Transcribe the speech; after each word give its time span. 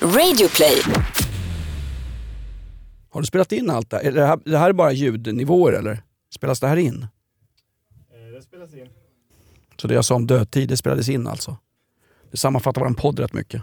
Radioplay. 0.00 0.82
Har 3.10 3.20
du 3.20 3.26
spelat 3.26 3.52
in 3.52 3.70
allt 3.70 3.90
det 3.90 3.96
här? 3.96 4.04
Är 4.04 4.12
det 4.12 4.26
här? 4.26 4.38
Det 4.44 4.58
här 4.58 4.68
är 4.68 4.72
bara 4.72 4.92
ljudnivåer 4.92 5.72
eller? 5.72 6.02
Spelas 6.34 6.60
det 6.60 6.68
här 6.68 6.76
in? 6.76 7.06
Det 8.34 8.42
spelas 8.42 8.74
in. 8.74 8.88
Så 9.76 9.88
det 9.88 9.94
jag 9.94 10.04
sa 10.04 10.14
om 10.14 10.26
dödtid, 10.26 10.68
det 10.68 10.76
spelades 10.76 11.08
in 11.08 11.26
alltså? 11.26 11.56
Det 12.30 12.36
sammanfattar 12.36 12.80
vår 12.80 12.94
podd 12.94 13.18
rätt 13.18 13.32
mycket. 13.32 13.62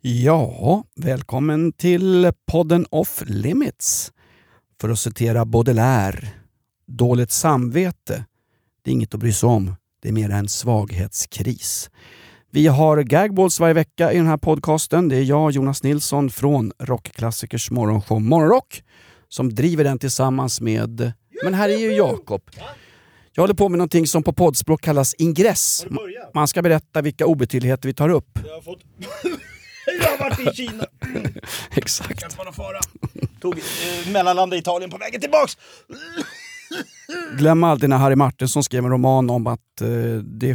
Ja, 0.00 0.84
välkommen 0.96 1.72
till 1.72 2.32
podden 2.46 2.86
Off 2.90 3.22
Limits. 3.26 4.12
För 4.80 4.88
att 4.88 4.98
citera 4.98 5.44
Baudelaire. 5.44 6.28
Dåligt 6.86 7.30
samvete, 7.30 8.24
det 8.82 8.90
är 8.90 8.92
inget 8.92 9.14
att 9.14 9.20
bry 9.20 9.32
sig 9.32 9.46
om. 9.46 9.76
Det 10.02 10.08
är 10.08 10.12
mer 10.12 10.30
en 10.30 10.48
svaghetskris. 10.48 11.90
Vi 12.50 12.66
har 12.66 13.02
gagballs 13.02 13.60
varje 13.60 13.74
vecka 13.74 14.12
i 14.12 14.16
den 14.16 14.26
här 14.26 14.36
podcasten. 14.36 15.08
Det 15.08 15.16
är 15.16 15.22
jag, 15.22 15.50
Jonas 15.50 15.82
Nilsson 15.82 16.30
från 16.30 16.72
Rockklassikers 16.78 17.70
morgonshow 17.70 18.20
Morgonrock 18.20 18.82
som 19.28 19.54
driver 19.54 19.84
den 19.84 19.98
tillsammans 19.98 20.60
med... 20.60 21.12
Men 21.44 21.54
här 21.54 21.68
är 21.68 21.78
ju 21.78 21.92
Jakob. 21.92 22.42
Jag 23.32 23.42
håller 23.42 23.54
på 23.54 23.68
med 23.68 23.78
någonting 23.78 24.06
som 24.06 24.22
på 24.22 24.32
poddspråk 24.32 24.80
kallas 24.80 25.14
ingress. 25.14 25.86
Man 26.34 26.48
ska 26.48 26.62
berätta 26.62 27.02
vilka 27.02 27.26
obetydligheter 27.26 27.88
vi 27.88 27.94
tar 27.94 28.08
upp. 28.08 28.38
Jag 28.46 28.54
har 28.54 28.62
fått... 28.62 28.80
jag 30.00 30.10
har 30.10 30.30
varit 30.30 30.40
i 30.40 30.56
Kina. 30.56 30.86
Exakt. 31.70 32.20
Kan 32.20 32.52
fara. 32.52 32.80
Tog 33.40 33.58
eh, 33.58 34.12
mellanlanda 34.12 34.56
i 34.56 34.58
Italien 34.58 34.90
på 34.90 34.98
vägen 34.98 35.20
tillbaks. 35.20 35.56
Glöm 37.38 37.64
aldrig 37.64 37.90
när 37.90 37.96
Harry 37.96 38.16
Martinsson 38.16 38.64
skrev 38.64 38.84
en 38.84 38.90
roman 38.90 39.30
om 39.30 39.46
att 39.46 39.80
eh, 39.80 39.88
det 40.24 40.54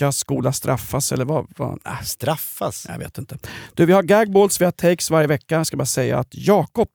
sjuka 0.00 0.12
skola 0.12 0.52
straffas, 0.52 1.12
eller 1.12 1.24
vad? 1.24 1.46
vad? 1.56 1.78
Äh, 1.86 2.02
Straffas? 2.04 2.86
jag 2.88 2.98
vet 2.98 3.18
inte. 3.18 3.38
Du, 3.74 3.86
vi 3.86 3.92
har 3.92 4.02
gagballs, 4.02 4.60
vi 4.60 4.64
har 4.64 4.72
takes 4.72 5.10
varje 5.10 5.26
vecka. 5.26 5.54
Jag 5.54 5.66
ska 5.66 5.76
bara 5.76 5.86
säga 5.86 6.18
att 6.18 6.28
Jakob 6.30 6.88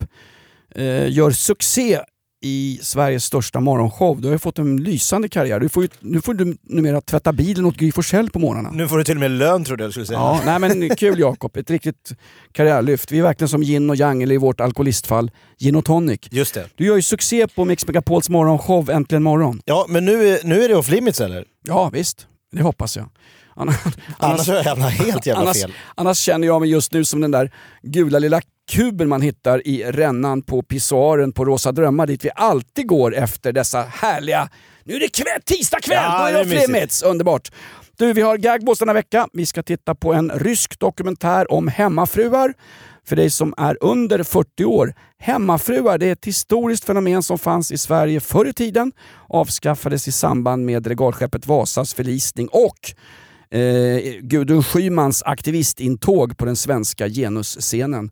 eh, 0.76 1.10
gör 1.12 1.32
succé 1.32 2.00
i 2.44 2.80
Sveriges 2.82 3.26
största 3.26 3.60
morgonshow. 3.60 4.22
Du 4.22 4.28
har 4.28 4.34
ju 4.34 4.40
fått 4.40 4.60
en 4.60 4.78
lysande 4.84 5.30
karriär. 5.30 5.60
Du 5.60 5.70
får 5.70 5.84
ju, 5.84 5.90
nu 6.00 6.22
får 6.22 6.34
du 6.34 6.58
numera 6.62 7.02
tvätta 7.02 7.34
bilen 7.34 7.66
åt 7.66 7.76
Gry 7.78 7.92
Forssell 7.92 8.30
på 8.30 8.40
morgnarna. 8.40 8.72
Nu 8.72 8.88
får 8.88 8.98
du 8.98 9.04
till 9.04 9.16
och 9.16 9.20
med 9.20 9.32
lön 9.32 9.64
trodde 9.66 9.84
jag 9.84 9.90
du 9.90 9.92
skulle 9.92 10.06
säga. 10.06 10.20
Ja, 10.20 10.42
nej 10.46 10.60
men 10.60 10.90
kul 10.96 11.20
Jakob. 11.20 11.58
Ett 11.58 11.70
riktigt 11.70 12.12
karriärlyft. 12.52 13.12
Vi 13.12 13.20
är 13.20 13.24
verkligen 13.24 13.50
som 13.50 13.64
yin 13.64 13.90
och 13.90 13.96
yang, 13.96 14.24
eller 14.24 14.36
i 14.36 14.38
vårt 14.38 14.60
alkoholistfall, 14.62 15.32
gin 15.58 15.76
och 15.76 15.86
tonic. 15.86 16.20
Just 16.32 16.54
det. 16.54 16.66
Du 16.76 16.86
gör 16.86 16.96
ju 16.96 17.02
succé 17.02 17.48
på 17.48 17.66
Mix 17.66 17.88
Megapols 17.88 18.30
morgonshow 18.30 18.90
Äntligen 18.90 19.24
morgon. 19.24 19.62
Ja, 19.66 19.86
men 19.90 20.06
nu, 20.06 20.28
är- 20.28 20.40
nu 20.44 20.64
är 20.64 20.70
det 20.70 20.76
off 20.76 20.90
limits 20.90 21.22
eller? 21.22 21.46
Ja 21.64 21.90
visst, 21.94 22.28
det 22.52 22.62
hoppas 22.62 22.98
jag. 22.98 23.10
Annars, 23.56 23.78
Annars 24.18 24.48
helt 25.00 25.26
jävla 25.26 25.42
annars, 25.42 25.62
fel. 25.62 25.74
annars 25.96 26.18
känner 26.18 26.48
jag 26.48 26.62
mig 26.62 26.70
just 26.70 26.94
nu 26.94 27.06
som 27.06 27.22
den 27.22 27.32
där 27.32 27.52
gula 27.82 28.20
lilla 28.20 28.42
kuben 28.72 29.10
man 29.10 29.22
hittar 29.22 29.68
i 29.68 29.84
rännan 29.84 30.42
på 30.42 30.62
pissoaren 30.62 31.32
på 31.34 31.46
Rosa 31.46 31.72
Drömmar 31.72 32.08
dit 32.08 32.26
vi 32.26 32.30
alltid 32.36 32.88
går 32.88 33.16
efter 33.16 33.54
dessa 33.54 33.82
härliga... 33.82 34.50
Nu 34.84 34.96
är 34.96 35.00
det 35.00 35.08
kväll, 35.08 35.42
tisdag 35.46 35.80
kväll, 35.80 36.04
Ja, 36.04 36.32
då 36.32 36.40
är 36.40 37.02
det! 37.02 37.04
Underbart! 37.06 37.52
Du, 37.98 38.14
vi 38.14 38.22
har 38.22 38.38
gagballs 38.38 38.80
denna 38.80 38.94
vecka. 38.94 39.28
Vi 39.34 39.46
ska 39.46 39.64
titta 39.64 39.96
på 39.96 40.14
en 40.14 40.32
rysk 40.32 40.80
dokumentär 40.80 41.52
om 41.52 41.68
hemmafruar. 41.68 42.54
För 43.08 43.16
dig 43.16 43.30
som 43.30 43.54
är 43.58 43.78
under 43.82 44.24
40 44.24 44.66
år. 44.66 44.94
Hemmafruar 45.20 45.98
det 45.98 46.06
är 46.08 46.12
ett 46.12 46.26
historiskt 46.26 46.84
fenomen 46.86 47.24
som 47.24 47.38
fanns 47.40 47.72
i 47.72 47.78
Sverige 47.78 48.20
förr 48.20 48.46
i 48.48 48.54
tiden. 48.54 48.92
Avskaffades 49.30 50.08
i 50.08 50.12
samband 50.12 50.66
med 50.66 50.88
regalskeppet 50.88 51.48
Vasas 51.48 51.94
förlisning 51.94 52.48
och 52.52 52.94
eh, 53.58 54.02
Gudrun 54.22 54.64
Schymans 54.64 55.24
aktivistintåg 55.24 56.38
på 56.38 56.46
den 56.46 56.56
svenska 56.56 57.10
genusscenen. 57.10 58.12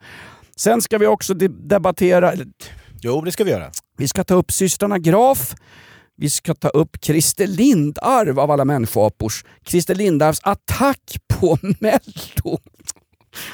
Sen 0.56 0.82
ska 0.82 0.98
vi 0.98 1.08
också 1.08 1.34
de- 1.34 1.48
debattera, 1.48 2.34
Jo, 3.02 3.22
det 3.22 3.32
ska 3.32 3.44
vi 3.44 3.52
göra. 3.52 3.72
vi 3.98 4.08
ska 4.08 4.24
ta 4.24 4.34
upp 4.36 4.52
systrarna 4.52 4.98
Graf, 5.00 5.56
vi 6.18 6.30
ska 6.30 6.54
ta 6.56 6.68
upp 6.70 6.98
Christer 7.04 7.48
Lindarw 7.48 8.42
av 8.42 8.52
alla 8.52 8.66
människoapors. 8.66 9.46
Christer 9.68 9.96
Lindarws 9.96 10.40
attack 10.44 11.18
på 11.28 11.58
Mello. 11.80 12.58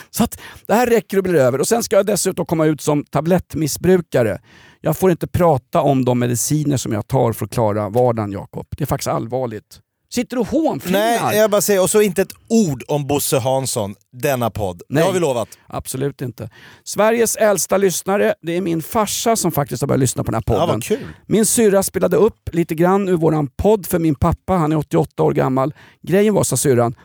Så 0.10 0.24
att 0.24 0.42
det 0.68 0.74
här 0.74 0.88
räcker 0.88 1.18
och 1.18 1.24
blir 1.24 1.36
över. 1.36 1.60
Och 1.62 1.68
sen 1.68 1.84
ska 1.84 1.96
jag 1.96 2.06
dessutom 2.06 2.46
komma 2.46 2.66
ut 2.66 2.82
som 2.82 3.04
tablettmissbrukare. 3.04 4.40
Jag 4.82 4.98
får 4.98 5.12
inte 5.12 5.28
prata 5.28 5.82
om 5.82 6.06
de 6.06 6.20
mediciner 6.20 6.78
som 6.78 6.92
jag 6.94 7.08
tar 7.08 7.34
för 7.34 7.46
att 7.46 7.52
klara 7.52 7.90
vardagen, 7.90 8.32
Jakob. 8.32 8.68
Det 8.78 8.84
är 8.84 8.86
faktiskt 8.86 9.08
allvarligt. 9.08 9.80
Sitter 10.14 10.36
du 10.36 10.42
och 10.42 10.48
hånflinar? 10.48 11.00
Nej, 11.00 11.38
jag 11.38 11.52
bara 11.52 11.62
säger, 11.62 11.82
och 11.82 11.90
så 11.90 12.02
inte 12.02 12.22
ett 12.22 12.34
ord 12.50 12.84
om 12.88 13.08
Bosse 13.08 13.38
Hansson, 13.40 13.96
denna 14.14 14.50
podd. 14.50 14.82
Nej. 14.90 15.02
Det 15.02 15.08
har 15.08 15.14
vi 15.14 15.20
lovat. 15.20 15.48
Absolut 15.68 16.22
inte. 16.22 16.50
Sveriges 16.84 17.36
äldsta 17.36 17.78
lyssnare, 17.78 18.34
det 18.42 18.58
är 18.58 18.62
min 18.62 18.82
farsa 18.82 19.36
som 19.36 19.52
faktiskt 19.52 19.82
har 19.82 19.88
börjat 19.88 20.00
lyssna 20.00 20.24
på 20.24 20.32
den 20.32 20.36
här 20.36 20.44
Ja, 20.56 20.60
podden. 20.60 20.76
vad 20.76 20.84
kul. 20.84 21.08
Min 21.28 21.46
syrra 21.46 21.84
spelade 21.84 22.18
upp 22.18 22.50
lite 22.52 22.76
grann 22.76 23.10
ur 23.10 23.18
våran 23.18 23.48
podd 23.48 23.86
för 23.86 24.00
min 24.00 24.16
pappa, 24.16 24.54
han 24.54 24.72
är 24.72 24.76
88 24.78 25.24
år 25.24 25.32
gammal. 25.34 25.74
Grejen 26.02 26.34
var, 26.34 26.44
sa 26.44 26.58
syrran, 26.58 26.96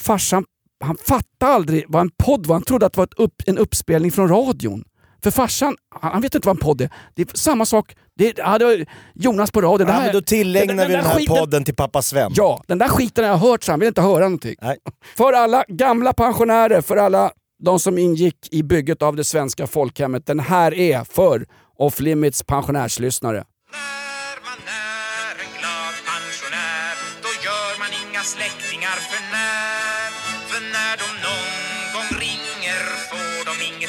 farsan 0.00 0.44
han 0.84 0.96
fattade 0.96 1.52
aldrig 1.52 1.84
vad 1.88 2.00
en 2.00 2.10
podd 2.10 2.46
var. 2.46 2.54
Han 2.54 2.62
trodde 2.62 2.86
att 2.86 2.92
det 2.92 2.96
var 2.98 3.04
ett 3.04 3.14
upp, 3.18 3.42
en 3.46 3.58
uppspelning 3.58 4.12
från 4.12 4.28
radion. 4.28 4.84
För 5.22 5.30
farsan, 5.30 5.76
han 6.00 6.12
han 6.12 6.22
vet 6.22 6.34
inte 6.34 6.48
vad 6.48 6.56
en 6.56 6.60
podd 6.60 6.80
är. 6.80 6.90
Det 7.14 7.22
är 7.22 7.36
samma 7.36 7.66
sak, 7.66 7.96
det, 8.18 8.34
ja, 8.38 8.58
det 8.58 8.64
var 8.64 8.86
Jonas 9.14 9.50
på 9.50 9.60
radio. 9.60 9.86
Det 9.86 9.92
Ja, 9.92 10.00
men 10.00 10.12
då 10.12 10.20
tillägnar 10.22 10.66
den- 10.74 10.76
vi 10.76 10.82
den 10.94 11.02
den 11.02 11.10
här 11.10 11.18
skiten- 11.18 11.36
podden 11.36 11.64
till 11.64 11.74
pappa 11.74 12.02
Sven. 12.02 12.32
Ja, 12.36 12.62
den 12.66 12.78
där 12.78 12.88
skiten 12.88 13.24
har 13.24 13.30
jag 13.30 13.38
hört 13.38 13.62
så 13.64 13.72
han 13.72 13.80
vill 13.80 13.86
inte 13.88 14.02
höra 14.02 14.24
någonting. 14.24 14.54
Nej. 14.62 14.76
För 15.16 15.32
alla 15.32 15.64
gamla 15.68 16.12
pensionärer, 16.12 16.80
för 16.80 16.96
alla 16.96 17.30
de 17.64 17.78
som 17.80 17.98
ingick 17.98 18.48
i 18.50 18.62
bygget 18.62 19.02
av 19.02 19.16
det 19.16 19.24
svenska 19.24 19.66
folkhemmet. 19.66 20.26
Den 20.26 20.40
här 20.40 20.74
är 20.74 21.04
för 21.04 21.46
Off 21.78 22.00
Limits 22.00 22.42
pensionärslyssnare. 22.42 23.36
När 23.36 24.36
man 24.46 24.58
är 24.66 25.32
en 25.44 25.52
glad 25.60 25.94
pensionär 26.10 26.94
Då 27.22 27.28
gör 27.44 27.78
man 27.78 27.88
inga 28.10 28.20
släktingar 28.20 28.63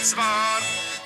svar 0.06 0.60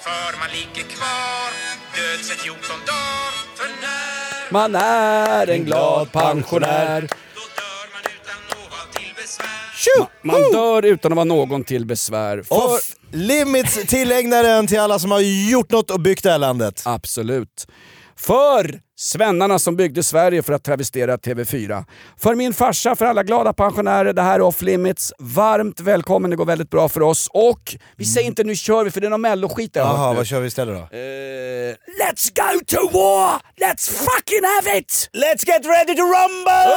För 0.06 0.40
man 0.40 0.50
ligger 0.58 0.90
kvar 0.90 1.50
död 1.96 2.26
sedan 2.26 2.38
14 2.38 2.62
dagar 2.86 3.32
För 3.56 3.70
när 3.82 4.52
Man 4.52 4.76
är 4.76 5.48
en 5.50 5.66
glad 5.66 6.12
pensionär. 6.12 7.02
då 7.02 7.42
dör 7.60 7.86
man 7.94 8.04
utan 8.16 8.40
någon 8.60 8.92
till 8.94 9.14
besvär 9.16 9.46
Tjo! 9.76 10.06
Man 10.22 10.42
dör 10.52 10.86
utan 10.86 11.12
att 11.12 11.16
vara 11.16 11.26
någon 11.26 11.64
till 11.64 11.86
besvär. 11.86 12.44
För... 12.44 12.56
Off 12.56 12.96
limits 13.12 13.80
tillägnar 13.88 14.44
den 14.44 14.68
till 14.68 14.80
alla 14.80 15.00
som 15.00 15.12
har 15.12 15.20
gjort 15.52 15.72
något 15.72 15.92
och 15.92 16.00
byggt 16.00 16.24
det 16.24 16.32
här 16.32 16.38
landet. 16.38 16.82
Absolut. 16.86 17.68
För 18.20 18.80
svennarna 18.98 19.60
som 19.60 19.76
byggde 19.76 20.04
Sverige 20.04 20.44
för 20.44 20.54
att 20.54 20.64
travestera 20.64 21.18
TV4. 21.18 21.86
För 22.18 22.36
min 22.36 22.54
farsa, 22.54 22.96
för 22.96 23.06
alla 23.06 23.24
glada 23.24 23.54
pensionärer. 23.54 24.14
Det 24.14 24.22
här 24.22 24.36
är 24.36 24.42
Off 24.42 24.62
Limits. 24.62 25.14
Varmt 25.20 25.80
välkommen, 25.80 26.30
det 26.30 26.36
går 26.36 26.46
väldigt 26.46 26.70
bra 26.70 26.90
för 26.90 27.02
oss. 27.02 27.28
Och 27.34 27.76
vi 27.96 28.06
säger 28.06 28.28
inte 28.28 28.44
nu 28.44 28.56
kör 28.56 28.84
vi 28.84 28.92
för 28.92 29.02
det 29.02 29.08
är 29.08 29.10
någon 29.10 29.22
melloskit 29.22 29.74
där. 29.74 29.82
Jaha, 29.82 30.08
hört 30.08 30.18
vad 30.18 30.28
kör 30.28 30.40
vi 30.40 30.48
istället 30.48 30.76
då? 30.76 30.98
Eh, 30.98 31.76
let's 32.02 32.32
go 32.36 32.60
to 32.68 32.98
war! 32.98 33.42
Let's 33.62 33.90
fucking 33.90 34.44
have 34.56 34.78
it! 34.78 35.10
Let's 35.14 35.48
get 35.48 35.66
ready 35.66 35.96
to 35.96 36.04
rumble! 36.04 36.74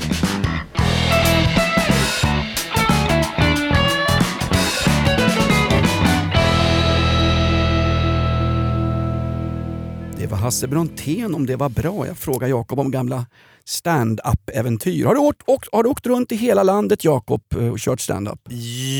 Oh! 0.00 0.03
Det 10.24 10.30
var 10.30 10.38
Hasse 10.38 10.66
Brontén 10.68 11.34
om 11.34 11.46
det 11.46 11.56
var 11.56 11.68
bra. 11.68 12.06
Jag 12.06 12.18
frågar 12.18 12.48
Jakob 12.48 12.78
om 12.80 12.90
gamla 12.90 13.26
stand-up-äventyr. 13.64 15.04
Har, 15.04 15.14
du 15.14 15.20
åkt, 15.20 15.42
åkt, 15.46 15.68
har 15.72 15.82
du 15.82 15.88
åkt 15.88 16.06
runt 16.06 16.32
i 16.32 16.36
hela 16.36 16.62
landet 16.62 17.04
Jakob 17.04 17.42
eh, 17.58 17.68
och 17.68 17.78
kört 17.78 18.00
stand-up? 18.00 18.40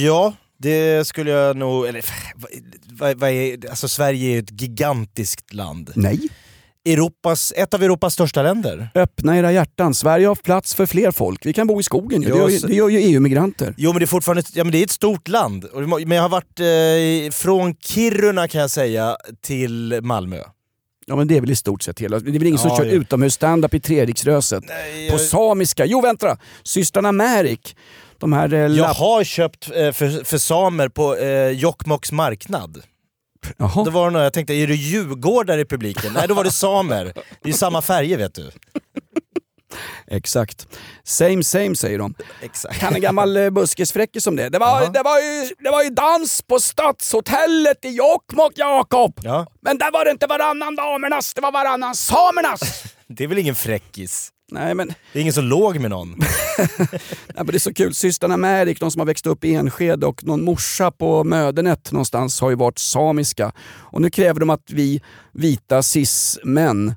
Ja, 0.04 0.32
det 0.58 1.06
skulle 1.06 1.30
jag 1.30 1.56
nog... 1.56 1.86
Eller, 1.86 2.04
vad, 2.86 3.16
vad, 3.18 3.30
är, 3.30 3.68
alltså 3.70 3.88
Sverige 3.88 4.28
är 4.28 4.32
ju 4.32 4.38
ett 4.38 4.60
gigantiskt 4.60 5.52
land. 5.54 5.90
Nej. 5.94 6.20
Europas, 6.84 7.52
ett 7.56 7.74
av 7.74 7.82
Europas 7.82 8.14
största 8.14 8.42
länder. 8.42 8.88
Öppna 8.94 9.38
era 9.38 9.52
hjärtan. 9.52 9.94
Sverige 9.94 10.26
har 10.26 10.34
plats 10.34 10.74
för 10.74 10.86
fler 10.86 11.10
folk. 11.10 11.46
Vi 11.46 11.52
kan 11.52 11.66
bo 11.66 11.80
i 11.80 11.82
skogen 11.82 12.22
ju. 12.22 12.28
Det 12.30 12.38
gör 12.38 12.48
ju, 12.48 12.58
så- 12.58 12.66
det 12.66 12.74
gör 12.74 12.88
ju 12.88 12.98
EU-migranter. 12.98 13.74
Jo 13.76 13.92
men 13.92 13.98
det 13.98 14.04
är 14.04 14.06
fortfarande 14.06 14.42
ja, 14.54 14.64
men 14.64 14.70
det 14.72 14.78
är 14.78 14.84
ett 14.84 14.90
stort 14.90 15.28
land. 15.28 15.66
Men 16.06 16.10
jag 16.10 16.22
har 16.22 16.28
varit 16.28 16.60
eh, 16.60 17.32
från 17.32 17.74
Kiruna 17.76 18.48
kan 18.48 18.60
jag 18.60 18.70
säga 18.70 19.16
till 19.42 20.00
Malmö. 20.02 20.38
Ja 21.06 21.16
men 21.16 21.28
det 21.28 21.36
är 21.36 21.40
väl 21.40 21.50
i 21.50 21.56
stort 21.56 21.82
sett 21.82 22.00
hela. 22.00 22.18
Det 22.18 22.30
är 22.30 22.32
väl 22.38 22.46
ingen 22.46 22.58
som 22.58 22.70
Ja, 22.70 22.76
kör 22.76 22.84
ja. 22.84 22.90
utomhus-standup 22.92 23.74
i 23.74 23.80
Treriksröset. 23.80 24.64
Nej, 24.68 25.08
På 25.08 25.14
jag, 25.14 25.20
samiska. 25.20 25.84
Jo 25.86 26.00
vänta 26.00 26.36
Systrarna 26.62 27.12
Märik. 27.12 27.76
De 28.18 28.32
här 28.32 28.52
eh, 28.52 28.60
jag 28.60 28.70
lapp... 28.70 28.96
har 28.96 29.24
köpt 29.24 29.70
eh, 29.74 29.92
för, 29.92 30.24
för 30.24 30.38
samer 30.38 30.88
på 30.88 31.16
eh, 31.16 31.48
Jokkmokks 31.50 32.12
marknad. 32.12 32.82
Jaha. 33.56 33.84
Då 33.84 33.90
var 33.90 34.04
det 34.04 34.10
några, 34.12 34.24
jag 34.24 34.32
tänkte, 34.32 34.54
är 34.54 34.66
det 34.66 34.74
djurgårdar 34.74 35.58
i 35.58 35.64
publiken? 35.64 36.12
Nej, 36.14 36.28
då 36.28 36.34
var 36.34 36.44
det 36.44 36.50
samer. 36.50 37.04
Det 37.04 37.20
är 37.42 37.46
ju 37.48 37.52
samma 37.52 37.82
färger 37.82 38.18
vet 38.18 38.34
du. 38.34 38.50
Exakt. 40.06 40.66
Same 41.04 41.44
same 41.44 41.76
säger 41.76 41.98
de. 41.98 42.14
Exakt. 42.42 42.80
Kan 42.80 42.94
en 42.94 43.00
gammal 43.00 43.36
eh, 43.36 43.50
buskisfräckis 43.50 44.26
om 44.26 44.36
det. 44.36 44.48
Det 44.48 44.58
var, 44.58 44.92
det, 44.92 45.02
var 45.02 45.18
ju, 45.18 45.54
det 45.58 45.70
var 45.70 45.82
ju 45.82 45.90
dans 45.90 46.42
på 46.42 46.60
Stadshotellet 46.60 47.84
i 47.84 47.88
Jokkmokk, 47.88 48.52
Jakob! 48.56 49.20
Ja, 49.22 49.46
Men 49.60 49.78
där 49.78 49.90
var 49.92 50.04
det 50.04 50.10
inte 50.10 50.26
varannan 50.26 50.76
damernas, 50.76 51.34
det 51.34 51.40
var 51.40 51.52
varannan 51.52 51.94
samernas! 51.94 52.84
det 53.08 53.24
är 53.24 53.28
väl 53.28 53.38
ingen 53.38 53.54
fräckis? 53.54 54.30
Nej 54.50 54.74
men, 54.74 54.88
Det 55.12 55.18
är 55.18 55.20
ingen 55.20 55.32
som 55.32 55.44
låg 55.44 55.78
med 55.78 55.90
någon. 55.90 56.08
nej, 56.58 56.88
men 57.34 57.46
det 57.46 57.54
är 57.54 57.58
så 57.58 57.74
kul. 57.74 57.94
Systrarna 57.94 58.36
Märik, 58.36 58.80
de 58.80 58.90
som 58.90 58.98
har 59.00 59.06
växt 59.06 59.26
upp 59.26 59.44
i 59.44 59.54
Enskede 59.54 60.06
och 60.06 60.24
någon 60.24 60.44
morsa 60.44 60.90
på 60.90 61.24
Mödernet 61.24 61.92
någonstans 61.92 62.40
har 62.40 62.50
ju 62.50 62.56
varit 62.56 62.78
samiska. 62.78 63.52
Och 63.78 64.00
nu 64.00 64.10
kräver 64.10 64.40
de 64.40 64.50
att 64.50 64.70
vi 64.70 65.02
vita 65.32 65.82
cis-män, 65.82 66.94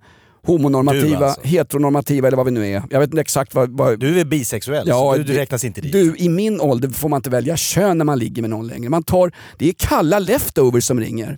homonormativa, 0.48 1.26
alltså. 1.26 1.42
heteronormativa 1.44 2.28
eller 2.28 2.38
vad 2.38 2.46
vi 2.46 2.52
nu 2.52 2.68
är. 2.68 2.84
Jag 2.90 3.00
vet 3.00 3.10
inte 3.10 3.22
exakt 3.22 3.56
vad... 3.56 3.78
vad 3.78 4.00
Du 4.00 4.20
är 4.20 4.26
bisexuell, 4.26 4.88
Ja, 4.88 4.96
så 4.96 5.18
du, 5.18 5.24
du 5.24 5.34
räknas 5.34 5.64
inte 5.64 5.82
dit. 5.82 5.92
Du, 5.92 6.16
i 6.18 6.30
min 6.30 6.62
ålder 6.62 6.90
får 6.90 7.10
man 7.10 7.18
inte 7.18 7.30
välja 7.30 7.58
kön 7.58 7.98
när 7.98 8.06
man 8.06 8.20
ligger 8.20 8.42
med 8.42 8.50
någon 8.50 8.68
längre. 8.68 8.90
Man 8.90 9.04
tar, 9.04 9.32
det 9.58 9.70
är 9.70 9.74
kalla 9.78 10.20
leftovers 10.20 10.84
som 10.84 11.00
ringer. 11.00 11.38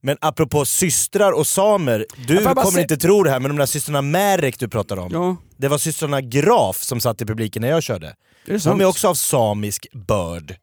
Men 0.00 0.16
apropå 0.20 0.64
systrar 0.64 1.32
och 1.32 1.46
samer, 1.46 2.06
du 2.26 2.44
kommer 2.44 2.64
se- 2.70 2.80
inte 2.80 2.96
tro 2.96 3.22
det 3.22 3.30
här 3.30 3.40
men 3.40 3.50
de 3.50 3.56
där 3.58 3.66
systrarna 3.66 4.02
Märek 4.02 4.58
du 4.58 4.68
pratar 4.68 4.96
om. 4.96 5.08
Ja, 5.12 5.36
Det 5.56 5.68
var 5.68 5.78
systrarna 5.78 6.20
Graf 6.20 6.82
som 6.82 7.00
satt 7.00 7.22
i 7.22 7.26
publiken 7.26 7.62
när 7.62 7.68
jag 7.68 7.82
körde. 7.82 8.14
är 8.46 8.58
sant. 8.58 8.78
De 8.78 8.84
är 8.84 8.88
också 8.88 9.08
av 9.08 9.14
samisk 9.14 9.86
börd. 10.08 10.54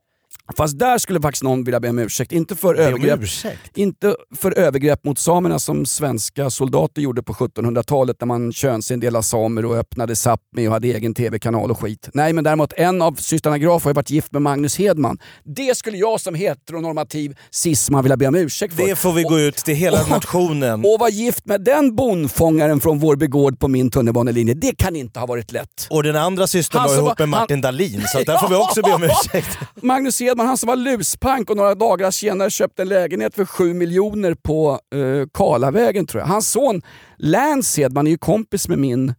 Fast 0.57 0.79
där 0.79 0.97
skulle 0.97 1.21
faktiskt 1.21 1.43
någon 1.43 1.63
vilja 1.63 1.79
be 1.79 1.89
om 1.89 1.99
ursäkt. 1.99 2.31
Inte 2.31 2.55
för, 2.55 2.75
övergrepp, 2.75 3.21
ursäkt. 3.21 3.77
inte 3.77 4.15
för 4.35 4.57
övergrepp 4.57 5.03
mot 5.05 5.19
samerna 5.19 5.59
som 5.59 5.85
svenska 5.85 6.49
soldater 6.49 7.01
gjorde 7.01 7.23
på 7.23 7.33
1700-talet 7.33 8.17
när 8.19 8.25
man 8.27 8.53
könsindelade 8.53 9.23
samer 9.23 9.65
och 9.65 9.75
öppnade 9.75 10.13
Sápmi 10.13 10.67
och 10.67 10.73
hade 10.73 10.87
egen 10.87 11.13
tv-kanal 11.13 11.71
och 11.71 11.79
skit. 11.79 12.09
Nej, 12.13 12.33
men 12.33 12.43
däremot 12.43 12.73
en 12.73 13.01
av 13.01 13.13
systrarna 13.15 13.57
Graf 13.57 13.83
har 13.83 13.89
ju 13.91 13.93
varit 13.95 14.09
gift 14.09 14.31
med 14.31 14.41
Magnus 14.41 14.77
Hedman. 14.77 15.17
Det 15.43 15.77
skulle 15.77 15.97
jag 15.97 16.21
som 16.21 16.35
heteronormativ 16.35 17.37
cisman 17.51 18.03
vilja 18.03 18.17
be 18.17 18.27
om 18.27 18.35
ursäkt 18.35 18.73
för. 18.75 18.87
Det 18.87 18.95
får 18.95 19.13
vi 19.13 19.23
gå 19.23 19.39
ut 19.39 19.55
till 19.55 19.75
hela 19.75 20.01
och- 20.01 20.09
nationen. 20.09 20.79
Och 20.79 20.99
vara 20.99 21.09
gift 21.09 21.45
med 21.45 21.61
den 21.63 21.95
bondfångaren 21.95 22.79
från 22.79 22.99
Vårby 22.99 23.27
gård 23.27 23.59
på 23.59 23.67
min 23.67 23.91
tunnelbanelinje, 23.91 24.53
det 24.53 24.77
kan 24.77 24.95
inte 24.95 25.19
ha 25.19 25.27
varit 25.27 25.51
lätt. 25.51 25.87
Och 25.89 26.03
den 26.03 26.15
andra 26.15 26.47
systern 26.47 26.79
Han 26.81 26.89
var 26.89 26.97
ihop 26.97 27.19
med 27.19 27.29
Martin 27.29 27.61
Dahlin, 27.61 28.03
så 28.07 28.17
där 28.25 28.37
får 28.37 28.49
vi 28.49 28.55
också 28.55 28.81
be 28.81 28.93
om 28.93 29.03
ursäkt. 29.03 29.57
Magnus 29.81 30.19
Hedman, 30.19 30.34
han 30.43 30.57
som 30.57 30.67
var 30.67 30.75
luspank 30.75 31.49
och 31.49 31.57
några 31.57 31.75
dagar 31.75 32.11
senare 32.11 32.49
köpte 32.49 32.81
en 32.81 32.87
lägenhet 32.87 33.35
för 33.35 33.45
7 33.45 33.73
miljoner 33.73 34.33
på 34.33 34.79
uh, 34.95 35.27
Karlavägen 35.33 36.05
tror 36.07 36.21
jag. 36.21 36.27
Hans 36.27 36.49
son 36.51 36.81
Lance 37.17 37.81
Hedman 37.81 38.07
är 38.07 38.11
ju 38.11 38.17
kompis 38.17 38.67
med 38.67 38.79
min, 38.79 39.13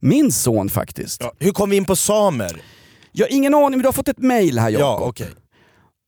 min 0.00 0.32
son 0.32 0.68
faktiskt. 0.68 1.20
Ja. 1.22 1.32
Hur 1.38 1.50
kom 1.52 1.70
vi 1.70 1.76
in 1.76 1.84
på 1.84 1.96
samer? 1.96 2.62
Jag 3.12 3.26
har 3.26 3.32
ingen 3.32 3.54
aning, 3.54 3.70
men 3.70 3.78
du 3.78 3.86
har 3.86 3.92
fått 3.92 4.08
ett 4.08 4.18
mail 4.18 4.58
här 4.58 4.70
Ja, 4.70 4.78
Jakob. 4.78 5.08
okej. 5.08 5.28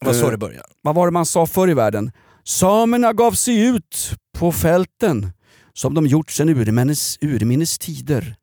Det 0.00 0.06
var 0.06 0.12
så 0.14 0.24
Eh, 0.24 0.30
det 0.30 0.38
började. 0.38 0.68
Vad 0.82 0.94
var 0.94 1.06
det 1.06 1.12
man 1.12 1.26
sa 1.26 1.46
förr 1.46 1.70
i 1.70 1.74
världen? 1.74 2.10
Samerna 2.44 3.12
gav 3.12 3.32
sig 3.32 3.66
ut 3.66 4.10
på 4.38 4.52
fälten 4.52 5.32
som 5.74 5.94
de 5.94 6.06
gjort 6.06 6.30
sedan 6.30 6.48
urminnes, 6.48 7.18
urminnes 7.20 7.78
tider. 7.78 8.36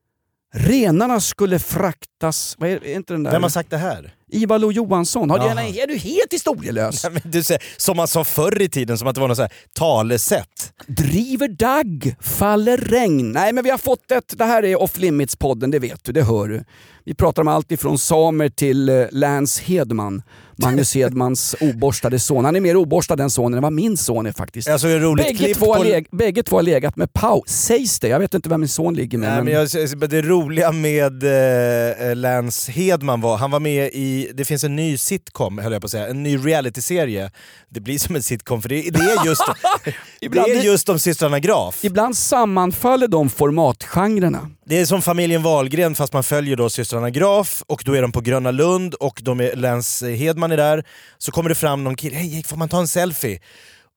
Renarna 0.56 1.20
skulle 1.20 1.60
fraktas... 1.60 2.56
Vad 2.58 2.70
är, 2.70 2.86
är 2.86 2.96
inte 2.96 3.14
den 3.14 3.24
där? 3.24 3.32
Vem 3.32 3.44
har 3.44 3.50
sagt 3.50 3.70
det 3.70 3.78
här? 3.78 4.14
Ivar 4.32 4.60
Lo 4.60 4.72
Johansson. 4.72 5.30
Har 5.30 5.40
du, 5.40 5.46
Jaha. 5.46 5.64
är 5.64 5.88
du 5.88 5.98
helt 5.98 6.34
historielös? 6.34 7.04
Nej, 7.04 7.22
Du 7.24 7.44
säger, 7.44 7.64
som 7.78 7.98
man 7.98 8.08
sa 8.08 8.24
förr 8.24 8.62
i 8.62 8.70
tiden, 8.70 8.98
som 8.98 9.08
att 9.08 9.16
det 9.16 9.22
var 9.22 9.28
något 9.28 9.38
så 9.38 9.44
här 9.44 9.52
talesätt. 9.74 10.74
Driver 10.88 11.48
dagg, 11.48 12.16
faller 12.22 12.78
regn. 12.78 13.32
Nej 13.32 13.54
men 13.54 13.64
vi 13.64 13.70
har 13.70 13.78
fått 13.78 14.12
ett, 14.12 14.38
det 14.38 14.46
här 14.46 14.66
är 14.66 14.82
off 14.82 14.98
limits-podden, 15.00 15.72
det 15.72 15.80
vet 15.80 16.04
du, 16.04 16.12
det 16.12 16.24
hör 16.24 16.48
du. 16.48 16.64
Vi 17.06 17.14
pratar 17.14 17.42
om 17.42 17.48
allt 17.48 17.72
ifrån 17.72 17.98
samer 17.98 18.50
till 18.50 18.90
eh, 18.90 19.06
Lance 19.12 19.62
Hedman. 19.66 20.22
Magnus 20.58 20.96
Hedmans 20.96 21.56
oborstade 21.62 22.20
son. 22.20 22.46
Han 22.46 22.56
är 22.56 22.60
mer 22.60 22.76
oborstad 22.76 23.24
än 23.24 23.30
sonen 23.30 23.58
än 23.58 23.64
vad 23.64 23.74
min 23.74 23.98
son 23.98 24.26
är 24.26 24.32
faktiskt. 24.32 24.68
Jag 24.68 24.80
såg 24.80 24.92
ett 24.92 25.02
roligt 25.02 25.26
Bägge 25.26 25.54
två, 25.54 25.76
på... 25.76 25.84
leg, 25.84 26.08
bägge 26.12 26.44
två 26.44 26.56
har 26.56 26.64
legat 26.64 26.96
med 26.96 27.14
Pau, 27.14 27.44
sägs 27.48 28.00
det. 28.00 28.08
Jag 28.08 28.20
vet 28.20 28.34
inte 28.34 28.50
vem 28.50 28.60
min 28.60 28.70
son 28.70 28.94
ligger 28.94 29.18
med. 29.18 29.30
Nej, 29.30 29.36
men 29.38 29.46
men 29.46 30.00
jag, 30.02 30.10
det 30.10 30.22
roliga 30.22 30.72
med 30.72 31.24
eh, 31.24 32.16
Lance 32.16 32.72
Hedman 32.72 33.22
var, 33.22 33.38
han 33.38 33.52
var 33.52 33.60
med 33.60 33.90
i, 33.94 34.32
det 34.34 34.46
finns 34.46 34.64
en 34.64 34.76
ny 34.76 34.98
sitcom 34.98 35.58
höll 35.58 35.72
jag 35.74 35.82
på 35.82 35.86
att 35.86 35.92
säga, 35.92 36.08
en 36.08 36.24
ny 36.24 36.38
realityserie. 36.38 37.32
Det 37.70 37.80
blir 37.80 38.00
som 38.00 38.16
en 38.16 38.24
sitcom 38.24 38.62
för 38.62 38.70
det, 38.70 38.76
det 38.82 39.00
är 39.00 39.26
just, 39.26 39.44
det 39.86 39.94
Ibland- 40.26 40.52
är 40.52 40.62
just 40.62 40.88
de 40.88 41.00
systrarna 41.00 41.40
Graf. 41.40 41.84
Ibland 41.86 42.18
sammanfaller 42.18 43.08
de 43.08 43.30
formatgenrerna. 43.30 44.50
Det 44.68 44.80
är 44.80 44.86
som 44.86 45.02
familjen 45.02 45.44
Wahlgren 45.44 45.96
fast 45.96 46.14
man 46.14 46.24
följer 46.24 46.56
då 46.56 46.70
systrarna 46.70 47.10
Graf 47.10 47.64
och 47.68 47.82
då 47.86 47.94
är 47.94 48.02
de 48.02 48.12
på 48.12 48.22
Gröna 48.22 48.52
Lund 48.52 48.94
och 48.94 49.20
de 49.24 49.42
är, 49.42 49.56
Lance 49.56 50.10
Hedman 50.10 50.52
är 50.52 50.58
där. 50.58 50.84
Så 51.18 51.32
kommer 51.32 51.50
det 51.50 51.56
fram 51.56 51.84
någon 51.84 51.96
kille, 51.96 52.16
hej 52.16 52.44
får 52.44 52.58
man 52.58 52.70
ta 52.70 52.80
en 52.80 52.88
selfie? 52.88 53.40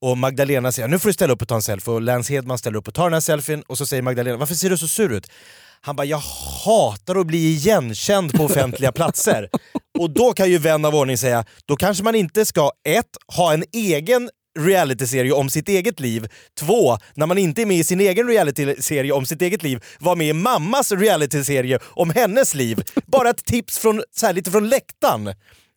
Och 0.00 0.18
Magdalena 0.18 0.72
säger 0.72 0.88
nu 0.88 0.98
får 0.98 1.08
du 1.08 1.12
ställa 1.12 1.32
upp 1.32 1.42
och 1.42 1.48
ta 1.48 1.54
en 1.54 1.62
selfie 1.62 1.94
och 1.94 2.02
Lance 2.02 2.32
Hedman 2.32 2.58
ställer 2.58 2.76
upp 2.78 2.88
och 2.88 2.94
tar 2.94 3.04
den 3.04 3.12
här 3.12 3.20
selfien 3.20 3.62
och 3.62 3.78
så 3.78 3.86
säger 3.86 4.02
Magdalena 4.02 4.36
varför 4.36 4.54
ser 4.54 4.70
du 4.70 4.78
så 4.78 4.88
sur 4.88 5.12
ut? 5.12 5.30
Han 5.80 5.96
bara 5.96 6.04
jag 6.04 6.22
hatar 6.64 7.16
att 7.16 7.26
bli 7.26 7.38
igenkänd 7.38 8.32
på 8.32 8.44
offentliga 8.44 8.92
platser. 8.92 9.48
Och 9.98 10.10
då 10.10 10.32
kan 10.32 10.50
ju 10.50 10.58
vän 10.58 10.84
av 10.84 10.94
ordning 10.94 11.18
säga, 11.18 11.44
då 11.66 11.76
kanske 11.76 12.04
man 12.04 12.14
inte 12.14 12.46
ska 12.46 12.70
ett, 12.88 13.16
ha 13.36 13.52
en 13.52 13.64
egen 13.72 14.30
realityserie 14.58 15.32
om 15.32 15.50
sitt 15.50 15.68
eget 15.68 16.00
liv. 16.00 16.26
Två, 16.60 16.98
när 17.14 17.26
man 17.26 17.38
inte 17.38 17.62
är 17.62 17.66
med 17.66 17.76
i 17.76 17.84
sin 17.84 18.00
egen 18.00 18.26
realityserie 18.28 19.12
om 19.12 19.26
sitt 19.26 19.42
eget 19.42 19.62
liv, 19.62 19.84
var 20.00 20.16
med 20.16 20.28
i 20.28 20.32
mammas 20.32 20.92
realityserie 20.92 21.78
om 21.84 22.10
hennes 22.10 22.54
liv. 22.54 22.82
Bara 23.06 23.30
ett 23.30 23.44
tips 23.44 23.78
från, 23.78 24.02
så 24.16 24.26
här, 24.26 24.32
lite 24.32 24.50
från 24.50 24.68
läktaren. 24.68 25.24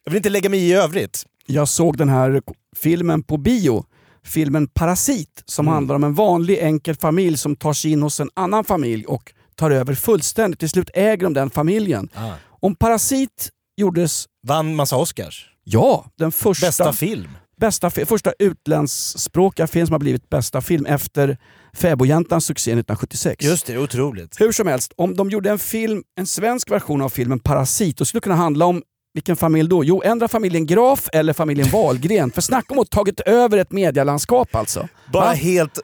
Jag 0.04 0.12
vill 0.12 0.18
inte 0.18 0.30
lägga 0.30 0.50
mig 0.50 0.60
i 0.60 0.74
övrigt. 0.74 1.26
Jag 1.46 1.68
såg 1.68 1.98
den 1.98 2.10
här 2.10 2.42
filmen 2.76 3.24
på 3.24 3.38
bio. 3.38 3.86
Filmen 4.26 4.68
Parasit 4.68 5.44
som 5.46 5.66
Mm. 5.66 5.74
handlar 5.74 5.96
om 5.96 6.04
en 6.04 6.14
vanlig 6.14 6.58
enkel 6.60 6.96
familj 6.96 7.38
som 7.38 7.56
tar 7.56 7.74
sig 7.74 7.92
in 7.92 8.02
hos 8.02 8.20
en 8.20 8.30
annan 8.34 8.64
familj 8.64 9.06
och 9.06 9.34
tar 9.56 9.72
över 9.72 9.96
fullständigt. 9.96 10.60
Till 10.60 10.70
slut 10.70 10.90
äger 10.94 11.24
de 11.24 11.34
den 11.34 11.50
familjen. 11.50 12.10
Ah. 12.16 12.32
Om 12.62 12.76
Parasit 12.76 13.50
gjordes, 13.78 14.26
Vann 14.48 14.76
massa 14.76 14.96
Oscars. 14.98 15.46
ja, 15.64 16.06
den 16.18 16.32
första, 16.32 16.66
Bästa 16.68 16.94
film. 16.94 17.30
Bästa, 17.62 17.90
första 17.90 18.34
utländskspråkiga 18.40 19.68
film 19.68 19.88
som 19.88 19.94
har 19.94 20.00
blivit 20.00 20.30
bästa 20.30 20.62
film 20.62 20.86
efter 20.86 21.38
Fäbodjäntans 21.74 22.46
succé 22.46 22.72
1976. 22.72 23.46
Just 23.46 23.66
det, 23.66 23.78
otroligt. 23.78 24.42
Hur 24.42 24.52
som 24.52 24.68
helst, 24.68 24.94
om 24.98 25.16
de 25.16 25.30
gjorde 25.30 25.50
en 25.50 25.60
film, 25.60 26.04
en 26.20 26.26
svensk 26.26 26.72
version 26.72 27.02
av 27.02 27.10
filmen 27.10 27.40
Parasit, 27.40 27.98
då 27.98 28.06
skulle 28.06 28.20
det 28.20 28.24
kunna 28.24 28.36
handla 28.36 28.66
om 28.66 28.82
vilken 29.14 29.36
familj 29.36 29.70
då? 29.70 29.84
Jo, 29.84 30.02
ändra 30.06 30.28
familjen 30.28 30.66
Graf 30.66 31.10
eller 31.14 31.34
familjen 31.34 31.70
Wahlgren. 31.70 32.32
För 32.32 32.42
snacka 32.42 32.74
om 32.74 32.80
att 32.80 32.90
tagit 32.90 33.20
över 33.20 33.58
ett 33.58 33.72
medialandskap 33.72 34.56
alltså. 34.56 34.88
Bara 35.14 35.26
Va? 35.26 35.32
helt 35.32 35.80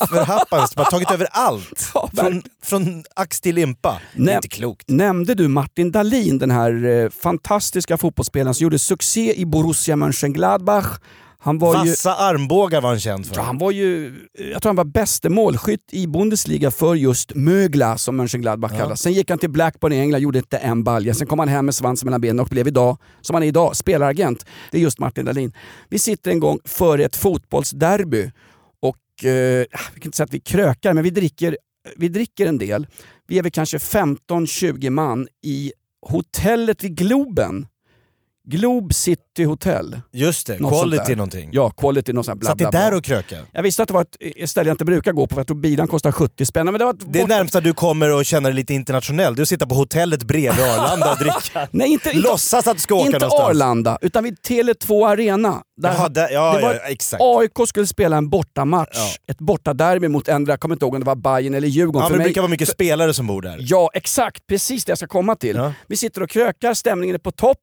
oförhappandes, 0.00 0.74
bara 0.74 0.86
tagit 0.90 1.10
över 1.10 1.26
allt. 1.30 1.90
Ja, 1.94 2.10
Från, 2.16 2.42
från 2.62 3.04
ax 3.16 3.40
till 3.40 3.54
limpa. 3.54 4.00
Det 4.16 4.32
är 4.32 4.36
inte 4.36 4.48
klokt. 4.48 4.88
Nämnde 4.88 5.34
du 5.34 5.48
Martin 5.48 5.90
Dahlin, 5.92 6.38
den 6.38 6.50
här 6.50 6.84
eh, 6.84 7.10
fantastiska 7.10 7.96
fotbollsspelaren 7.96 8.54
som 8.54 8.64
gjorde 8.64 8.78
succé 8.78 9.34
i 9.40 9.46
Borussia 9.46 9.96
Mönchengladbach. 9.96 10.86
Han 11.38 11.58
var 11.58 11.84
ju... 11.84 11.90
Vassa 11.90 12.14
armbågar 12.14 12.80
var 12.80 12.88
han 12.88 13.00
känd 13.00 13.26
för. 13.26 13.36
Ja, 13.36 13.42
han 13.42 13.58
var 13.58 13.70
ju, 13.70 14.14
jag 14.52 14.62
tror 14.62 14.68
han 14.70 14.76
var 14.76 14.84
bäste 14.84 15.28
målskytt 15.28 15.80
i 15.90 16.06
Bundesliga 16.06 16.70
för 16.70 16.94
just 16.94 17.34
Mögla 17.34 17.98
som 17.98 18.16
Mönchengladbach 18.16 18.70
Ja. 18.72 18.78
kallas. 18.78 19.00
Sen 19.00 19.12
gick 19.12 19.30
han 19.30 19.38
till 19.38 19.50
Blackburn 19.50 19.92
i 19.92 19.98
England, 20.00 20.20
gjorde 20.20 20.38
inte 20.38 20.58
en 20.58 20.84
balja. 20.84 21.14
Sen 21.14 21.26
kom 21.26 21.38
han 21.38 21.48
hem 21.48 21.64
med 21.64 21.74
svansen 21.74 22.06
mellan 22.06 22.20
benen 22.20 22.40
och 22.40 22.46
blev 22.48 22.68
idag, 22.68 22.98
som 23.20 23.34
han 23.34 23.42
är 23.42 23.46
idag, 23.46 23.76
spelaragent. 23.76 24.46
Det 24.70 24.78
är 24.78 24.82
just 24.82 24.98
Martin 24.98 25.24
Dahlin. 25.24 25.52
Vi 25.88 25.98
sitter 25.98 26.30
en 26.30 26.40
gång 26.40 26.58
före 26.64 27.04
ett 27.04 27.16
fotbollsderby 27.16 28.22
eh, 28.22 28.30
vi 29.22 29.66
kan 29.70 30.04
inte 30.04 30.16
säga 30.16 30.24
att 30.24 30.34
vi 30.34 30.40
krökar, 30.40 30.92
men 30.92 31.04
vi 31.04 31.10
dricker, 31.10 31.56
vi 31.96 32.08
dricker 32.08 32.46
en 32.46 32.58
del. 32.58 32.86
Vi 33.26 33.38
är 33.38 33.42
väl 33.42 33.52
kanske 33.52 33.78
15-20 33.78 34.90
man 34.90 35.28
i 35.42 35.72
hotellet 36.06 36.84
vid 36.84 36.96
Globen. 36.96 37.66
Globe 38.46 38.94
City 38.94 39.44
Hotel. 39.44 40.00
Just 40.12 40.46
det, 40.46 40.60
Något 40.60 40.72
quality 40.72 41.14
någonting. 41.14 41.50
Ja, 41.52 41.70
quality, 41.70 42.12
något 42.12 42.26
sånt 42.26 42.40
bla, 42.40 42.50
Satt 42.50 42.58
ni 42.58 42.66
där 42.72 42.94
och 42.94 43.04
kröka? 43.04 43.36
Jag 43.52 43.62
visste 43.62 43.82
att 43.82 43.88
det 43.88 43.94
var 43.94 44.06
ett 44.36 44.50
ställe 44.50 44.68
jag 44.68 44.74
inte 44.74 44.84
brukar 44.84 45.12
gå 45.12 45.26
på 45.26 45.34
för 45.34 45.40
jag 45.40 45.46
tror 45.46 45.56
bilen 45.56 45.88
kostar 45.88 46.12
70 46.12 46.46
spänn. 46.46 46.66
Men 46.66 46.78
det 46.78 46.84
var 46.84 46.92
ett 46.92 47.12
Det 47.12 47.20
är 47.20 47.26
närmsta 47.26 47.60
du 47.60 47.74
kommer 47.74 48.12
och 48.14 48.24
känna 48.24 48.48
dig 48.48 48.56
lite 48.56 48.74
internationell, 48.74 49.34
det 49.34 49.40
är 49.40 49.42
att 49.42 49.48
sitta 49.48 49.66
på 49.66 49.74
hotellet 49.74 50.22
bredvid 50.22 50.64
Arlanda 50.64 51.12
och 51.12 51.18
dricka. 51.18 51.68
Nej, 51.70 51.88
inte, 51.88 52.08
inte, 52.10 52.28
Låtsas 52.28 52.66
att 52.66 52.76
du 52.76 52.80
ska 52.80 52.94
åka 52.94 53.06
inte 53.06 53.18
någonstans. 53.18 53.50
Arlanda, 53.50 53.98
utan 54.00 54.24
vid 54.24 54.38
Tele2 54.38 55.08
Arena. 55.08 55.62
Där 55.76 55.92
Jaha, 55.94 56.08
där, 56.08 56.28
ja, 56.30 56.56
det 56.56 56.62
var- 56.62 56.74
ja, 56.74 56.80
exakt. 56.80 57.22
AIK 57.22 57.68
skulle 57.68 57.86
spela 57.86 58.16
en 58.16 58.28
bortamatch. 58.28 58.90
Ja. 58.94 59.32
Ett 59.32 59.38
bortaderby 59.38 60.08
mot 60.08 60.28
ändra, 60.28 60.52
jag 60.52 60.60
kommer 60.60 60.74
inte 60.74 60.84
ihåg 60.84 60.94
om 60.94 61.00
det 61.00 61.06
var 61.06 61.14
Bayern 61.16 61.54
eller 61.54 61.68
Djurgården. 61.68 62.00
Ja, 62.02 62.06
För 62.08 62.10
men 62.12 62.18
det 62.18 62.18
mig- 62.18 62.26
brukar 62.28 62.40
vara 62.40 62.50
mycket 62.50 62.68
spelare 62.68 63.14
som 63.14 63.26
bor 63.26 63.42
där. 63.42 63.56
Ja, 63.60 63.90
exakt. 63.94 64.46
Precis 64.46 64.84
det 64.84 64.90
jag 64.90 64.98
ska 64.98 65.06
komma 65.06 65.36
till. 65.36 65.56
Ja. 65.56 65.72
Vi 65.86 65.96
sitter 65.96 66.22
och 66.22 66.30
krökar, 66.30 66.74
stämningen 66.74 67.14
är 67.14 67.18
på 67.18 67.30
topp. 67.30 67.58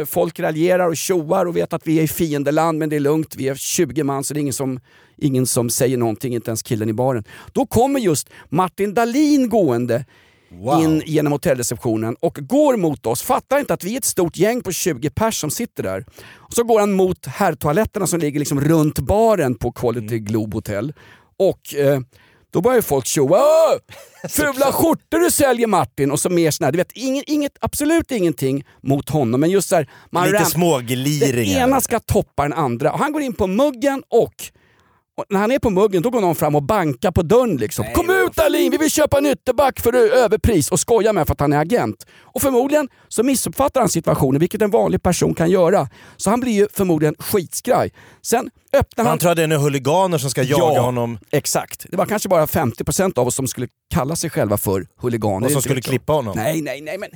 Eh, 0.00 0.06
folk 0.06 0.40
raljerar 0.40 0.88
och 0.88 0.96
tjoar 0.96 1.46
och 1.46 1.56
vet 1.56 1.72
att 1.72 1.86
vi 1.86 1.98
är 1.98 2.02
i 2.02 2.08
fiendeland, 2.08 2.78
men 2.78 2.88
det 2.88 2.96
är 2.96 3.00
lugnt. 3.00 3.34
Vi 3.36 3.48
är 3.48 3.54
20 3.54 4.02
man, 4.04 4.24
så 4.24 4.34
det 4.34 4.40
är 4.40 4.42
ingen 4.42 4.52
som, 4.52 4.80
ingen 5.16 5.46
som 5.46 5.70
säger 5.70 5.96
någonting, 5.96 6.34
inte 6.34 6.50
ens 6.50 6.62
killen 6.62 6.88
i 6.88 6.92
baren. 6.92 7.24
Då 7.52 7.66
kommer 7.66 8.00
just 8.00 8.28
Martin 8.48 8.94
Dahlin 8.94 9.48
gående 9.48 10.04
Wow. 10.52 10.82
in 10.82 11.02
genom 11.06 11.32
hotellreceptionen 11.32 12.16
och 12.20 12.38
går 12.40 12.76
mot 12.76 13.06
oss. 13.06 13.22
Fattar 13.22 13.58
inte 13.58 13.74
att 13.74 13.84
vi 13.84 13.92
är 13.94 13.98
ett 13.98 14.04
stort 14.04 14.36
gäng 14.36 14.62
på 14.62 14.72
20 14.72 15.10
pers 15.10 15.40
som 15.40 15.50
sitter 15.50 15.82
där. 15.82 16.04
Och 16.36 16.52
så 16.52 16.64
går 16.64 16.80
han 16.80 16.92
mot 16.92 17.26
herrtoaletterna 17.26 18.06
som 18.06 18.20
ligger 18.20 18.38
liksom 18.38 18.60
runt 18.60 18.98
baren 18.98 19.54
på 19.54 19.72
Quality 19.72 20.18
Globe 20.18 20.56
Hotel. 20.56 20.92
Och 21.38 21.74
eh, 21.74 22.00
då 22.52 22.60
börjar 22.60 22.76
ju 22.76 22.82
folk 22.82 23.06
tjoa 23.06 23.38
"Åh, 23.38 23.78
Fula 24.30 24.72
skjortor 24.72 25.18
du 25.18 25.30
säljer 25.30 25.66
Martin! 25.66 26.10
Och 26.10 26.20
så 26.20 26.30
mer 26.30 26.50
sån 26.50 26.64
här, 26.64 26.72
du 26.72 26.78
vet, 26.78 26.92
ingen, 26.94 27.24
inget, 27.26 27.52
absolut 27.60 28.10
ingenting 28.12 28.64
mot 28.82 29.08
honom 29.10 29.40
men 29.40 29.50
just 29.50 29.68
så 29.68 29.76
här, 29.76 29.88
man 30.10 30.24
Lite 30.26 30.38
den 30.38 30.46
smågliringar. 30.46 31.60
ena 31.60 31.80
ska 31.80 32.00
toppa 32.00 32.42
den 32.42 32.52
andra. 32.52 32.92
Och 32.92 32.98
han 32.98 33.12
går 33.12 33.22
in 33.22 33.32
på 33.32 33.46
muggen 33.46 34.02
och, 34.08 34.34
och 35.16 35.24
när 35.28 35.40
han 35.40 35.52
är 35.52 35.58
på 35.58 35.70
muggen 35.70 36.02
då 36.02 36.10
går 36.10 36.20
någon 36.20 36.34
fram 36.34 36.54
och 36.54 36.62
bankar 36.62 37.10
på 37.10 37.22
dörren. 37.22 37.56
Liksom. 37.56 37.84
Kom 37.94 38.09
ut 38.30 38.36
Dahlin, 38.36 38.70
vi 38.70 38.76
vill 38.78 38.90
köpa 38.90 39.18
en 39.18 39.26
ytterback 39.26 39.80
för 39.80 39.94
överpris 39.94 40.70
och 40.70 40.80
skojar 40.80 41.12
med 41.12 41.26
för 41.26 41.32
att 41.32 41.40
han 41.40 41.52
är 41.52 41.58
agent. 41.58 42.06
Och 42.22 42.42
förmodligen 42.42 42.88
så 43.08 43.22
missuppfattar 43.22 43.80
han 43.80 43.88
situationen, 43.88 44.40
vilket 44.40 44.62
en 44.62 44.70
vanlig 44.70 45.02
person 45.02 45.34
kan 45.34 45.50
göra. 45.50 45.88
Så 46.16 46.30
han 46.30 46.40
blir 46.40 46.52
ju 46.52 46.68
förmodligen 46.72 47.14
skitskraj. 47.18 47.92
Sen 48.22 48.50
öppnar 48.72 49.04
han... 49.04 49.10
Han 49.10 49.18
tror 49.18 49.30
att 49.30 49.36
det 49.36 49.42
är 49.42 49.46
några 49.46 49.62
huliganer 49.62 50.18
som 50.18 50.30
ska 50.30 50.42
jaga 50.42 50.74
Ja. 50.74 50.80
honom 50.80 51.18
Exakt. 51.30 51.86
Det 51.90 51.96
var 51.96 52.06
kanske 52.06 52.28
bara 52.28 52.46
50% 52.46 53.18
av 53.18 53.26
oss 53.26 53.34
som 53.34 53.46
skulle 53.48 53.68
kalla 53.94 54.16
sig 54.16 54.30
själva 54.30 54.58
för 54.58 54.86
huliganer. 54.96 55.46
och 55.46 55.52
som 55.52 55.62
skulle 55.62 55.80
klippa 55.82 56.12
honom. 56.12 56.32
Nej, 56.36 56.62
nej, 56.62 56.80
nej 56.80 56.98
men... 56.98 57.10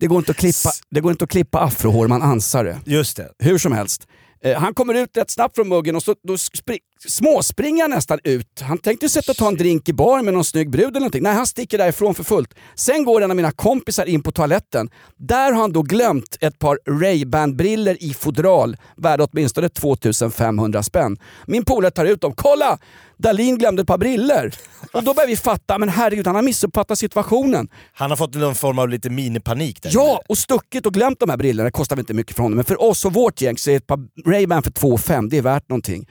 Det 0.00 0.06
går 0.06 0.18
inte 0.18 0.30
att 0.30 0.36
klippa, 0.36 0.70
det 0.90 1.00
går 1.00 1.10
inte 1.12 1.24
att 1.24 1.30
klippa 1.30 1.58
afrohår, 1.60 2.08
man 2.08 2.22
ansar 2.22 2.64
det. 2.64 2.80
Just 2.86 3.16
det. 3.16 3.28
Hur 3.38 3.58
som 3.58 3.72
helst. 3.72 4.06
Eh, 4.44 4.58
han 4.60 4.74
kommer 4.74 4.94
ut 4.94 5.16
rätt 5.16 5.30
snabbt 5.30 5.54
från 5.54 5.68
muggen 5.68 5.96
och 5.96 6.02
så, 6.02 6.14
då 6.28 6.34
spri- 6.34 6.78
småspringer 7.08 7.82
han 7.82 7.90
nästan 7.90 8.18
ut. 8.24 8.60
Han 8.60 8.78
tänkte 8.78 9.06
ju 9.06 9.10
sätta 9.10 9.32
och 9.32 9.36
ta 9.36 9.48
en 9.48 9.54
drink 9.56 9.88
i 9.88 9.92
bar 9.92 10.22
med 10.22 10.34
någon 10.34 10.44
snygg 10.44 10.70
brud 10.70 10.88
eller 10.88 11.00
någonting. 11.00 11.22
Nej, 11.22 11.32
han 11.34 11.46
sticker 11.46 11.78
därifrån 11.78 12.14
för 12.14 12.24
fullt. 12.24 12.54
Sen 12.74 13.04
går 13.04 13.20
en 13.22 13.30
av 13.30 13.36
mina 13.36 13.50
kompisar 13.52 14.06
in 14.06 14.22
på 14.22 14.32
toaletten. 14.32 14.90
Där 15.16 15.52
har 15.52 15.60
han 15.60 15.72
då 15.72 15.82
glömt 15.82 16.36
ett 16.40 16.58
par 16.58 16.78
Ray-Ban-briller 17.00 18.02
i 18.02 18.14
fodral 18.14 18.76
värda 18.96 19.24
åtminstone 19.32 19.68
2500 19.68 20.82
spänn. 20.82 21.16
Min 21.46 21.64
polare 21.64 21.90
tar 21.90 22.04
ut 22.04 22.20
dem. 22.20 22.32
Kolla! 22.36 22.78
Dalin 23.18 23.58
glömde 23.58 23.82
ett 23.82 23.88
par 23.88 23.98
briller. 23.98 24.54
Och 24.92 25.04
då 25.04 25.14
börjar 25.14 25.26
vi 25.26 25.36
fatta, 25.36 25.78
men 25.78 25.88
herregud 25.88 26.26
han 26.26 26.36
har 26.36 26.42
missuppfattat 26.42 26.98
situationen. 26.98 27.68
Han 27.92 28.10
har 28.10 28.16
fått 28.16 28.34
någon 28.34 28.54
form 28.54 28.78
av 28.78 28.88
lite 28.88 29.10
minipanik 29.10 29.82
där. 29.82 29.90
Ja, 29.94 30.22
och 30.28 30.38
stuckit 30.38 30.86
och 30.86 30.94
glömt 30.94 31.20
de 31.20 31.30
här 31.30 31.36
brillorna. 31.36 31.64
Det 31.64 31.70
kostar 31.70 31.96
väl 31.96 32.00
inte 32.00 32.14
mycket 32.14 32.36
för 32.36 32.42
honom, 32.42 32.56
men 32.56 32.64
för 32.64 32.82
oss 32.82 33.04
och 33.04 33.12
vårt 33.12 33.40
gäng 33.40 33.58
så 33.58 33.70
är 33.70 33.76
ett 33.76 33.86
par 33.86 33.98
Ray-Ban 34.26 34.62
för 34.62 34.70
2 34.70 34.98
5 34.98 35.28
det 35.28 35.38
är 35.38 35.42
värt 35.42 35.68
någonting. 35.68 36.08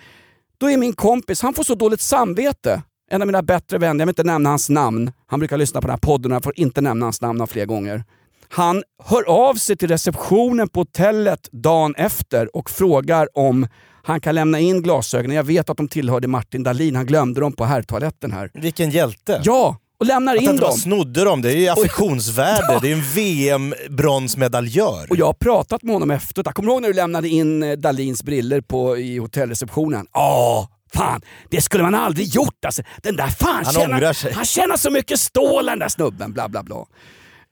Då 0.58 0.72
är 0.72 0.78
min 0.78 0.94
kompis, 0.94 1.42
han 1.42 1.54
får 1.54 1.64
så 1.64 1.76
dåligt 1.76 2.02
samvete. 2.02 2.82
En 3.12 3.22
av 3.22 3.28
mina 3.28 3.42
bättre 3.44 3.78
vänner, 3.78 4.00
jag 4.02 4.06
vill 4.06 4.12
inte 4.12 4.24
nämna 4.24 4.50
hans 4.50 4.70
namn. 4.70 5.12
Han 5.28 5.40
brukar 5.40 5.58
lyssna 5.58 5.82
på 5.82 5.88
den 5.88 5.94
här 5.94 5.98
podden 5.98 6.32
och 6.32 6.36
jag 6.36 6.44
får 6.44 6.60
inte 6.60 6.82
nämna 6.82 7.06
hans 7.06 7.22
namn 7.22 7.42
av 7.42 7.48
flera 7.48 7.66
gånger. 7.66 8.04
Han 8.50 8.84
hör 9.04 9.24
av 9.30 9.56
sig 9.56 9.78
till 9.78 9.88
receptionen 9.88 10.70
på 10.70 10.80
hotellet 10.80 11.50
dagen 11.52 11.96
efter 11.96 12.56
och 12.56 12.70
frågar 12.70 13.38
om 13.38 13.68
han 14.08 14.22
kan 14.22 14.36
lämna 14.36 14.60
in 14.60 14.82
glasögonen. 14.82 15.36
Jag 15.36 15.44
vet 15.44 15.70
att 15.70 15.78
de 15.78 15.88
tillhörde 15.88 16.28
Martin 16.28 16.64
Dahlin, 16.64 16.96
han 16.96 17.06
glömde 17.06 17.42
dem 17.42 17.54
på 17.54 17.66
herrtoaletten 17.66 18.32
här. 18.32 18.52
Vilken 18.54 18.90
hjälte. 18.90 19.42
Ja, 19.44 19.78
och 20.00 20.06
lämnar 20.06 20.36
Att 20.36 20.42
in 20.42 20.50
inte 20.50 20.62
bara 20.62 20.70
dem. 20.70 20.80
snodde 20.80 21.24
dem, 21.24 21.42
det 21.42 21.52
är 21.52 21.56
ju 21.58 21.68
affektionsvärde. 21.68 22.80
Det 22.82 22.92
är 22.92 22.96
en 22.96 23.02
VM-bronsmedaljör. 23.16 25.08
Och 25.10 25.18
jag 25.18 25.26
har 25.26 25.34
pratat 25.34 25.84
med 25.84 25.94
honom 25.96 26.12
efteråt. 26.12 26.54
Kommer 26.54 26.72
ihåg 26.72 26.82
när 26.82 26.88
du 26.90 26.94
lämnade 26.94 27.30
in 27.30 27.64
eh, 27.64 27.72
Dalins 27.78 28.24
briller 28.24 28.62
på, 28.62 28.98
i 28.98 29.18
hotellreceptionen. 29.18 30.06
Åh, 30.14 30.68
fan! 30.94 31.22
Det 31.50 31.62
skulle 31.62 31.84
man 31.84 31.96
aldrig 31.96 32.28
gjort 32.28 32.66
alltså. 32.66 32.82
Den 33.04 33.16
där 33.16 33.28
fan 33.28 33.66
Han 33.66 33.74
tjänar, 33.74 33.96
ångrar 33.98 34.14
sig. 34.14 34.34
Han 34.34 34.46
tjänar 34.46 34.78
så 34.78 34.92
mycket 34.92 35.20
stål 35.20 35.66
den 35.66 35.80
där 35.80 35.90
snubben, 35.90 36.34
bla 36.34 36.50
bla 36.50 36.64
bla. 36.64 36.76
Eh, 36.76 36.84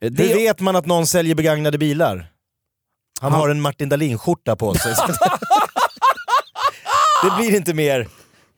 Hur 0.00 0.10
Det, 0.10 0.34
vet 0.34 0.60
man 0.60 0.76
att 0.76 0.86
någon 0.86 1.06
säljer 1.06 1.34
begagnade 1.34 1.78
bilar? 1.78 2.26
Han 3.20 3.32
Han- 3.32 3.40
har 3.40 3.48
en 3.48 3.60
Martin 3.60 3.88
Dahlin-skärta 3.88 4.56
på 4.56 4.74
sig. 4.74 4.94
det 7.22 7.30
blir 7.36 7.56
inte 7.56 7.74
mer 7.74 8.08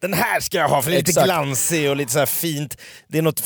den 0.00 0.12
här 0.14 0.40
ska 0.40 0.58
jag 0.58 0.68
ha 0.68 0.82
för 0.82 0.90
den 0.90 1.00
är 1.00 1.04
lite 1.06 1.24
glansig 1.24 1.90
och 1.90 1.96
lite 1.96 2.12
så 2.12 2.18
här 2.18 2.26
fint. 2.26 2.76
Det 3.08 3.18
är 3.18 3.22
något 3.22 3.38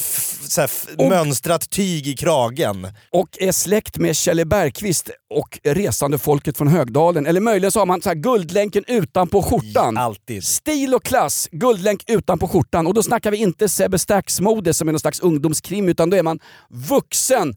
så 0.48 0.66
Och- 0.98 1.08
mönstrat 1.08 1.70
tyg 1.70 2.06
i 2.06 2.16
kragen. 2.16 2.88
och 3.10 3.28
är 3.40 3.52
släkt 3.52 3.98
med 3.98 4.16
Kjelle 4.16 4.44
Bergqvist 4.44 5.10
och 5.34 5.58
resande 5.64 6.18
folket 6.18 6.56
från 6.58 6.68
Högdalen. 6.68 7.26
Eller 7.26 7.40
möjligen 7.40 7.72
så 7.72 7.78
har 7.78 7.86
man 7.86 8.02
så 8.02 8.08
här 8.08 8.16
guldlänken 8.16 8.84
utanpå 8.86 9.42
skjortan. 9.42 9.96
Alltid. 9.96 10.44
Stil 10.44 10.94
och 10.94 11.04
klass, 11.04 11.48
guldlänk 11.52 12.02
utanpå 12.06 12.48
skjortan. 12.48 12.86
Och 12.86 12.94
då 12.94 13.02
snackar 13.02 13.30
vi 13.30 13.36
inte 13.36 13.68
Sebbe 13.68 13.98
Stax-mode 13.98 14.74
som 14.74 14.88
är 14.88 14.92
någon 14.92 15.00
slags 15.00 15.20
ungdomskrim, 15.20 15.88
utan 15.88 16.10
då 16.10 16.16
är 16.16 16.22
man 16.22 16.38
vuxen 16.70 17.56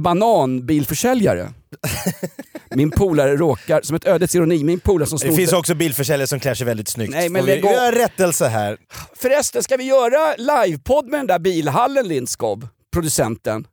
Banan 0.00 0.66
bilförsäljare. 0.66 1.52
Min 2.76 2.90
polare 2.90 3.36
råkar, 3.36 3.80
som 3.82 3.96
ett 3.96 4.06
ödets 4.06 4.34
ironi, 4.34 4.64
min 4.64 4.80
polare 4.80 5.08
som 5.08 5.16
Det 5.16 5.20
snodde... 5.20 5.36
finns 5.36 5.52
också 5.52 5.74
bilförsäljare 5.74 6.26
som 6.26 6.40
klär 6.40 6.54
sig 6.54 6.66
väldigt 6.66 6.88
snyggt. 6.88 7.10
Nej, 7.10 7.28
men 7.28 7.44
vi 7.46 7.56
gör 7.56 7.92
rättelse 7.92 8.46
här. 8.46 8.76
Förresten, 9.16 9.62
ska 9.62 9.76
vi 9.76 9.84
göra 9.84 10.34
livepodd 10.36 11.08
med 11.08 11.20
den 11.20 11.26
där 11.26 11.38
bilhallen 11.38 12.08
Lindskov, 12.08 12.68
producenten? 12.92 13.66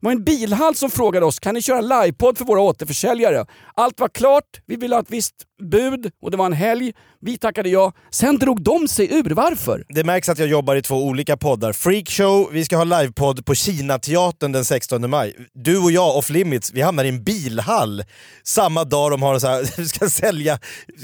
Det 0.00 0.06
var 0.06 0.12
en 0.12 0.24
bilhall 0.24 0.74
som 0.74 0.90
frågade 0.90 1.26
oss, 1.26 1.38
kan 1.38 1.54
ni 1.54 1.62
köra 1.62 1.80
livepodd 1.80 2.38
för 2.38 2.44
våra 2.44 2.60
återförsäljare? 2.60 3.46
Allt 3.74 4.00
var 4.00 4.08
klart, 4.08 4.44
vi 4.66 4.76
ville 4.76 4.94
ha 4.94 5.02
ett 5.02 5.10
visst 5.10 5.34
bud 5.70 6.10
och 6.22 6.30
det 6.30 6.36
var 6.36 6.46
en 6.46 6.52
helg. 6.52 6.92
Vi 7.20 7.38
tackade 7.38 7.68
ja. 7.68 7.92
Sen 8.10 8.38
drog 8.38 8.62
de 8.62 8.88
sig 8.88 9.14
ur. 9.14 9.34
Varför? 9.34 9.84
Det 9.88 10.04
märks 10.04 10.28
att 10.28 10.38
jag 10.38 10.48
jobbar 10.48 10.76
i 10.76 10.82
två 10.82 11.04
olika 11.04 11.36
poddar. 11.36 11.72
Freakshow, 11.72 12.48
vi 12.52 12.64
ska 12.64 12.76
ha 12.76 12.84
livepodd 12.84 13.46
på 13.46 13.54
Kinateatern 13.54 14.52
den 14.52 14.64
16 14.64 15.10
maj. 15.10 15.36
Du 15.54 15.78
och 15.78 15.92
jag, 15.92 16.16
off 16.16 16.30
limits, 16.30 16.72
vi 16.74 16.80
hamnar 16.80 17.04
i 17.04 17.08
en 17.08 17.24
bilhall 17.24 18.04
samma 18.44 18.84
dag 18.84 19.10
de 19.10 19.22
har 19.22 19.38
så 19.38 19.46
här, 19.46 19.84
ska 19.84 20.10
sälja, 20.10 20.58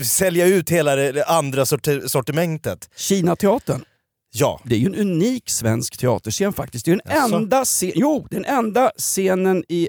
sälja 0.04 0.46
ut 0.46 0.70
hela 0.70 0.96
det 0.96 1.24
andra 1.24 1.64
sorti- 1.64 2.08
sortimentet. 2.08 2.90
Kinateatern. 2.96 3.84
Ja. 4.38 4.60
Det 4.64 4.74
är 4.74 4.78
ju 4.78 4.86
en 4.86 4.94
unik 4.94 5.50
svensk 5.50 5.96
teaterscen 5.96 6.52
faktiskt. 6.52 6.84
Det 6.84 6.90
är 6.90 7.00
den 7.04 7.16
Jaså? 7.16 7.36
enda, 7.36 7.64
scen, 7.64 7.92
jo, 7.94 8.26
den 8.30 8.44
enda 8.44 8.90
scenen 8.98 9.64
i, 9.68 9.88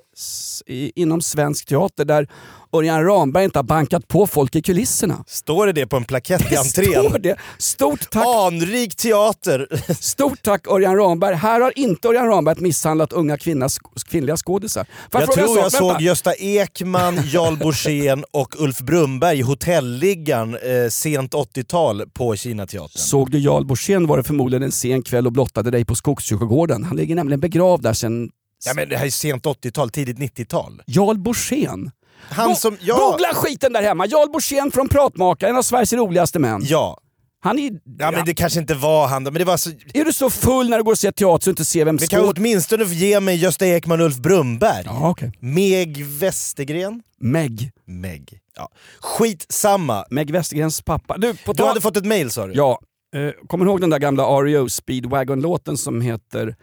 i, 0.65 0.91
inom 1.01 1.21
svensk 1.21 1.65
teater 1.65 2.05
där 2.05 2.27
Örjan 2.73 3.03
Ramberg 3.05 3.43
inte 3.43 3.59
har 3.59 3.63
bankat 3.63 4.07
på 4.07 4.27
folk 4.27 4.55
i 4.55 4.61
kulisserna. 4.61 5.23
Står 5.27 5.65
det 5.65 5.71
det 5.73 5.87
på 5.87 5.97
en 5.97 6.03
plakett 6.03 6.41
i 6.41 6.45
Det 6.49 6.55
entrén? 6.57 7.03
står 7.09 7.19
det. 7.19 7.35
Stort 7.57 8.09
tack, 8.11 8.25
Anrik 8.27 8.95
teater! 8.95 9.67
stort 9.93 10.43
tack 10.43 10.67
Örjan 10.67 10.95
Ramberg. 10.95 11.35
Här 11.35 11.61
har 11.61 11.73
inte 11.79 12.07
Örjan 12.07 12.27
Ramberg 12.27 12.55
misshandlat 12.61 13.13
unga 13.13 13.37
kvinnas, 13.37 13.79
kvinnliga 14.09 14.37
skådisar. 14.37 14.85
Får 15.11 15.21
Jag 15.21 15.31
tror 15.31 15.57
jag 15.57 15.71
sak? 15.71 15.79
såg. 15.81 16.01
Gösta 16.01 16.33
Ekman, 16.33 17.19
Jarl 17.25 17.57
Borssén 17.57 18.23
och 18.31 18.61
Ulf 18.61 18.79
Brumberg 18.79 19.39
i 19.39 19.41
Hotelliggan 19.41 20.53
eh, 20.55 20.89
sent 20.89 21.33
80-tal 21.33 22.03
på 22.13 22.35
Kinateatern. 22.35 22.89
Såg 23.01 23.31
du 23.31 23.39
Jarl 23.39 23.65
Borssén 23.65 24.07
var 24.07 24.17
det 24.17 24.23
förmodligen 24.23 24.63
en 24.63 24.71
sen 24.71 25.01
kväll 25.03 25.25
och 25.25 25.31
blottade 25.33 25.71
dig 25.71 25.85
på 25.85 25.95
Skogskyrkogården. 25.95 26.83
Han 26.83 26.97
ligger 26.97 27.15
nämligen 27.15 27.39
begravd 27.39 27.83
där 27.83 27.93
sen... 27.93 28.29
Ja, 28.65 28.73
men 28.75 28.89
det 28.89 28.97
här 28.97 29.05
är 29.05 29.09
sent 29.09 29.45
80-tal, 29.45 29.89
tidigt 29.89 30.17
90-tal. 30.17 30.81
Jarl 30.87 31.17
Borssén? 31.17 31.91
Han 32.29 32.49
Go- 32.49 32.55
som... 32.55 32.77
Ja, 32.81 32.95
Googla 32.97 33.27
skiten 33.33 33.73
där 33.73 33.81
hemma! 33.81 34.05
Jarl 34.05 34.29
Borssén 34.31 34.71
från 34.71 34.89
Pratmakaren, 34.89 35.51
en 35.53 35.57
av 35.59 35.63
Sveriges 35.63 35.93
roligaste 35.93 36.39
män. 36.39 36.61
ja. 36.63 36.97
Han 37.39 37.59
är... 37.59 37.71
ja, 37.99 38.11
men 38.11 38.25
det 38.25 38.33
kanske 38.33 38.59
inte 38.59 38.73
var 38.73 39.07
han 39.07 39.23
då, 39.23 39.31
men 39.31 39.39
det 39.39 39.45
var 39.45 39.57
så... 39.57 39.69
Är 39.93 40.05
du 40.05 40.13
så 40.13 40.29
full 40.29 40.69
när 40.69 40.77
du 40.77 40.83
går 40.83 40.91
och 40.91 40.97
ser 40.97 41.11
teater 41.11 41.43
så 41.43 41.49
du 41.49 41.51
inte 41.51 41.65
ser 41.65 41.85
vem 41.85 41.97
Vi 41.97 42.07
kan 42.07 42.21
skåd... 42.23 42.37
åtminstone 42.37 42.83
ge 42.83 43.19
mig 43.19 43.35
Gösta 43.35 43.65
Ekman 43.65 43.99
och 43.99 44.05
Ulf 44.05 44.17
Brumberg. 44.17 44.83
Ja, 44.85 45.09
okej. 45.09 45.31
Meg 45.39 46.05
Westergren? 46.05 47.01
Meg. 47.19 47.71
Meg. 47.85 48.39
Ja. 48.55 48.69
Skitsamma. 48.99 50.05
Meg 50.09 50.31
Westergrens 50.31 50.81
pappa. 50.81 51.17
Du, 51.17 51.33
på 51.35 51.53
Du 51.53 51.63
hade 51.63 51.81
fått 51.81 51.97
ett 51.97 52.05
mail 52.05 52.31
sa 52.31 52.47
du? 52.47 52.53
Ja. 52.53 52.79
Eh, 53.15 53.31
kommer 53.47 53.65
du 53.65 53.71
ihåg 53.71 53.81
den 53.81 53.89
där 53.89 53.99
gamla 53.99 54.23
REO 54.23 54.69
Speedwagon-låten 54.69 55.77
som 55.77 56.01
heter 56.01 56.55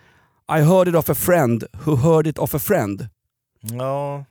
I 0.59 0.61
heard 0.61 0.89
it 0.89 0.95
of 0.95 1.11
a 1.11 1.15
friend 1.15 1.65
who 1.85 1.97
heard 1.97 2.27
it 2.27 2.39
of 2.39 2.55
a 2.55 2.59
friend. 2.59 3.09
ja. 3.79 4.25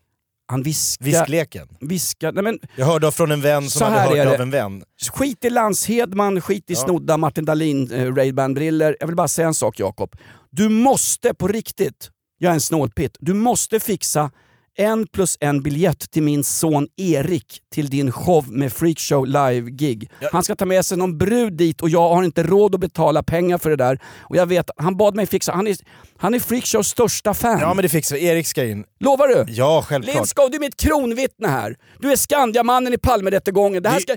Han 0.46 0.64
viskar... 0.64 1.06
Viskleken. 1.06 1.68
viskar 1.80 2.32
nej 2.32 2.44
men, 2.44 2.60
Jag 2.76 2.86
hörde 2.86 3.12
från 3.12 3.32
en 3.32 3.42
vän 3.42 3.70
som 3.70 3.92
hade 3.94 4.00
hört 4.00 4.18
är 4.18 4.26
av 4.26 4.38
det. 4.38 4.44
en 4.44 4.50
vän. 4.52 4.84
skit 5.14 5.46
i 5.46 5.50
Lans 5.50 5.88
Hedman, 5.88 6.42
skit 6.42 6.70
i 6.70 6.74
Ja. 6.74 6.80
snodda 6.80 7.18
Martin 7.18 7.46
Dahlin, 7.46 7.92
eh, 7.92 8.14
Ray-Ban-briller. 8.14 8.98
Jag 9.00 9.08
vill 9.08 9.16
bara 9.16 9.28
säga 9.28 9.48
en 9.48 9.54
sak 9.54 9.80
Jakob. 9.80 10.16
Du 10.50 10.70
måste 10.70 11.34
på 11.34 11.48
riktigt, 11.48 12.10
jag 12.38 12.50
är 12.50 12.54
en 12.54 12.62
snålpitt, 12.62 13.18
du 13.20 13.34
måste 13.34 13.80
fixa 13.80 14.32
en 14.78 15.08
plus 15.08 15.38
en 15.40 15.62
biljett 15.64 16.12
till 16.12 16.24
min 16.24 16.44
son 16.44 16.88
Erik 16.98 17.60
till 17.74 17.90
din 17.90 18.12
show 18.12 18.52
med 18.52 18.74
Freakshow 18.74 19.26
live-gig. 19.28 20.12
Han 20.32 20.44
ska 20.44 20.56
ta 20.56 20.66
med 20.66 20.86
sig 20.86 20.98
någon 20.98 21.18
brud 21.18 21.54
dit 21.54 21.82
och 21.82 21.90
jag 21.90 22.10
har 22.10 22.24
inte 22.24 22.44
råd 22.44 22.76
att 22.76 22.82
betala 22.82 23.24
pengar 23.24 23.58
för 23.58 23.70
det 23.70 23.76
där. 23.76 24.00
Och 24.22 24.36
jag 24.36 24.46
vet, 24.46 24.70
han 24.78 24.98
bad 24.98 25.16
mig 25.16 25.26
fixa, 25.26 25.52
han 25.52 25.68
är, 25.68 25.76
han 26.18 26.34
är 26.34 26.40
Freakshows 26.40 26.88
största 26.88 27.34
fan. 27.34 27.60
Ja 27.60 27.74
men 27.74 27.84
det 27.84 27.90
fixar. 27.90 28.16
Erik 28.16 28.48
ska 28.48 28.66
in. 28.66 28.84
Lovar 29.00 29.28
du? 29.28 29.54
Ja, 29.54 29.86
självklart. 29.88 30.16
Lindskov, 30.16 30.52
du 30.52 30.56
är 30.56 30.60
mitt 30.60 30.78
kronvittne 30.82 31.48
här. 31.48 31.76
Du 32.00 32.12
är 32.12 32.16
Skandiamannen 32.16 32.94
i 32.94 32.98
Palmerättegången. 32.98 33.84
Det 33.84 33.90
här 33.90 34.00
ska, 34.00 34.16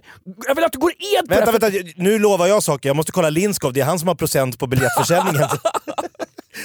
jag 0.49 0.55
vill 0.55 0.65
att 0.65 0.73
du 0.73 0.79
går 0.79 0.91
ed 0.91 1.29
på 1.29 1.35
Vänta, 1.35 1.59
det 1.59 1.67
här. 1.67 1.73
vänta, 1.73 1.93
nu 1.97 2.19
lovar 2.19 2.47
jag 2.47 2.63
saker. 2.63 2.89
Jag 2.89 2.97
måste 2.97 3.13
kolla 3.13 3.31
Lindskov, 3.31 3.73
det 3.73 3.81
är 3.81 3.85
han 3.85 3.99
som 3.99 4.09
har 4.09 4.15
procent 4.15 4.59
på 4.59 4.67
biljettförsäljningen. 4.67 5.49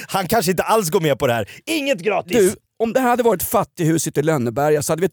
Han 0.06 0.26
kanske 0.28 0.50
inte 0.50 0.62
alls 0.62 0.90
går 0.90 1.00
med 1.00 1.18
på 1.18 1.26
det 1.26 1.32
här. 1.32 1.48
Inget 1.66 2.00
gratis! 2.00 2.36
Du, 2.36 2.54
om 2.82 2.92
det 2.92 3.00
här 3.00 3.08
hade 3.08 3.22
varit 3.22 3.42
fattighuset 3.42 4.18
i 4.18 4.22
Lönneberga 4.22 4.82
så 4.82 4.92
hade 4.92 5.02
vi 5.02 5.08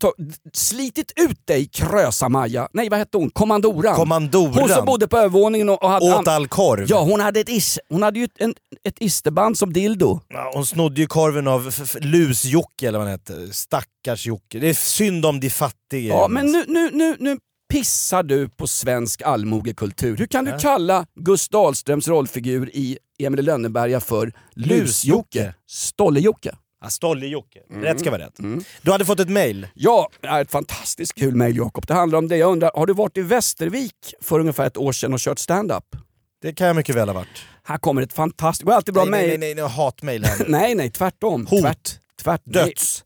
slitit 0.53 1.11
ut 1.15 1.47
dig 1.47 1.65
Krösa-Maja. 1.65 2.67
Nej, 2.73 2.89
vad 2.89 2.99
hette 2.99 3.17
hon? 3.17 3.29
Kommandoran. 3.29 3.95
Kommandoran. 3.95 4.53
Hon 4.53 4.69
som 4.69 4.85
bodde 4.85 5.07
på 5.07 5.17
övervåningen 5.17 5.69
och, 5.69 5.83
och 5.83 5.89
hade... 5.89 6.15
Åt 6.15 6.27
all 6.27 6.47
korv. 6.47 6.85
Ja, 6.89 7.01
hon 7.03 7.19
hade 7.19 7.39
ett, 7.39 7.49
is, 7.49 7.79
hon 7.89 8.03
hade 8.03 8.19
ju 8.19 8.25
ett, 8.25 8.41
en, 8.41 8.55
ett 8.83 8.95
isterband 8.99 9.57
som 9.57 9.73
dildo. 9.73 10.19
Ja, 10.27 10.51
Hon 10.53 10.65
snodde 10.65 11.01
ju 11.01 11.07
korven 11.07 11.47
av 11.47 11.71
Lus-Jocke 11.99 12.87
eller 12.87 12.99
vad 12.99 13.07
han 13.07 13.11
hette. 13.11 13.53
Stackars 13.53 14.25
Jocke. 14.27 14.59
Det 14.59 14.69
är 14.69 14.73
synd 14.73 15.25
om 15.25 15.39
de 15.39 15.49
fattiga. 15.49 16.13
Ja, 16.13 16.27
men 16.27 16.45
nu, 16.45 16.63
nu, 16.67 16.89
nu, 16.93 17.15
nu 17.19 17.37
pissar 17.69 18.23
du 18.23 18.49
på 18.49 18.67
svensk 18.67 19.21
allmogekultur. 19.21 20.17
Hur 20.17 20.25
kan 20.25 20.45
du 20.45 20.57
kalla 20.59 21.05
Gus 21.15 21.49
Dahlströms 21.49 22.07
rollfigur 22.07 22.69
i 22.73 22.97
Emil 23.19 23.45
Lönneberga 23.45 23.99
för? 23.99 24.33
Lus-Jocke. 24.55 25.53
Stolle-Jocke? 25.67 26.55
Stolle-Jocke. 26.89 27.59
Mm. 27.69 27.83
Rätt 27.83 27.99
ska 27.99 28.11
vara 28.11 28.21
rätt. 28.25 28.37
Du 28.81 28.91
hade 28.91 29.05
fått 29.05 29.19
ett 29.19 29.29
mail. 29.29 29.67
Ja, 29.73 30.09
det 30.21 30.27
är 30.27 30.41
ett 30.41 30.51
fantastiskt 30.51 31.13
kul 31.13 31.35
mejl 31.35 31.57
Jakob. 31.57 31.87
Det 31.87 31.93
handlar 31.93 32.17
om 32.19 32.27
det. 32.27 32.37
Jag 32.37 32.51
undrar, 32.51 32.71
har 32.75 32.85
du 32.85 32.93
varit 32.93 33.17
i 33.17 33.21
Västervik 33.21 34.13
för 34.21 34.39
ungefär 34.39 34.67
ett 34.67 34.77
år 34.77 34.91
sedan 34.91 35.13
och 35.13 35.19
kört 35.19 35.39
stand-up? 35.39 35.85
Det 36.41 36.53
kan 36.53 36.67
jag 36.67 36.75
mycket 36.75 36.95
väl 36.95 37.09
ha 37.09 37.13
varit. 37.13 37.27
Här 37.63 37.77
kommer 37.77 38.01
ett 38.01 38.13
fantastiskt... 38.13 38.59
Det 38.59 38.65
går 38.65 38.73
alltid 38.75 38.93
bra 38.93 39.05
nej, 39.05 39.11
nej, 39.11 39.27
mejl. 39.27 39.39
nej, 39.39 39.55
nej, 39.55 39.63
nej, 39.63 39.71
hatmejl 39.73 40.23
här 40.25 40.37
nu. 40.39 40.45
Nej, 40.47 40.75
nej, 40.75 40.89
tvärtom. 40.91 41.47
Hot. 41.47 41.61
Tvärt, 41.61 41.99
tvärt, 42.23 42.41
nej. 42.43 42.65
Döds. 42.65 43.03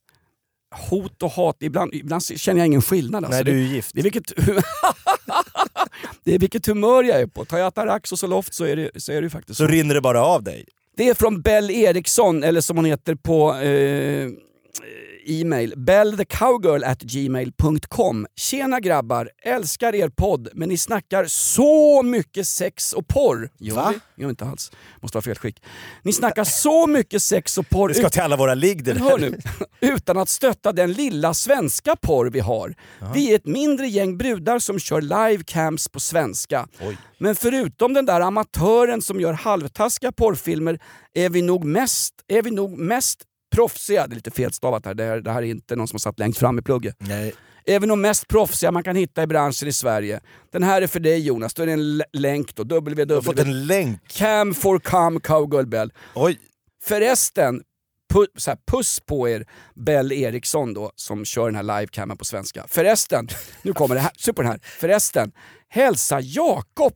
Hot 0.90 1.24
och 1.24 1.32
hat, 1.32 1.58
ibland, 1.60 1.94
ibland 1.94 2.24
känner 2.24 2.60
jag 2.60 2.66
ingen 2.68 2.82
skillnad. 2.82 3.26
Alltså. 3.26 3.36
Nej, 3.36 3.44
du 3.44 3.52
är 3.52 3.56
ju 3.68 3.76
gift. 3.76 3.92
det, 3.94 4.00
är 4.02 4.04
vilket, 4.04 4.32
det 6.24 6.36
är 6.36 6.40
vilket 6.40 6.66
humör 6.66 7.04
jag 7.04 7.22
är 7.22 7.28
på. 7.28 7.46
Tar 7.46 7.58
jag 7.58 7.68
Atarax 7.68 8.12
och 8.12 8.20
Zoloft 8.20 8.54
så 8.54 8.66
är 8.66 8.76
det, 8.76 9.02
så 9.04 9.12
är 9.12 9.16
det 9.16 9.26
ju 9.26 9.30
faktiskt 9.30 9.58
Så 9.58 9.66
så. 9.66 9.72
rinner 9.72 9.96
det 9.96 10.02
bara 10.02 10.24
av 10.26 10.44
dig. 10.44 10.66
Det 10.96 11.10
är 11.10 11.14
från 11.14 11.42
Bell 11.42 11.72
Eriksson, 11.72 12.44
eller 12.44 12.62
som 12.62 12.78
hon 12.78 12.86
heter 12.86 13.16
på 13.16 13.56
eh, 13.56 14.30
e-mail. 15.26 15.74
bellthecowgirl 15.78 16.84
at 16.84 17.02
gmail.com. 17.02 18.28
Tjena 18.36 18.80
grabbar, 18.80 19.30
älskar 19.44 19.96
er 19.96 20.10
podd 20.10 20.50
men 20.54 20.70
ni 20.70 20.78
snackar 20.78 21.26
så 21.26 22.02
mycket 22.04 22.48
sex 22.48 22.94
och 22.94 23.08
porr. 23.08 23.50
Gör 23.60 23.76
Va? 23.76 23.94
Gör 24.18 24.30
inte 24.30 24.46
alls. 24.46 24.72
Måste 25.02 25.18
vara 25.18 25.24
fel 25.24 25.36
skick. 25.36 25.64
Ni 26.04 26.14
snackar 26.14 26.44
så 26.44 26.88
mycket 26.88 27.22
sex 27.22 27.58
och 27.58 27.70
porr 27.70 27.90
Det 27.90 27.96
ska 27.96 28.10
till 28.10 28.22
alla 28.22 28.38
våra 28.38 28.54
ligg 28.54 28.84
det 28.84 28.94
där. 28.94 29.18
nu, 29.18 29.38
utan 29.80 30.18
att 30.18 30.30
stötta 30.30 30.72
den 30.72 30.94
lilla 30.94 31.34
svenska 31.34 31.96
porr 31.96 32.30
vi 32.30 32.40
har. 32.40 32.76
Vi 33.14 33.32
är 33.32 33.36
ett 33.36 33.46
mindre 33.46 33.88
gäng 33.88 34.18
brudar 34.18 34.60
som 34.60 34.80
kör 34.80 35.02
livecams 35.02 35.90
på 35.90 36.00
svenska. 36.00 36.68
Oj. 36.82 36.98
Men 37.18 37.36
förutom 37.36 37.94
den 37.94 38.06
där 38.06 38.22
amatören 38.22 39.02
som 39.02 39.20
gör 39.20 39.34
halvtaskiga 39.34 40.12
porrfilmer 40.12 40.80
är 41.14 41.30
vi 41.30 41.42
nog 41.42 41.66
mest, 41.66 42.14
är 42.28 42.42
vi 42.42 42.52
nog 42.52 42.78
mest 42.78 43.20
proffsiga, 43.56 44.08
det 44.08 44.14
är 44.14 44.16
lite 44.16 44.32
felstavat 44.32 44.86
här, 44.86 44.94
det 44.94 45.04
här, 45.04 45.22
det 45.22 45.32
här 45.32 45.42
är 45.42 45.46
inte 45.48 45.76
någon 45.76 45.88
som 45.88 45.96
har 45.96 46.00
satt 46.00 46.20
längst 46.20 46.40
fram 46.40 46.60
i 46.60 46.62
plugget. 46.62 46.96
Nej. 47.00 47.34
Vi 47.66 47.80
nog 47.80 47.98
mest 47.98 48.28
proffsiga 48.28 48.72
man 48.72 48.84
kan 48.84 48.96
hitta 48.96 49.24
i 49.24 49.28
branschen 49.28 49.68
i 49.68 49.74
Sverige. 49.74 50.20
Den 50.52 50.64
här 50.64 50.82
är 50.82 50.88
för 50.88 51.00
dig 51.00 51.20
Jonas, 51.20 51.54
då 51.54 51.64
är 51.64 51.68
det 51.68 51.74
en 51.74 52.04
länk 52.14 52.56
då, 52.56 52.64
Du 52.64 52.76
har 52.76 52.82
fått 53.22 53.40
www. 53.40 53.42
en 53.42 53.68
länk. 53.68 54.08
Cam 54.08 54.54
for 54.54 54.80
come 54.80 55.20
cowgirl 55.20 55.66
bell. 55.66 55.94
Oj. 56.16 56.40
Förresten, 56.84 57.62
pu 58.14 58.26
så 58.38 58.52
här, 58.52 58.58
puss 58.72 59.00
på 59.00 59.30
er 59.30 59.46
Bell 59.76 60.12
Eriksson 60.12 60.74
då 60.74 60.92
som 60.96 61.26
kör 61.26 61.46
den 61.46 61.56
här 61.56 61.80
livecamen 61.80 62.18
på 62.18 62.26
svenska. 62.26 62.66
Förresten, 62.68 63.28
nu 63.62 63.74
kommer 63.74 63.96
det 63.96 64.02
här, 64.02 64.12
se 64.18 64.34
på 64.34 64.42
den 64.42 64.52
här. 64.52 64.60
Förresten, 64.64 65.32
hälsa 65.70 66.20
Jakob. 66.20 66.94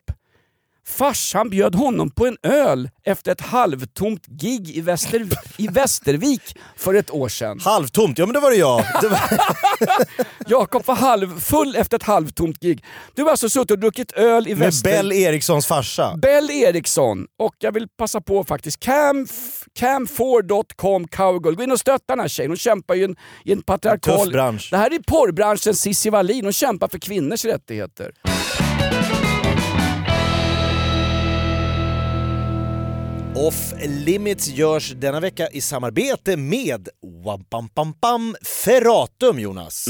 Farsan 0.88 1.50
bjöd 1.50 1.76
honom 1.76 2.12
på 2.12 2.28
en 2.28 2.38
öl 2.44 2.90
efter 3.04 3.32
ett 3.32 3.42
halvtomt 3.42 4.26
gig 4.28 4.70
i, 4.70 4.82
Väster, 4.82 5.28
i 5.58 5.68
Västervik 5.68 6.58
för 6.78 6.94
ett 6.94 7.12
år 7.12 7.30
sedan. 7.30 7.60
Halvtomt, 7.60 8.18
ja 8.18 8.26
men 8.26 8.34
det 8.34 8.40
var 8.40 8.52
det 8.52 8.58
jag. 8.58 8.84
Det 9.02 9.08
var... 9.08 9.20
Jakob 10.48 10.86
var 10.86 10.96
halvfull 10.96 11.76
efter 11.76 11.98
ett 11.98 12.04
halvtomt 12.04 12.60
gig. 12.60 12.84
Du 13.16 13.24
har 13.24 13.32
alltså 13.32 13.50
suttit 13.50 13.72
och 13.72 13.80
druckit 13.80 14.12
öl 14.12 14.48
i 14.48 14.56
Med 14.56 14.66
Väster... 14.66 14.90
Bell 14.90 15.12
Erikssons 15.12 15.68
farsa. 15.68 16.18
Bell 16.18 16.52
Eriksson 16.52 17.28
och 17.40 17.56
jag 17.60 17.72
vill 17.72 17.88
passa 17.98 18.22
på 18.22 18.44
faktiskt, 18.44 18.80
cam, 18.80 19.28
cam4.com 19.80 21.08
cowgirl. 21.08 21.56
Gå 21.56 21.64
in 21.64 21.72
och 21.72 21.80
stötta 21.80 22.16
den 22.16 22.20
här 22.20 22.28
tjejen. 22.28 22.52
Hon 22.52 22.58
kämpar 22.58 22.96
ju 22.96 23.02
i 23.02 23.06
en, 23.06 23.16
i 23.46 23.52
en 23.52 23.62
patriarkal... 23.62 24.20
Tuff 24.20 24.34
bransch. 24.34 24.68
Det 24.72 24.78
här 24.78 24.94
är 24.94 25.00
porrbranschens 25.00 25.82
Cissi 25.82 26.10
Wallin. 26.10 26.44
Hon 26.44 26.54
kämpar 26.54 26.88
för 26.88 27.00
kvinnors 27.00 27.46
rättigheter. 27.46 28.12
Off 33.38 33.74
Limits 33.86 34.48
görs 34.48 34.94
denna 34.96 35.20
vecka 35.20 35.48
i 35.48 35.62
samarbete 35.62 36.38
med 36.38 36.90
Wampampampam 37.26 38.36
Ferratum 38.64 39.40
Jonas. 39.40 39.86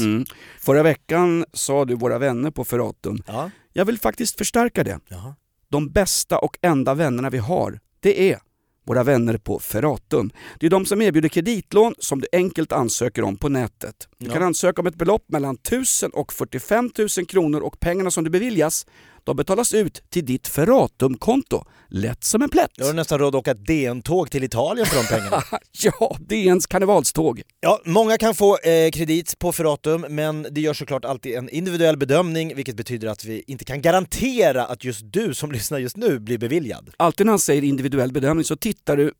Förra 0.60 0.82
veckan 0.82 1.44
sa 1.52 1.84
du 1.84 1.94
våra 1.94 2.18
vänner 2.18 2.50
på 2.50 2.64
Ferratum. 2.64 3.22
Ja. 3.26 3.50
Jag 3.72 3.84
vill 3.84 3.98
faktiskt 3.98 4.38
förstärka 4.38 4.84
det. 4.84 5.00
Jaha. 5.08 5.34
De 5.68 5.88
bästa 5.90 6.38
och 6.38 6.58
enda 6.62 6.94
vännerna 6.94 7.30
vi 7.30 7.38
har, 7.38 7.80
det 8.00 8.32
är 8.32 8.38
våra 8.86 9.02
vänner 9.04 9.38
på 9.38 9.58
Ferratum. 9.58 10.30
Det 10.60 10.66
är 10.66 10.70
de 10.70 10.86
som 10.86 11.02
erbjuder 11.02 11.28
kreditlån 11.28 11.94
som 11.98 12.20
du 12.20 12.26
enkelt 12.32 12.72
ansöker 12.72 13.22
om 13.22 13.36
på 13.36 13.48
nätet. 13.48 14.08
Du 14.18 14.26
Ja. 14.26 14.32
kan 14.32 14.42
ansöka 14.42 14.80
om 14.80 14.86
ett 14.86 14.94
belopp 14.94 15.24
mellan 15.28 15.56
1000 15.56 16.10
och 16.10 16.32
45 16.32 16.90
000 17.18 17.26
kronor 17.26 17.60
och 17.60 17.80
pengarna 17.80 18.10
som 18.10 18.24
du 18.24 18.30
beviljas, 18.30 18.86
de 19.28 19.36
betalas 19.36 19.74
ut 19.74 20.02
till 20.10 20.26
ditt 20.26 20.48
Ferratum-konto. 20.48 21.64
Lätt 21.88 22.24
som 22.24 22.42
en 22.42 22.48
plätt. 22.48 22.70
Jag 22.74 22.86
har 22.86 22.92
nästan 22.92 23.18
råd 23.18 23.34
att 23.34 23.38
åka 23.38 23.54
DN-tåg 23.54 24.30
till 24.30 24.44
Italien 24.44 24.86
för 24.86 24.96
de 24.96 25.06
pengarna. 25.06 25.42
Ja, 25.82 26.16
DNs 26.20 26.66
karnevalståg. 26.66 27.42
Ja, 27.60 27.80
många 27.84 28.18
kan 28.18 28.34
få 28.34 28.58
eh, 28.58 28.90
kredit 28.90 29.38
på 29.38 29.52
Ferratum 29.52 30.06
men 30.08 30.46
det 30.50 30.60
görs 30.60 30.78
såklart 30.78 31.04
alltid 31.04 31.34
en 31.34 31.48
individuell 31.48 31.96
bedömning 31.96 32.54
vilket 32.54 32.76
betyder 32.76 33.08
att 33.08 33.24
vi 33.24 33.44
inte 33.46 33.64
kan 33.64 33.82
garantera 33.82 34.64
att 34.64 34.84
just 34.84 35.00
du 35.04 35.34
som 35.34 35.52
lyssnar 35.52 35.78
just 35.78 35.96
nu 35.96 36.18
blir 36.18 36.38
beviljad. 36.38 36.90
Alltid 36.96 37.26
när 37.26 37.32
han 37.32 37.38
säger 37.38 37.64
individuell 37.64 38.12
bedömning 38.12 38.44
så 38.44 38.56
tittar 38.56 38.96
du 38.96 39.12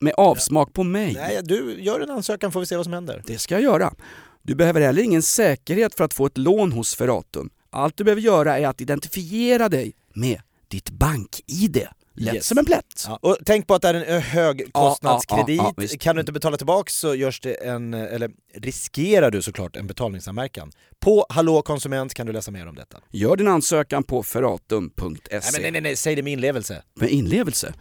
med 0.00 0.14
avsmak 0.16 0.72
på 0.72 0.84
mig. 0.84 1.14
Nej, 1.14 1.40
du 1.42 1.76
gör 1.82 2.00
en 2.00 2.10
ansökan 2.10 2.52
får 2.52 2.60
vi 2.60 2.66
se 2.66 2.76
vad 2.76 2.86
som 2.86 2.92
händer. 2.92 3.22
Det 3.26 3.38
ska 3.38 3.54
jag 3.54 3.62
göra. 3.62 3.94
Du 4.42 4.54
behöver 4.54 4.80
heller 4.80 5.02
ingen 5.02 5.22
säkerhet 5.22 5.94
för 5.94 6.04
att 6.04 6.14
få 6.14 6.26
ett 6.26 6.38
lån 6.38 6.72
hos 6.72 6.94
Ferratum. 6.94 7.50
Allt 7.70 7.96
du 7.96 8.04
behöver 8.04 8.22
göra 8.22 8.58
är 8.58 8.66
att 8.66 8.80
identifiera 8.80 9.68
dig 9.68 9.92
med 10.14 10.40
ditt 10.68 10.90
bank-id. 10.90 11.86
Lätt 12.20 12.34
Yes. 12.34 12.46
som 12.46 12.58
en 12.58 12.64
plätt. 12.64 13.04
Ja, 13.06 13.18
och 13.22 13.36
tänk 13.46 13.66
på 13.66 13.74
att 13.74 13.82
det 13.82 13.88
är 13.88 13.94
en 13.94 14.22
högkostnadskredit. 14.22 15.56
Ja, 15.56 15.74
ja, 15.76 15.88
kan 16.00 16.16
du 16.16 16.20
inte 16.20 16.32
betala 16.32 16.56
tillbaka 16.56 16.90
så 16.90 17.14
görs 17.14 17.40
det 17.40 17.54
en, 17.54 17.94
eller 17.94 18.30
riskerar 18.54 19.30
du 19.30 19.42
såklart 19.42 19.76
en 19.76 19.86
betalningsanmärkan. 19.86 20.72
På 21.00 21.26
Hallå 21.28 21.62
konsument 21.62 22.14
kan 22.14 22.26
du 22.26 22.32
läsa 22.32 22.50
mer 22.50 22.66
om 22.68 22.74
detta. 22.74 22.98
Gör 23.10 23.36
din 23.36 23.48
ansökan 23.48 24.02
på 24.02 24.22
ferratum.se. 24.22 25.60
Nej, 25.60 25.70
nej, 25.70 25.80
nej, 25.80 25.96
säg 25.96 26.14
det 26.14 26.22
med 26.22 26.32
inlevelse. 26.32 26.82
Med 26.94 27.10
inlevelse. 27.10 27.74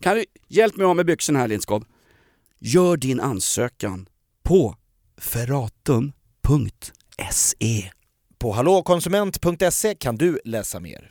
Kan 0.00 0.16
du 0.16 0.24
hjälp 0.48 0.76
mig 0.76 0.86
av 0.86 0.96
med 0.96 1.06
byxorna 1.06 1.38
här 1.38 1.48
Lindskov? 1.48 1.84
Gör 2.58 2.96
din 2.96 3.20
ansökan 3.20 4.08
på 4.42 4.76
ferratum.se. 6.50 7.90
På 8.42 8.52
hallåkonsument.se 8.52 9.94
kan 9.94 10.16
du 10.16 10.40
läsa 10.44 10.80
mer. 10.80 11.10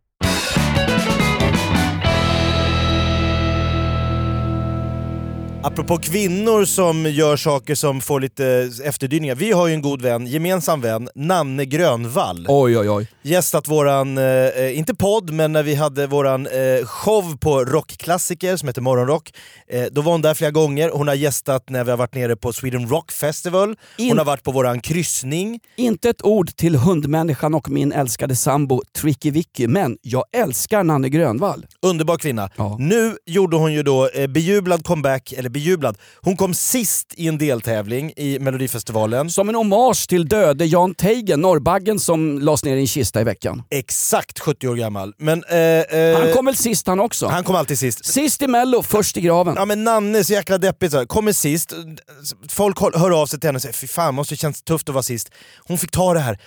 Apropå 5.63 5.97
kvinnor 5.97 6.65
som 6.65 7.05
gör 7.05 7.37
saker 7.37 7.75
som 7.75 8.01
får 8.01 8.19
lite 8.19 8.69
efterdyningar. 8.83 9.35
Vi 9.35 9.51
har 9.51 9.67
ju 9.67 9.73
en 9.73 9.81
god 9.81 10.01
vän, 10.01 10.27
gemensam 10.27 10.81
vän, 10.81 11.09
Nanne 11.15 11.65
Grönvall. 11.65 12.45
Oj, 12.49 12.77
oj, 12.77 12.89
oj. 12.89 13.07
Gästat 13.21 13.67
våran, 13.67 14.17
eh, 14.17 14.77
inte 14.77 14.95
podd, 14.95 15.31
men 15.31 15.51
när 15.51 15.63
vi 15.63 15.75
hade 15.75 16.07
våran 16.07 16.47
eh, 16.47 16.85
show 16.85 17.37
på 17.37 17.63
rockklassiker 17.65 18.57
som 18.57 18.67
heter 18.67 18.81
Morgonrock. 18.81 19.31
Eh, 19.67 19.83
då 19.91 20.01
var 20.01 20.11
hon 20.11 20.21
där 20.21 20.33
flera 20.33 20.51
gånger, 20.51 20.89
hon 20.93 21.07
har 21.07 21.15
gästat 21.15 21.69
när 21.69 21.83
vi 21.83 21.89
har 21.91 21.97
varit 21.97 22.15
nere 22.15 22.35
på 22.35 22.53
Sweden 22.53 22.89
Rock 22.89 23.11
Festival, 23.11 23.67
hon 23.97 24.05
In- 24.05 24.17
har 24.17 24.25
varit 24.25 24.43
på 24.43 24.51
våran 24.51 24.79
kryssning. 24.81 25.59
Inte 25.77 26.09
ett 26.09 26.21
ord 26.25 26.55
till 26.55 26.75
hundmänniskan 26.75 27.53
och 27.53 27.69
min 27.69 27.91
älskade 27.91 28.35
sambo 28.35 28.81
Tricky 28.97 29.31
Vicky, 29.31 29.67
men 29.67 29.97
jag 30.01 30.23
älskar 30.37 30.83
Nanne 30.83 31.09
Grönvall. 31.09 31.65
Underbar 31.81 32.17
kvinna. 32.17 32.49
Ja. 32.57 32.77
Nu 32.79 33.15
gjorde 33.25 33.57
hon 33.57 33.73
ju 33.73 33.83
då 33.83 34.09
eh, 34.09 34.27
bejublad 34.27 34.85
comeback, 34.85 35.31
eller 35.33 35.50
bejublad, 35.51 35.97
hon 36.21 36.37
kom 36.37 36.53
sist 36.53 37.13
i 37.17 37.27
en 37.27 37.37
deltävling 37.37 38.11
i 38.17 38.39
Melodifestivalen. 38.39 39.29
Som 39.29 39.49
en 39.49 39.55
hommage 39.55 40.07
till 40.09 40.27
döde 40.27 40.65
Jan 40.65 40.93
Teigen, 40.95 41.41
norrbaggen 41.41 41.99
som 41.99 42.39
lades 42.39 42.63
ner 42.63 42.75
i 42.77 42.79
en 42.81 42.87
kista 42.87 43.21
i 43.21 43.23
veckan. 43.23 43.63
Exakt 43.69 44.39
70 44.39 44.67
år 44.67 44.75
gammal. 44.75 45.13
Men, 45.17 45.43
eh, 45.49 45.57
eh, 45.57 46.19
Han 46.19 46.33
kom 46.33 46.45
väl 46.45 46.55
sist 46.55 46.87
han 46.87 46.99
också? 46.99 47.27
han 47.27 47.43
kom 47.43 47.55
alltid 47.55 47.79
sist. 47.79 48.05
Sist 48.05 48.41
i 48.41 48.47
mello, 48.47 48.83
först 48.83 49.17
i 49.17 49.21
graven. 49.21 49.53
Ja 49.57 49.65
men 49.65 49.83
Nanne 49.83 50.19
är 50.19 50.23
så 50.23 50.33
jäkla 50.33 50.57
deppigt, 50.57 50.91
så 50.91 50.97
här. 50.97 51.05
kommer 51.05 51.33
sist, 51.33 51.73
folk 52.49 52.79
hör- 52.81 53.21
av 53.21 53.25
sig 53.25 53.39
till 53.39 53.47
henne 53.47 53.55
och 53.57 53.61
säger 53.61 53.73
fy 53.73 53.87
fan 53.87 54.15
måste 54.15 54.35
känns 54.35 54.61
tufft 54.61 54.89
att 54.89 54.95
vara 54.95 55.03
sist. 55.03 55.29
Hon 55.67 55.77
fick 55.77 55.91
ta 55.91 56.13
det 56.13 56.19
här. 56.19 56.37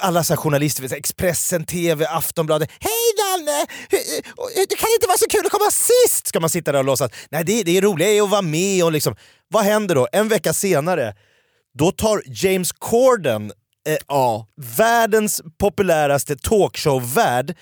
Alla 0.00 0.24
så 0.24 0.36
journalister, 0.36 0.92
Expressen, 0.94 1.64
TV, 1.64 2.06
Aftonbladet. 2.06 2.70
Hej 2.80 2.90
Nanne! 3.18 3.66
Hur- 3.88 4.66
Det 4.68 4.76
kan 4.76 4.88
inte 4.96 5.06
vara 5.06 5.18
så 5.18 5.26
kul 5.30 5.46
att 5.46 5.52
komma 5.52 5.70
sist! 5.70 6.26
Ska 6.26 6.40
man 6.40 6.50
sitta 6.50 6.72
där 6.72 6.78
och 6.78 6.84
låtsas. 6.84 7.10
Nej 7.30 7.44
det, 7.44 7.62
det 7.62 7.76
är 7.78 7.82
roligt 7.82 8.22
att 8.22 8.30
vara 8.30 8.42
med 8.42 8.84
och 8.84 8.92
liksom. 8.92 9.16
Vad 9.48 9.64
händer 9.64 9.94
då? 9.94 10.08
En 10.12 10.28
vecka 10.28 10.52
senare, 10.52 11.14
då 11.78 11.90
tar 11.92 12.22
James 12.26 12.72
Corden, 12.72 13.52
eh, 13.88 14.42
världens 14.76 15.40
populäraste 15.58 16.36
talkshow-värd, 16.36 17.56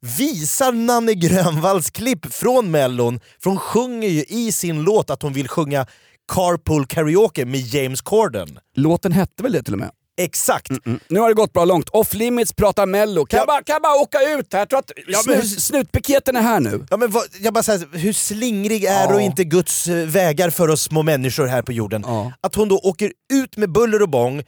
visar 0.00 0.72
Nanne 0.72 1.14
Grönvalls 1.14 1.90
klipp 1.90 2.34
från 2.34 2.70
Mellon, 2.70 3.20
för 3.42 3.50
hon 3.50 3.58
sjunger 3.58 4.08
ju 4.08 4.24
i 4.28 4.52
sin 4.52 4.82
låt 4.82 5.10
att 5.10 5.22
hon 5.22 5.32
vill 5.32 5.48
sjunga 5.48 5.86
Carpool 6.32 6.86
Karaoke 6.86 7.44
med 7.46 7.60
James 7.60 8.00
Corden. 8.00 8.58
Låten 8.76 9.12
hette 9.12 9.42
väl 9.42 9.52
det 9.52 9.62
till 9.62 9.72
och 9.72 9.78
med? 9.80 9.90
Exakt! 10.20 10.68
Nu 11.08 11.20
har 11.20 11.28
det 11.28 11.34
gått 11.34 11.52
bra 11.52 11.64
långt. 11.64 11.88
Off 11.88 12.14
limits 12.14 12.52
pratar 12.52 12.86
mello. 12.86 13.26
Kan, 13.26 13.36
Ja. 13.36 13.40
jag, 13.40 13.46
bara, 13.46 13.62
kan 13.62 13.72
jag 13.74 13.82
bara 13.82 13.94
åka 13.94 14.18
ut 14.22 14.52
här? 14.52 14.60
Jag 14.60 14.68
tror 14.68 14.78
att 14.78 14.90
Ja, 15.08 15.22
men- 15.26 15.42
snu, 15.42 15.60
snutpiketen 15.60 16.36
är 16.36 16.40
här 16.42 16.60
nu. 16.60 16.86
Ja, 16.90 16.96
men 16.96 17.10
vad, 17.10 17.22
jag 17.40 17.54
bara 17.54 17.62
säger, 17.62 17.86
hur 17.98 18.12
slingrig 18.12 18.84
är 18.84 19.04
Ja. 19.08 19.14
och 19.14 19.20
inte 19.20 19.44
Guds 19.44 19.86
eh, 19.86 20.06
vägar 20.06 20.50
för 20.50 20.68
oss 20.70 20.82
små 20.82 21.02
människor 21.02 21.46
här 21.46 21.62
på 21.62 21.72
jorden? 21.72 22.04
Ja. 22.06 22.32
Att 22.40 22.54
hon 22.54 22.68
då 22.68 22.78
åker 22.78 23.12
ut 23.32 23.56
med 23.56 23.72
buller 23.72 24.02
och 24.02 24.08
bång, 24.08 24.42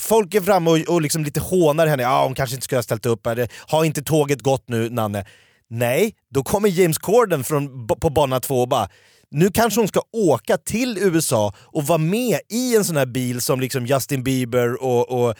folk 0.00 0.34
är 0.34 0.40
framme 0.40 0.70
och, 0.70 0.78
och 0.94 1.02
liksom 1.02 1.24
lite 1.24 1.40
hånar 1.40 1.86
henne, 1.86 2.02
ja 2.02 2.24
hon 2.24 2.34
kanske 2.34 2.54
inte 2.56 2.64
skulle 2.64 2.78
ha 2.78 2.82
ställt 2.82 3.06
upp, 3.06 3.26
eller 3.26 3.48
har 3.66 3.84
inte 3.84 4.02
tåget 4.02 4.40
gått 4.42 4.64
nu 4.68 4.90
Nanne? 4.90 5.24
Nej, 5.70 6.14
då 6.30 6.42
kommer 6.42 6.68
James 6.68 6.98
Corden 6.98 7.44
från, 7.44 7.86
på 7.86 8.10
bana 8.10 8.40
två 8.40 8.60
och 8.62 8.68
bara 8.68 8.88
nu 9.36 9.50
kanske 9.50 9.80
hon 9.80 9.88
ska 9.88 10.00
åka 10.12 10.56
till 10.56 10.98
USA 10.98 11.54
och 11.58 11.86
vara 11.86 11.98
med 11.98 12.40
i 12.48 12.76
en 12.76 12.84
sån 12.84 12.96
här 12.96 13.06
bil 13.06 13.40
som 13.40 13.60
liksom 13.60 13.86
Justin 13.86 14.22
Bieber 14.22 14.82
och, 14.82 15.10
och 15.10 15.34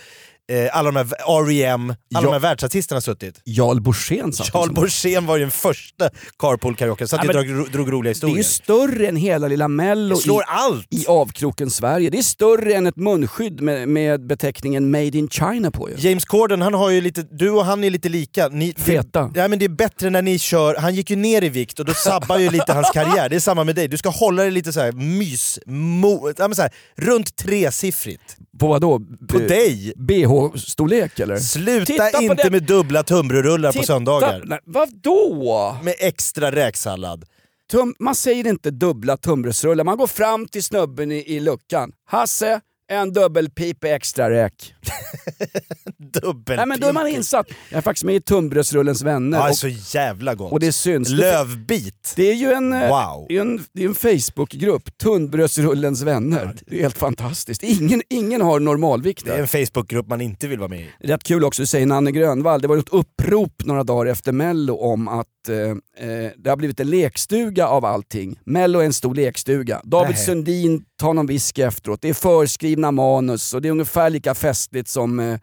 eh, 0.53 0.77
alla 0.79 0.93
de 0.93 0.97
här 0.97 1.07
R.E.M. 1.43 1.91
alla 1.91 1.97
Ja. 2.09 2.21
de 2.21 2.33
här 2.33 2.39
världsartisterna 2.41 3.01
suttit. 3.01 3.41
Jarl 3.45 3.81
Borssén 3.81 4.33
satt 4.33 4.47
som- 4.47 4.75
Borssén 4.75 5.27
var 5.27 5.37
ju 5.37 5.43
den 5.43 5.51
första 5.51 6.11
carpool 6.39 6.77
karaoke, 6.77 7.09
så 7.09 7.17
att 7.17 7.25
Ja, 7.25 7.33
men 7.33 7.47
drog, 7.47 7.71
drog 7.73 7.93
roliga 7.93 8.03
Det 8.03 8.09
är 8.09 8.15
historier. 8.15 8.37
ju 8.37 8.43
större 8.45 9.07
än 9.09 9.17
hela 9.17 9.49
lilla 9.49 9.69
mello 9.69 10.17
slår 10.17 10.43
i, 10.43 10.47
allt! 10.49 10.87
i 10.91 11.07
avkroken 11.07 11.71
Sverige. 11.71 12.11
Det 12.11 12.19
är 12.19 12.23
större 12.23 12.75
än 12.75 12.87
ett 12.87 12.97
munskydd 12.97 13.61
med, 13.61 13.89
med 13.89 14.27
beteckningen 14.27 14.91
Made 14.91 15.19
in 15.19 15.29
China 15.29 15.71
på 15.71 15.91
ju. 15.91 16.09
James 16.09 16.25
Corden, 16.25 16.63
han 16.63 16.75
har 16.75 16.91
ju 16.91 17.01
lite, 17.01 17.23
du 17.31 17.51
och 17.51 17.65
han 17.65 17.85
är 17.85 17.91
lite 17.91 18.09
lika. 18.09 18.49
Ni, 18.49 18.75
Feta. 18.79 19.23
Det, 19.35 19.41
ja, 19.41 19.49
men 19.49 19.59
det 19.59 19.65
är 19.65 19.69
bättre 19.69 20.11
när 20.11 20.23
ni 20.23 20.39
kör, 20.39 20.75
han 20.75 20.95
gick 20.95 21.11
ju 21.11 21.17
ner 21.17 21.43
i 21.45 21.49
vikt 21.49 21.79
och 21.81 21.85
då 21.87 21.95
sabbar 21.95 22.39
ju 22.39 22.51
lite 22.51 22.73
hans 22.73 22.91
karriär. 22.95 23.29
Det 23.29 23.37
är 23.37 23.41
samma 23.41 23.65
med 23.65 23.75
dig, 23.75 23.89
du 23.89 23.97
ska 23.99 24.09
hålla 24.09 24.43
dig 24.43 24.51
lite 24.51 24.73
så 24.73 24.81
här 24.81 24.93
mys, 24.93 25.59
mo, 25.67 26.33
ja, 26.39 26.55
så 26.55 26.63
här, 26.63 26.71
runt 26.97 27.37
tresiffrigt. 27.37 28.37
På 28.59 28.69
vad 28.69 28.81
då? 28.81 29.01
På 29.29 29.39
dig! 29.39 29.93
BH-storlek 29.97 31.21
eller? 31.21 31.37
Sluta 31.37 31.87
Titta 31.87 32.23
inte 32.23 32.51
med 32.51 32.63
dubbla 32.63 33.03
tunnbrödsrullar 33.03 33.73
på 33.73 33.83
söndagar. 33.83 34.43
Nej, 34.47 34.59
vadå? 34.65 35.77
Med 35.83 35.95
extra 35.99 36.53
räksallad. 36.53 37.25
Tum, 37.71 37.95
man 37.99 38.15
säger 38.15 38.47
inte 38.47 38.71
dubbla 38.71 39.17
tunnbrödsrullar, 39.17 39.85
man 39.85 39.97
går 39.97 40.07
fram 40.07 40.49
till 40.49 40.63
snubben 40.65 41.13
i, 41.13 41.37
i 41.37 41.41
luckan. 41.41 41.93
Hasse, 42.09 42.61
en 42.89 43.13
dubbelpipa 43.13 43.89
extra 43.89 44.31
räk. 44.31 44.75
Dubbel 45.99 46.57
Nej 46.57 46.67
men 46.67 46.81
då 46.81 46.87
är 46.87 46.93
man 46.93 47.07
insatt. 47.09 47.47
Jag 47.71 47.79
är 47.79 47.83
faktiskt 47.83 48.05
med 48.05 48.15
i 48.15 48.21
tunnbrödsrullens 48.21 49.03
vänner. 49.03 49.39
Ja, 49.39 49.45
det 49.45 49.49
är 49.49 49.51
och, 49.51 49.57
så 49.57 49.69
jävla 49.99 50.35
gott. 50.35 50.53
och 50.53 50.61
det 50.61 50.73
syns. 50.73 51.09
Lövbit. 51.09 52.13
Det 52.17 52.31
är 52.31 52.35
ju 52.35 52.53
en, 52.53 52.73
eh, 52.73 52.89
Wow. 52.89 53.27
det 53.29 53.37
är 53.37 53.41
en, 53.41 53.65
det 53.73 53.85
är 53.85 53.89
en 53.89 53.95
Facebookgrupp, 53.95 54.99
Tunnbrödsrullens 54.99 56.03
vänner. 56.03 56.55
Det 56.67 56.77
är 56.79 56.83
helt 56.83 56.99
fantastiskt. 56.99 57.63
Ingen, 57.63 58.03
ingen 58.09 58.41
har 58.41 58.61
normalvikt 58.61 59.25
Det 59.25 59.31
är 59.31 59.35
där. 59.35 59.43
en 59.43 59.67
Facebookgrupp 59.67 60.07
man 60.09 60.21
inte 60.21 60.49
vill 60.49 60.59
vara 60.59 60.69
med 60.69 60.81
i. 60.81 60.89
Rätt 61.01 61.23
kul 61.25 61.45
också, 61.45 61.63
du 61.63 61.67
säger 61.67 61.87
Nanne 61.87 62.13
Grönvall. 62.13 62.61
Det 62.61 62.69
var 62.69 62.77
ett 62.77 62.89
upprop 62.93 63.53
några 63.65 63.85
dagar 63.85 64.13
efter 64.13 64.33
Mello 64.33 64.77
om 64.77 65.09
att 65.09 65.27
eh, 65.49 65.71
eh, 66.09 66.31
det 66.37 66.51
har 66.51 66.57
blivit 66.57 66.81
en 66.81 66.91
lekstuga 66.91 67.69
av 67.69 67.85
allting. 67.85 68.39
Mello 68.45 68.79
är 68.79 68.85
en 68.85 68.93
stor 68.93 69.15
lekstuga. 69.15 69.81
David 69.85 70.15
Nej. 70.17 70.25
Sundin 70.25 70.85
tar 71.01 71.15
någon 71.15 71.27
whisky 71.27 71.63
efteråt. 71.63 72.03
Det 72.03 72.09
är 72.09 72.15
förskrivna 72.15 72.91
manus 72.91 73.55
och 73.55 73.63
det 73.63 73.69
är 73.69 73.73
ungefär 73.73 74.11
lika 74.11 74.35
festligt 74.35 74.89
som 74.89 75.21
eh, 75.21 75.39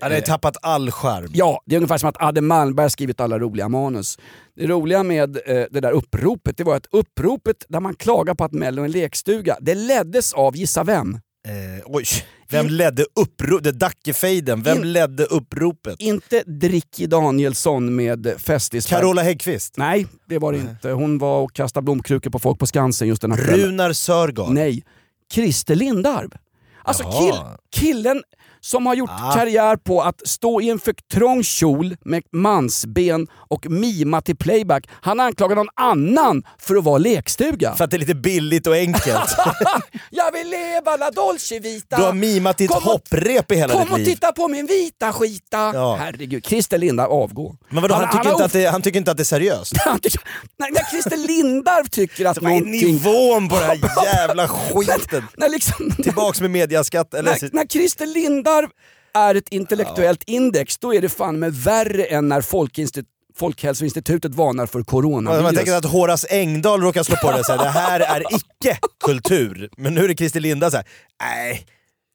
Han 0.00 0.12
har 0.12 0.20
tappat 0.20 0.56
all 0.62 0.90
charm. 0.90 1.30
Ja, 1.34 1.62
det 1.66 1.74
är 1.74 1.76
ungefär 1.76 1.98
som 1.98 2.08
att 2.08 2.22
Adde 2.22 2.40
Malmberg 2.40 2.90
skrivit 2.90 3.20
alla 3.20 3.38
roliga 3.38 3.68
manus. 3.68 4.18
Det 4.56 4.66
roliga 4.66 5.02
med 5.02 5.36
eh, 5.46 5.64
det 5.70 5.80
där 5.80 5.92
uppropet, 5.92 6.56
det 6.56 6.64
var 6.64 6.76
att 6.76 6.86
uppropet 6.90 7.64
där 7.68 7.80
man 7.80 7.94
klagar 7.94 8.34
på 8.34 8.44
att 8.44 8.52
Mello 8.52 8.82
är 8.82 8.84
en 8.84 8.90
lekstuga, 8.90 9.56
det 9.60 9.74
leddes 9.74 10.32
av, 10.32 10.56
gissa 10.56 10.84
vem? 10.84 11.18
Eh, 11.48 11.82
oj, 11.84 12.04
vem 12.50 12.66
ledde 12.66 13.04
uppropet? 13.20 13.78
Dackefejden, 13.80 14.62
vem 14.62 14.78
In- 14.78 14.92
ledde 14.92 15.24
uppropet? 15.24 15.96
Inte 16.00 16.42
Dricky 16.46 17.06
Danielsson 17.06 17.96
med 17.96 18.34
Festis. 18.38 18.86
Carola 18.86 19.22
Häggkvist? 19.22 19.76
Nej, 19.76 20.06
det 20.28 20.38
var 20.38 20.52
det 20.52 20.58
inte. 20.58 20.90
Hon 20.90 21.18
var 21.18 21.40
och 21.40 21.52
kastade 21.52 21.84
blomkrukor 21.84 22.30
på 22.30 22.38
folk 22.38 22.58
på 22.58 22.66
Skansen 22.66 23.08
just 23.08 23.22
den 23.22 23.32
här. 23.32 23.38
Runar 23.38 23.92
Sörgard? 23.92 24.50
Nej, 24.50 24.84
Christer 25.32 25.74
Lindarw. 25.74 26.36
Alltså 26.82 27.04
kill, 27.04 27.34
killen 27.72 28.22
som 28.60 28.86
har 28.86 28.94
gjort 28.94 29.10
Ah. 29.12 29.32
karriär 29.34 29.76
på 29.76 30.02
att 30.02 30.28
stå 30.28 30.60
i 30.60 30.70
en 30.70 30.78
för 30.78 30.94
trång 31.12 31.42
kjol 31.44 31.96
med 32.04 32.22
mansben 32.32 33.26
och 33.32 33.66
mima 33.70 34.20
till 34.20 34.36
playback. 34.36 34.88
Han 34.90 35.20
anklagar 35.20 35.56
någon 35.56 35.68
annan 35.76 36.42
för 36.58 36.76
att 36.76 36.84
vara 36.84 36.98
lekstuga. 36.98 37.74
För 37.74 37.84
att 37.84 37.90
det 37.90 37.96
är 37.96 37.98
lite 37.98 38.14
billigt 38.14 38.66
och 38.66 38.74
enkelt. 38.74 39.36
Jag 40.10 40.32
vill 40.32 40.50
leva 40.50 40.96
la 40.96 41.10
dolce 41.10 41.58
vita. 41.58 41.96
Du 41.96 42.02
har 42.02 42.12
mimat 42.12 42.58
ditt 42.58 42.70
Kom 42.70 42.76
och- 42.76 42.82
hopprep 42.82 43.52
i 43.52 43.56
hela 43.56 43.72
Kom 43.72 43.82
ditt 43.82 43.92
och 43.92 43.98
liv. 43.98 44.04
titta 44.04 44.32
på 44.32 44.48
min 44.48 44.66
vita 44.66 45.12
skita. 45.12 45.70
Ja. 45.74 45.96
Herregud, 46.00 46.46
Christer 46.46 46.78
Lindarw 46.78 47.12
avgå. 47.14 47.56
Men 47.70 47.82
vadå, 47.82 47.94
han, 47.94 48.08
tycker 48.08 48.24
har 48.24 48.32
inte 48.32 48.44
att 48.44 48.52
det, 48.52 48.66
han 48.66 48.82
tycker 48.82 48.98
inte 48.98 49.10
att 49.10 49.16
det 49.16 49.22
är 49.22 49.24
seriöst? 49.24 49.72
han 49.84 50.00
tycker- 50.00 50.20
när, 50.58 50.70
när 50.70 50.90
Christer 50.90 51.16
Lindarw 51.16 51.88
tycker 51.88 52.24
att 52.24 52.40
någonting... 52.42 52.70
nivån 52.70 53.48
på 53.48 53.54
den 53.54 53.64
här 53.64 54.04
jävla 54.04 54.48
skiten? 54.48 55.24
När 55.36 55.48
liksom, 55.48 55.90
Tillbaks 56.02 56.40
med 56.40 56.50
mediaskatt, 56.50 57.14
eller? 57.14 57.30
när, 57.42 57.50
när 57.52 57.66
Christer 57.66 58.06
Lindarw 58.48 58.68
är 59.14 59.34
ett 59.34 59.48
intellektuellt 59.48 60.22
index, 60.26 60.78
då 60.78 60.94
är 60.94 61.00
det 61.00 61.08
fan 61.08 61.38
med 61.38 61.54
värre 61.54 62.04
än 62.04 62.28
när 62.28 62.40
Folkinsti- 62.40 63.04
Folkhälsoinstitutet 63.36 64.34
varnar 64.34 64.66
för 64.66 64.82
coronavirus. 64.82 65.42
man 65.42 65.54
tänker 65.54 65.74
att 65.76 65.84
Horace 65.84 66.26
Engdahl 66.30 66.80
råkar 66.82 67.02
slå 67.02 67.16
på 67.16 67.32
det 67.32 67.38
och 67.38 67.46
säga 67.46 67.58
det 67.62 67.68
här 67.68 68.00
är 68.00 68.22
icke 68.34 68.78
kultur. 69.04 69.70
Men 69.76 69.94
nu 69.94 70.04
är 70.04 70.08
det 70.08 70.14
Christer 70.14 70.40
Linda 70.40 70.70
så 70.70 70.76
här, 70.76 70.86
nej, 71.22 71.66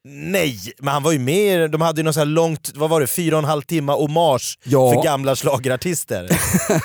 nej. 0.04 0.58
Men 0.78 0.94
han 0.94 1.02
var 1.02 1.12
ju 1.12 1.18
med, 1.18 1.70
de 1.70 1.80
hade 1.80 2.00
ju 2.00 2.04
något 2.04 2.14
så 2.14 2.24
långt, 2.24 2.72
vad 2.74 2.90
var 2.90 3.00
det, 3.00 3.06
fyra 3.06 3.36
och 3.36 3.42
en 3.42 3.48
halv 3.48 3.62
timme 3.62 3.92
hommage 3.92 4.58
Ja. 4.64 4.92
för 4.92 5.02
gamla 5.02 5.36
schlagerartister. 5.36 6.28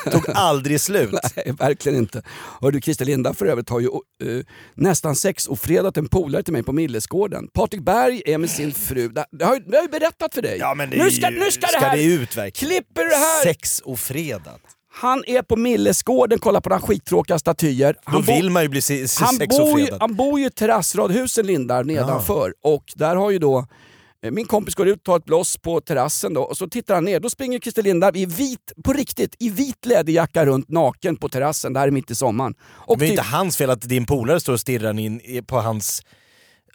Tog 0.12 0.24
aldrig 0.34 0.82
slut. 0.82 1.14
Nej, 1.36 1.56
verkligen 1.60 1.98
inte. 1.98 2.22
Hör 2.62 2.72
du, 2.72 2.82
Christer 2.82 3.06
Linda 3.06 3.34
för 3.34 3.46
övrigt 3.46 3.70
har 3.70 3.80
ju 3.80 3.88
eh, 3.88 4.46
nästan 4.76 5.16
sexofredat 5.16 5.98
en 5.98 6.08
polare 6.10 6.44
till 6.44 6.54
mig 6.54 6.64
på 6.64 6.72
Millesgården. 6.74 7.48
Patrik 7.54 7.82
Berg 7.82 8.22
är 8.26 8.38
med 8.38 8.50
sin 8.50 8.72
fru. 8.74 9.08
Det, 9.32 9.46
har, 9.46 9.54
jag- 9.54 9.72
det 9.72 9.78
har 9.78 9.84
ju 9.84 9.90
berättat 9.90 10.34
för 10.34 10.42
dig. 10.42 10.58
Ja 10.60 10.74
men 10.76 10.90
nu 10.90 11.12
ska, 11.12 11.30
ju, 11.32 11.40
nu 11.40 11.52
ska, 11.52 11.68
det 11.68 11.86
här... 11.86 11.98
det 11.98 12.04
ut 12.04 12.38
verkligen. 12.38 12.72
Klipper 12.74 13.10
det 13.10 13.16
här? 13.16 13.44
Sex 13.44 13.80
och 13.80 14.00
fredag. 14.00 14.52
Han 14.92 15.24
är 15.28 15.42
på 15.42 15.56
Millesgården, 15.56 16.40
kollar 16.40 16.62
på 16.62 16.70
några 16.70 16.82
skittråkiga 16.82 17.40
statyer. 17.40 17.94
Då 17.94 18.00
Han 18.06 18.22
bo- 18.22 18.34
vill 18.36 18.50
man 18.50 18.64
ju 18.64 18.70
bli 18.70 18.82
se, 18.82 19.08
se 19.08 19.24
han 19.26 19.38
bor, 19.38 19.62
och 19.74 19.80
ju, 19.80 19.86
fredad. 19.86 20.02
han 20.02 20.16
bor 20.16 20.40
ju 20.40 20.46
i 20.46 20.50
terrassradhusen 20.50 21.48
Lindar 21.48 21.84
nedanför 21.84 22.54
och 22.64 22.84
där 22.96 23.16
har 23.16 23.32
ju 23.32 23.40
då 23.40 23.68
Eh, 24.26 24.32
Min 24.32 24.46
kompis 24.46 24.76
går 24.76 24.88
ut, 24.88 25.04
tar 25.04 25.18
ett 25.18 25.26
bloss 25.26 25.58
på 25.58 25.82
terrassen 25.82 26.34
då, 26.34 26.42
och 26.42 26.58
så 26.58 26.70
tittar 26.70 26.96
han 26.96 27.06
ner. 27.06 27.20
Då 27.20 27.30
springer 27.30 27.60
Christer 27.60 27.84
Lindarw 27.84 28.20
i 28.22 28.26
vit, 28.26 28.72
på 28.84 28.94
riktigt, 28.94 29.36
i 29.40 29.50
vit 29.50 29.86
läderjacka 29.86 30.46
runt 30.46 30.70
naken 30.70 31.16
på 31.16 31.30
terrassen. 31.30 31.74
Det 31.74 31.80
här 31.80 31.88
är 31.88 31.92
mitt 31.92 32.12
i 32.12 32.16
sommaren. 32.16 32.54
Och 32.62 32.98
Det 32.98 33.06
är 33.06 33.10
typ- 33.10 33.20
inte 33.20 33.24
hans 33.36 33.58
fel 33.58 33.70
att 33.70 33.82
din 33.82 34.06
polare 34.06 34.40
står 34.40 34.54
och 34.54 34.60
stirrar 34.60 35.00
in 35.00 35.22
på 35.48 35.60
hans 35.60 36.02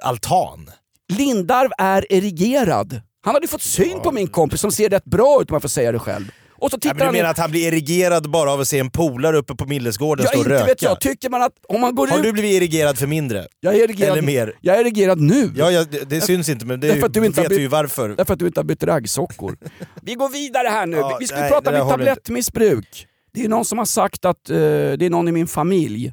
altan. 0.03 0.71
Lindarw 1.13 1.71
är 1.79 2.13
erigerad. 2.13 3.01
Han 3.25 3.35
hade 3.35 3.49
fått 3.49 3.63
syn 3.63 4.01
på 4.01 4.13
min 4.13 4.29
kompis 4.29 4.61
som 4.61 4.73
ser 4.73 4.89
rätt 4.89 5.05
bra 5.05 5.39
ut 5.43 5.51
om 5.51 5.55
jag 5.55 5.63
får 5.63 5.69
säga 5.69 5.93
det 5.93 5.99
själv. 5.99 6.25
Och 6.65 6.71
så 6.71 6.75
Ja, 6.77 6.79
tittar 6.81 6.95
men 6.95 7.07
du 7.07 7.13
menar 7.13 7.25
ner. 7.25 7.31
att 7.31 7.39
han 7.39 7.51
blir 7.51 7.67
erigerad 7.69 8.31
bara 8.31 8.53
av 8.53 8.61
att 8.61 8.69
se 8.69 8.79
en 8.79 8.91
polare 8.91 9.37
uppe 9.37 9.55
på 9.55 9.67
Millesgården 9.67 10.25
Ja, 10.25 10.31
stå 10.31 10.41
och 10.41 10.47
röka? 10.47 10.67
vet 10.67 10.83
jag. 10.83 11.01
Tycker 11.01 11.31
man 11.31 11.43
att 11.43 11.53
om 11.69 11.81
man 11.81 11.95
går 11.95 12.07
Har 12.07 12.19
ut... 12.19 12.25
du 12.25 12.33
blivit 12.33 12.53
erigerad 12.63 12.99
för 12.99 13.07
mindre? 13.07 13.47
Jag 13.61 13.75
är 13.75 13.79
erigerad, 13.85 14.13
Eller 14.13 14.23
mer? 14.23 14.53
Jag 14.61 14.77
är 14.77 14.81
erigerad 14.81 15.21
nu. 15.21 15.53
Ja, 15.57 15.71
ja 15.71 15.85
det, 15.91 16.11
det 16.11 16.21
syns 16.21 16.49
inte 16.49 16.67
men 16.67 16.81
det 16.81 16.87
ju, 16.87 17.05
att 17.05 17.15
du 17.15 17.21
vet 17.21 17.51
vi 17.51 17.59
ju 17.59 17.69
varför. 17.69 18.09
Därför 18.09 18.33
att 18.33 18.39
du 18.39 18.47
inte 18.47 18.61
har 18.61 18.65
bytt 18.65 18.83
raggsockor. 18.83 19.57
Vi 20.03 20.15
går 20.15 20.29
vidare 20.29 20.69
här 20.69 20.87
nu. 20.87 20.97
Ja, 20.97 21.17
vi 21.21 21.27
ska 21.27 21.39
nej, 21.41 21.51
prata 21.51 21.71
om 21.71 21.77
inte. 21.77 21.91
tablettmissbruk. 21.91 23.07
Det 23.35 23.45
är 23.45 23.49
någon 23.49 23.65
som 23.65 23.79
har 23.79 23.85
sagt 23.85 24.25
att, 24.25 24.51
eh, 24.51 24.57
det 24.57 25.03
är 25.07 25.11
någon 25.11 25.29
i 25.29 25.33
min 25.33 25.47
familj 25.47 26.13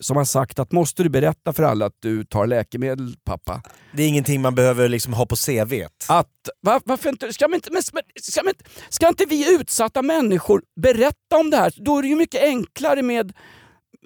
som 0.00 0.16
har 0.16 0.24
sagt 0.24 0.58
att 0.58 0.72
måste 0.72 1.02
du 1.02 1.08
berätta 1.08 1.52
för 1.52 1.62
alla 1.62 1.86
att 1.86 1.96
du 2.00 2.24
tar 2.24 2.46
läkemedel 2.46 3.16
pappa? 3.24 3.62
Det 3.92 4.02
är 4.02 4.08
ingenting 4.08 4.40
man 4.40 4.54
behöver 4.54 4.88
liksom 4.88 5.12
ha 5.12 5.26
på 5.26 5.36
CVt. 5.36 6.06
Att, 6.08 6.26
va, 6.62 6.80
varför 6.84 7.08
inte, 7.08 7.32
ska, 7.32 7.48
man 7.48 7.54
inte, 7.54 7.70
men, 7.72 7.82
ska, 8.22 8.40
inte, 8.40 8.64
ska 8.88 9.08
inte 9.08 9.24
vi 9.28 9.54
utsatta 9.54 10.02
människor 10.02 10.62
berätta 10.80 11.36
om 11.36 11.50
det 11.50 11.56
här? 11.56 11.72
Då 11.76 11.98
är 11.98 12.02
det 12.02 12.08
ju 12.08 12.16
mycket 12.16 12.42
enklare 12.42 13.02
med 13.02 13.32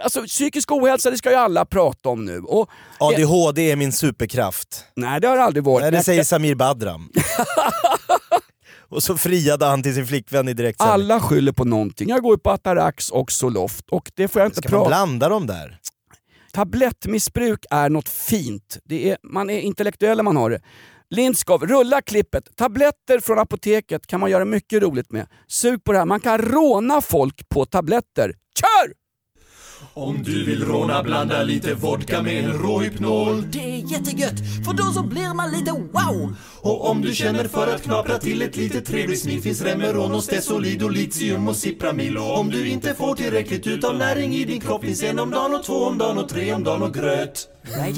Alltså 0.02 0.22
psykisk 0.22 0.72
ohälsa 0.72 1.10
det 1.10 1.18
ska 1.18 1.30
ju 1.30 1.36
alla 1.36 1.64
prata 1.64 2.08
om 2.08 2.24
nu. 2.24 2.38
Och, 2.38 2.70
ADHD 2.98 3.70
är 3.70 3.76
min 3.76 3.92
superkraft. 3.92 4.84
nej 4.96 5.20
det 5.20 5.28
har 5.28 5.36
det 5.36 5.42
aldrig 5.42 5.64
varit. 5.64 5.82
Nej, 5.82 5.90
det 5.90 6.02
säger 6.02 6.24
Samir 6.24 6.54
Badram. 6.54 7.10
och 8.90 9.02
så 9.02 9.16
friade 9.16 9.66
han 9.66 9.82
till 9.82 9.94
sin 9.94 10.06
flickvän 10.06 10.48
i 10.48 10.54
direktsändning. 10.54 10.92
alla 10.92 11.20
skyller 11.20 11.52
på 11.52 11.64
någonting. 11.64 12.08
Jag 12.08 12.22
går 12.22 12.34
ju 12.34 12.38
på 12.38 12.50
Atarax 12.50 13.10
och 13.10 13.32
Zoloft 13.32 13.88
och 13.90 14.12
det 14.14 14.28
får 14.28 14.42
jag 14.42 14.48
inte 14.48 14.56
Ska 14.58 14.68
man 14.68 14.78
prata 14.78 14.88
blanda 14.88 15.28
dem 15.28 15.46
där? 15.46 15.79
Tablettmissbruk 16.52 17.64
är 17.70 17.88
något 17.88 18.08
fint. 18.08 18.78
Det 18.84 19.10
är, 19.10 19.18
man 19.22 19.50
är 19.50 19.60
intellektuell 19.60 20.16
när 20.16 20.24
man 20.24 20.36
har 20.36 20.50
det. 20.50 20.60
Lindskov, 21.10 21.66
rulla 21.66 22.02
klippet. 22.02 22.56
Tabletter 22.56 23.20
från 23.20 23.38
apoteket 23.38 24.06
kan 24.06 24.20
man 24.20 24.30
göra 24.30 24.44
mycket 24.44 24.82
roligt 24.82 25.12
med. 25.12 25.26
Sug 25.46 25.84
på 25.84 25.92
det 25.92 25.98
här. 25.98 26.06
Man 26.06 26.20
kan 26.20 26.38
råna 26.38 27.00
folk 27.00 27.48
på 27.48 27.66
tabletter. 27.66 28.34
Kör! 28.60 28.99
Om 29.94 30.22
du 30.22 30.44
vill 30.44 30.64
råna, 30.64 31.02
blanda 31.02 31.42
lite 31.42 31.74
vodka 31.74 32.22
med 32.22 32.44
en 32.44 32.52
Rohypnol. 32.52 33.50
Det 33.50 33.58
är 33.58 33.92
jättegött, 33.92 34.38
för 34.64 34.74
då 34.74 34.92
så 34.92 35.02
blir 35.02 35.34
man 35.34 35.50
lite 35.50 35.72
wow! 35.72 36.36
Och 36.62 36.90
om 36.90 37.02
du 37.02 37.14
känner 37.14 37.44
för 37.44 37.74
att 37.74 37.82
knapra 37.82 38.18
till 38.18 38.42
ett 38.42 38.56
litet 38.56 38.84
trevligt 38.84 39.20
smil 39.20 39.42
finns 39.42 39.62
Remeron 39.62 40.12
och 40.12 40.24
Stesolid 40.24 40.82
och 40.82 40.90
Litium 40.90 41.48
och 41.48 41.56
Cipramil. 41.56 42.18
Och 42.18 42.38
om 42.38 42.50
du 42.50 42.68
inte 42.68 42.94
får 42.94 43.14
tillräckligt 43.14 43.66
utav 43.66 43.96
näring 43.96 44.34
i 44.34 44.44
din 44.44 44.60
kropp 44.60 44.84
finns 44.84 45.02
en 45.02 45.18
om 45.18 45.30
dagen 45.30 45.54
och 45.54 45.64
två 45.64 45.84
om 45.84 45.98
dagen 45.98 46.18
och 46.18 46.28
tre 46.28 46.54
om 46.54 46.64
dagen 46.64 46.82
och 46.82 46.94
gröt. 46.94 47.48
Vad 47.76 47.88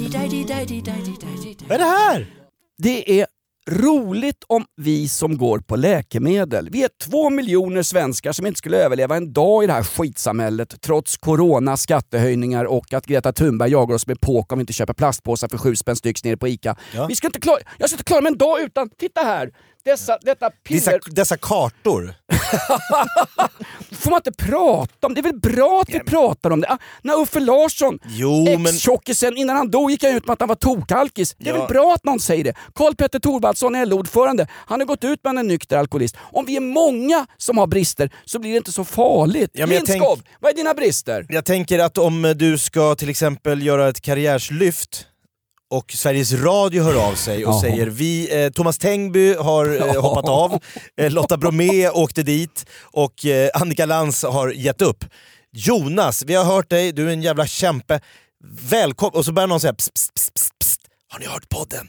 är 1.71 1.77
det 1.77 1.83
här? 1.83 2.27
Det 2.77 3.21
är 3.21 3.27
roligt 3.69 4.43
om 4.47 4.65
vi 4.77 5.07
som 5.07 5.37
går 5.37 5.59
på 5.59 5.75
läkemedel. 5.75 6.69
Vi 6.71 6.83
är 6.83 6.89
två 7.03 7.29
miljoner 7.29 7.83
svenskar 7.83 8.31
som 8.31 8.45
inte 8.45 8.57
skulle 8.57 8.77
överleva 8.77 9.17
en 9.17 9.33
dag 9.33 9.63
i 9.63 9.67
det 9.67 9.73
här 9.73 9.83
skitsamhället 9.83 10.81
trots 10.81 11.17
corona, 11.17 11.77
skattehöjningar 11.77 12.65
och 12.65 12.93
att 12.93 13.05
Greta 13.05 13.33
Thunberg 13.33 13.71
jagar 13.71 13.95
oss 13.95 14.07
med 14.07 14.21
påk 14.21 14.51
om 14.51 14.59
vi 14.59 14.61
inte 14.61 14.73
köper 14.73 14.93
plastpåsar 14.93 15.47
för 15.47 15.57
sju 15.57 15.75
spänn 15.75 15.95
styck 15.95 16.23
nere 16.23 16.37
på 16.37 16.47
ICA. 16.47 16.75
Ja. 16.95 17.07
Vi 17.07 17.15
ska 17.15 17.27
inte 17.27 17.39
klara, 17.39 17.59
jag 17.77 17.89
ska 17.89 17.95
inte 17.95 18.03
klara 18.03 18.21
mig 18.21 18.31
en 18.31 18.37
dag 18.37 18.61
utan, 18.61 18.89
titta 18.89 19.21
här! 19.21 19.51
Dessa, 19.85 20.17
detta 20.21 20.49
Dessa, 20.69 20.91
piller 20.91 21.15
dessa 21.15 21.37
kartor. 21.37 22.13
får 23.91 24.09
man 24.09 24.17
inte 24.25 24.31
prata 24.43 25.07
om. 25.07 25.13
Det 25.13 25.19
är 25.19 25.23
väl 25.23 25.39
bra 25.39 25.81
att 25.81 25.89
vi 25.89 25.99
pratar 25.99 26.49
om 26.51 26.61
det. 26.61 26.67
Ah, 26.69 26.77
när 27.01 27.19
Uffe 27.21 27.39
Larsson, 27.39 27.99
Jo, 28.05 28.43
men- 28.45 28.65
ex-tjockisen, 28.65 29.37
innan 29.37 29.55
han 29.55 29.71
dog 29.71 29.91
gick 29.91 30.03
han 30.03 30.15
ut 30.15 30.25
med 30.25 30.33
att 30.33 30.39
han 30.39 30.49
var 30.49 30.55
tokalkis. 30.55 31.35
Det 31.37 31.49
är 31.49 31.53
Ja. 31.53 31.59
väl 31.59 31.67
bra 31.67 31.93
att 31.93 32.03
någon 32.03 32.19
säger 32.19 32.43
det. 32.43 32.53
Karl-Petter 32.75 33.19
Thorwaldsson 33.19 33.75
är 33.75 33.85
LO-ordförande. 33.85 34.47
Han 34.51 34.79
har 34.79 34.87
gått 34.87 35.03
ut 35.03 35.19
med 35.23 35.37
en 35.37 35.47
nykter 35.47 35.77
alkoholist. 35.77 36.15
Om 36.19 36.45
vi 36.45 36.55
är 36.55 36.59
många 36.61 37.25
som 37.37 37.57
har 37.57 37.67
brister 37.67 38.09
så 38.25 38.39
blir 38.39 38.51
det 38.51 38.57
inte 38.57 38.71
så 38.71 38.83
farligt. 38.85 39.51
Ja, 39.53 39.65
Lindskov, 39.65 40.15
tänk- 40.15 40.27
vad 40.39 40.51
är 40.51 40.55
dina 40.55 40.73
brister? 40.73 41.25
Jag 41.29 41.45
tänker 41.45 41.79
att 41.79 41.97
om 41.97 42.33
du 42.37 42.57
ska 42.57 42.95
till 42.95 43.09
exempel 43.09 43.63
göra 43.65 43.87
ett 43.89 44.01
karriärslyft 44.01 45.05
och 45.73 45.91
Sveriges 45.91 46.33
Radio 46.33 46.83
hör 46.83 47.07
av 47.07 47.15
sig 47.15 47.45
och 47.45 47.59
säger 47.59 47.87
vi, 47.87 48.43
eh, 48.43 48.49
Thomas 48.49 48.77
Tengby 48.77 49.33
har 49.35 49.81
eh, 49.95 50.01
hoppat 50.01 50.29
av, 50.29 50.59
eh, 50.97 51.11
Lotta 51.11 51.37
Bromé 51.37 51.89
åkte 51.89 52.23
dit 52.23 52.65
och 52.81 53.25
eh, 53.25 53.49
Annika 53.53 53.85
Lantz 53.85 54.23
har 54.23 54.51
gett 54.51 54.81
upp. 54.81 55.05
Jonas, 55.53 56.23
vi 56.27 56.35
har 56.35 56.45
hört 56.45 56.69
dig, 56.69 56.91
du 56.91 57.07
är 57.09 57.13
en 57.13 57.21
jävla 57.21 57.47
kämpe. 57.47 57.99
Välkommen! 58.69 59.13
Och 59.15 59.25
så 59.25 59.31
börjar 59.31 59.47
någon 59.47 59.59
säga 59.59 59.73
psst, 59.73 59.93
psst, 59.93 60.13
psst, 60.13 60.33
psst, 60.33 60.59
psst. 60.59 60.81
Har 61.09 61.19
ni 61.19 61.25
hört 61.25 61.49
podden? 61.49 61.87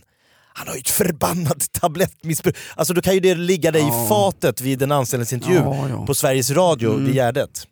Han 0.54 0.68
har 0.68 0.74
ju 0.74 0.80
ett 0.80 0.90
förbannat 0.90 1.72
tablettmissbruk. 1.80 2.56
Alltså 2.76 2.94
då 2.94 3.00
kan 3.00 3.14
ju 3.14 3.20
det 3.20 3.34
ligga 3.34 3.70
dig 3.70 3.82
i 3.82 4.08
fatet 4.08 4.60
vid 4.60 4.82
en 4.82 4.92
anställningsintervju 4.92 5.56
Ja, 5.56 5.76
ja. 5.76 5.84
Mm. 5.84 6.06
på 6.06 6.14
Sveriges 6.14 6.50
Radio 6.50 6.96
vid 6.96 7.14
Gärdet. 7.14 7.66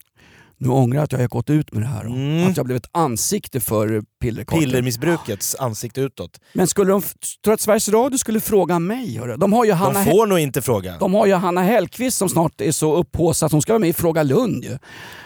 Nu 0.62 0.68
ångrar 0.68 0.96
jag 0.98 1.05
att 1.05 1.12
jag 1.12 1.18
har 1.18 1.29
gått 1.29 1.51
ut 1.51 1.72
med 1.72 1.83
det 1.83 1.87
här. 1.87 2.05
Mm. 2.05 2.51
Att 2.51 2.57
jag 2.57 2.66
blev 2.66 2.77
ett 2.77 2.88
ansikte 2.92 3.61
för 3.61 4.03
pillerkartor. 4.20 4.61
Pillermissbrukets 4.61 5.55
ansikte 5.55 6.01
utåt. 6.01 6.40
Men 6.53 6.66
skulle 6.66 6.90
de, 6.90 7.03
tror 7.03 7.11
du 7.44 7.53
att 7.53 7.61
Sveriges 7.61 7.88
Radio 7.88 8.18
skulle 8.18 8.40
fråga 8.40 8.79
mig? 8.79 9.18
Hörru? 9.18 9.37
De 9.37 9.53
har 9.53 9.64
ju 9.64 9.72
Hanna 9.72 10.05
De 10.05 10.11
får 10.11 10.27
nog 10.27 10.38
inte 10.38 10.62
fråga. 10.62 10.96
De 11.01 11.14
har 11.14 11.27
ju 11.27 11.35
Hanna 11.35 11.62
Hellquist 11.62 12.18
som 12.18 12.29
snart 12.29 12.61
är 12.61 12.72
så 12.72 12.96
upphaussad 12.96 13.46
att 13.46 13.53
hon 13.53 13.62
ska 13.62 13.72
vara 13.72 13.81
med 13.81 13.88
i 13.90 13.92
Fråga 13.92 14.22
Lund 14.22 14.64
ju. 14.64 14.70
Hon 14.70 14.79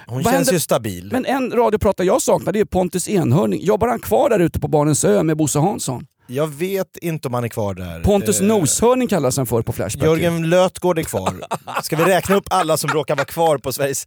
Vad 0.07 0.25
känns 0.25 0.35
händer- 0.37 0.53
ju 0.53 0.61
stabil. 0.61 1.09
Men 1.13 1.25
en 1.27 1.51
radiopratare 1.51 2.07
jag 2.07 2.23
saknar 2.23 2.53
det 2.53 2.61
är 2.61 2.65
Pontus 2.65 3.09
Enhörning. 3.09 3.65
Jobbar 3.65 3.89
han 3.89 3.99
kvar 4.01 4.31
där 4.31 4.39
ute 4.39 4.61
på 4.61 4.69
Barnens 4.69 5.05
ö 5.05 5.23
med 5.23 5.37
Bosse 5.37 5.59
Hansson? 5.59 6.07
Jag 6.29 6.47
vet 6.47 6.97
inte 7.03 7.29
om 7.29 7.35
han 7.35 7.45
är 7.45 7.49
kvar 7.49 7.75
där. 7.75 8.01
Pontus 8.01 8.41
Eh, 8.41 8.47
Noshörning 8.47 9.09
kallas 9.09 9.37
han 9.37 9.47
för 9.47 9.63
på 9.63 9.73
Flashback. 9.73 10.07
Jörgen 10.07 10.51
Lötgård 10.51 10.99
är 10.99 11.03
kvar. 11.03 11.35
Ska 11.83 11.97
vi 11.97 12.05
räkna 12.05 12.35
upp 12.37 12.45
alla 12.51 12.77
som 12.77 12.91
råkar 12.91 13.17
vara 13.17 13.25
kvar 13.25 13.59
på 13.59 13.73
Sveriges 13.73 14.07